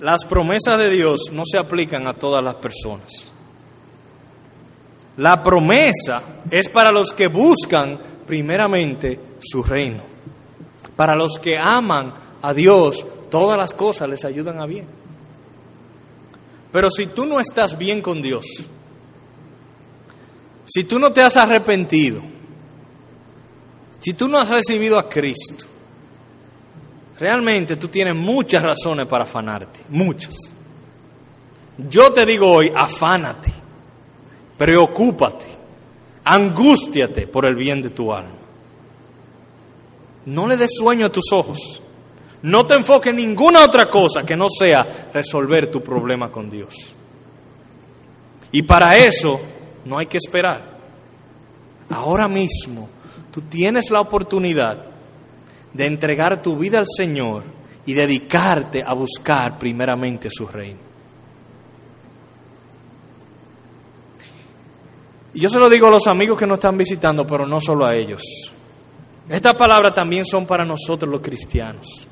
las 0.00 0.24
promesas 0.24 0.76
de 0.78 0.90
Dios 0.90 1.30
no 1.30 1.44
se 1.48 1.58
aplican 1.58 2.08
a 2.08 2.14
todas 2.14 2.42
las 2.42 2.56
personas. 2.56 3.30
La 5.16 5.40
promesa 5.40 6.22
es 6.50 6.68
para 6.68 6.90
los 6.90 7.12
que 7.12 7.28
buscan 7.28 8.00
primeramente 8.26 9.20
su 9.38 9.62
reino. 9.62 10.02
Para 10.96 11.14
los 11.14 11.38
que 11.38 11.56
aman 11.56 12.12
a 12.42 12.52
Dios, 12.52 13.06
todas 13.30 13.56
las 13.56 13.72
cosas 13.72 14.08
les 14.08 14.24
ayudan 14.24 14.58
a 14.58 14.66
bien. 14.66 14.88
Pero 16.72 16.90
si 16.90 17.06
tú 17.06 17.26
no 17.26 17.38
estás 17.38 17.78
bien 17.78 18.02
con 18.02 18.22
Dios, 18.22 18.44
si 20.64 20.82
tú 20.82 20.98
no 20.98 21.12
te 21.12 21.22
has 21.22 21.36
arrepentido, 21.36 22.22
si 24.00 24.14
tú 24.14 24.28
no 24.28 24.38
has 24.38 24.48
recibido 24.48 24.98
a 24.98 25.08
Cristo, 25.08 25.66
realmente 27.18 27.76
tú 27.76 27.88
tienes 27.88 28.14
muchas 28.14 28.62
razones 28.62 29.06
para 29.06 29.24
afanarte, 29.24 29.80
muchas. 29.88 30.34
Yo 31.76 32.12
te 32.12 32.26
digo 32.26 32.50
hoy, 32.50 32.72
afánate, 32.74 33.52
preocúpate, 34.56 35.46
angústiate 36.24 37.26
por 37.26 37.46
el 37.46 37.54
bien 37.54 37.82
de 37.82 37.90
tu 37.90 38.12
alma. 38.12 38.38
No 40.26 40.46
le 40.46 40.56
des 40.56 40.74
sueño 40.76 41.06
a 41.06 41.12
tus 41.12 41.32
ojos. 41.32 41.80
No 42.42 42.66
te 42.66 42.74
enfoques 42.74 43.10
en 43.10 43.16
ninguna 43.16 43.64
otra 43.64 43.88
cosa 43.88 44.24
que 44.24 44.36
no 44.36 44.48
sea 44.48 45.10
resolver 45.12 45.70
tu 45.70 45.82
problema 45.82 46.30
con 46.30 46.48
Dios. 46.50 46.92
Y 48.52 48.62
para 48.62 48.96
eso 48.96 49.40
no 49.84 49.98
hay 49.98 50.06
que 50.06 50.18
esperar. 50.18 50.78
Ahora 51.90 52.28
mismo 52.28 52.88
tú 53.38 53.42
tienes 53.42 53.88
la 53.92 54.00
oportunidad 54.00 54.84
de 55.72 55.86
entregar 55.86 56.42
tu 56.42 56.56
vida 56.56 56.80
al 56.80 56.86
Señor 56.88 57.44
y 57.86 57.94
dedicarte 57.94 58.82
a 58.82 58.92
buscar 58.94 59.60
primeramente 59.60 60.28
su 60.28 60.44
reino. 60.48 60.80
Y 65.34 65.38
yo 65.38 65.48
se 65.48 65.60
lo 65.60 65.70
digo 65.70 65.86
a 65.86 65.90
los 65.90 66.08
amigos 66.08 66.36
que 66.36 66.48
nos 66.48 66.56
están 66.56 66.76
visitando, 66.76 67.24
pero 67.24 67.46
no 67.46 67.60
solo 67.60 67.86
a 67.86 67.94
ellos. 67.94 68.22
Estas 69.28 69.54
palabras 69.54 69.94
también 69.94 70.26
son 70.26 70.44
para 70.44 70.64
nosotros 70.64 71.08
los 71.08 71.20
cristianos. 71.20 72.08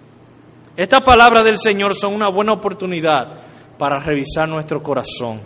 Estas 0.76 1.02
palabras 1.02 1.42
del 1.42 1.58
Señor 1.58 1.96
son 1.96 2.14
una 2.14 2.28
buena 2.28 2.52
oportunidad 2.52 3.36
para 3.76 3.98
revisar 3.98 4.48
nuestro 4.48 4.80
corazón. 4.80 5.40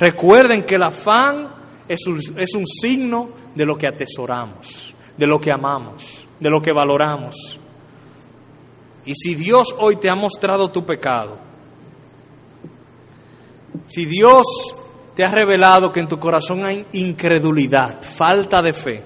Recuerden 0.00 0.64
que 0.64 0.74
el 0.74 0.82
afán 0.82 1.61
es 1.88 2.06
un, 2.06 2.18
es 2.36 2.54
un 2.54 2.66
signo 2.66 3.30
de 3.54 3.66
lo 3.66 3.76
que 3.76 3.86
atesoramos, 3.86 4.94
de 5.16 5.26
lo 5.26 5.40
que 5.40 5.50
amamos, 5.50 6.26
de 6.38 6.50
lo 6.50 6.60
que 6.60 6.72
valoramos. 6.72 7.58
Y 9.04 9.14
si 9.14 9.34
Dios 9.34 9.74
hoy 9.78 9.96
te 9.96 10.08
ha 10.08 10.14
mostrado 10.14 10.70
tu 10.70 10.84
pecado, 10.84 11.38
si 13.86 14.04
Dios 14.04 14.46
te 15.14 15.24
ha 15.24 15.30
revelado 15.30 15.92
que 15.92 16.00
en 16.00 16.08
tu 16.08 16.18
corazón 16.18 16.64
hay 16.64 16.86
incredulidad, 16.92 18.02
falta 18.02 18.62
de 18.62 18.72
fe, 18.72 19.04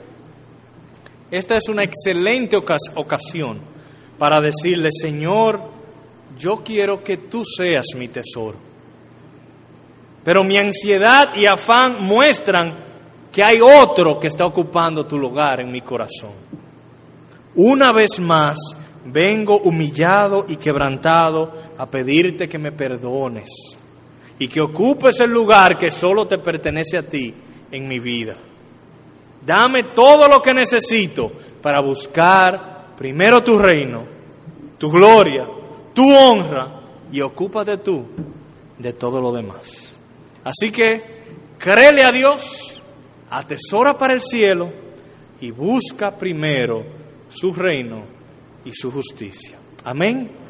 esta 1.30 1.56
es 1.56 1.68
una 1.68 1.82
excelente 1.82 2.56
ocasión 2.56 3.60
para 4.18 4.40
decirle, 4.40 4.90
Señor, 4.92 5.60
yo 6.38 6.62
quiero 6.62 7.02
que 7.02 7.16
tú 7.16 7.44
seas 7.44 7.86
mi 7.96 8.08
tesoro. 8.08 8.65
Pero 10.26 10.42
mi 10.42 10.56
ansiedad 10.56 11.36
y 11.36 11.46
afán 11.46 12.02
muestran 12.02 12.74
que 13.30 13.44
hay 13.44 13.60
otro 13.60 14.18
que 14.18 14.26
está 14.26 14.44
ocupando 14.44 15.06
tu 15.06 15.20
lugar 15.20 15.60
en 15.60 15.70
mi 15.70 15.82
corazón. 15.82 16.32
Una 17.54 17.92
vez 17.92 18.18
más, 18.18 18.56
vengo 19.04 19.58
humillado 19.58 20.44
y 20.48 20.56
quebrantado 20.56 21.52
a 21.78 21.88
pedirte 21.88 22.48
que 22.48 22.58
me 22.58 22.72
perdones 22.72 23.48
y 24.36 24.48
que 24.48 24.60
ocupes 24.60 25.20
el 25.20 25.30
lugar 25.30 25.78
que 25.78 25.92
solo 25.92 26.26
te 26.26 26.38
pertenece 26.38 26.98
a 26.98 27.04
ti 27.04 27.32
en 27.70 27.86
mi 27.86 28.00
vida. 28.00 28.36
Dame 29.46 29.84
todo 29.84 30.26
lo 30.26 30.42
que 30.42 30.52
necesito 30.52 31.30
para 31.62 31.78
buscar 31.78 32.88
primero 32.98 33.44
tu 33.44 33.56
reino, 33.60 34.02
tu 34.76 34.90
gloria, 34.90 35.46
tu 35.94 36.12
honra 36.12 36.80
y 37.12 37.20
ocúpate 37.20 37.76
tú 37.76 38.06
de 38.76 38.92
todo 38.92 39.20
lo 39.20 39.30
demás. 39.30 39.85
Así 40.46 40.70
que 40.70 41.02
créele 41.58 42.04
a 42.04 42.12
Dios, 42.12 42.80
atesora 43.28 43.98
para 43.98 44.12
el 44.12 44.20
cielo 44.20 44.70
y 45.40 45.50
busca 45.50 46.16
primero 46.16 46.84
su 47.28 47.52
reino 47.52 48.04
y 48.64 48.70
su 48.72 48.92
justicia. 48.92 49.56
Amén. 49.82 50.45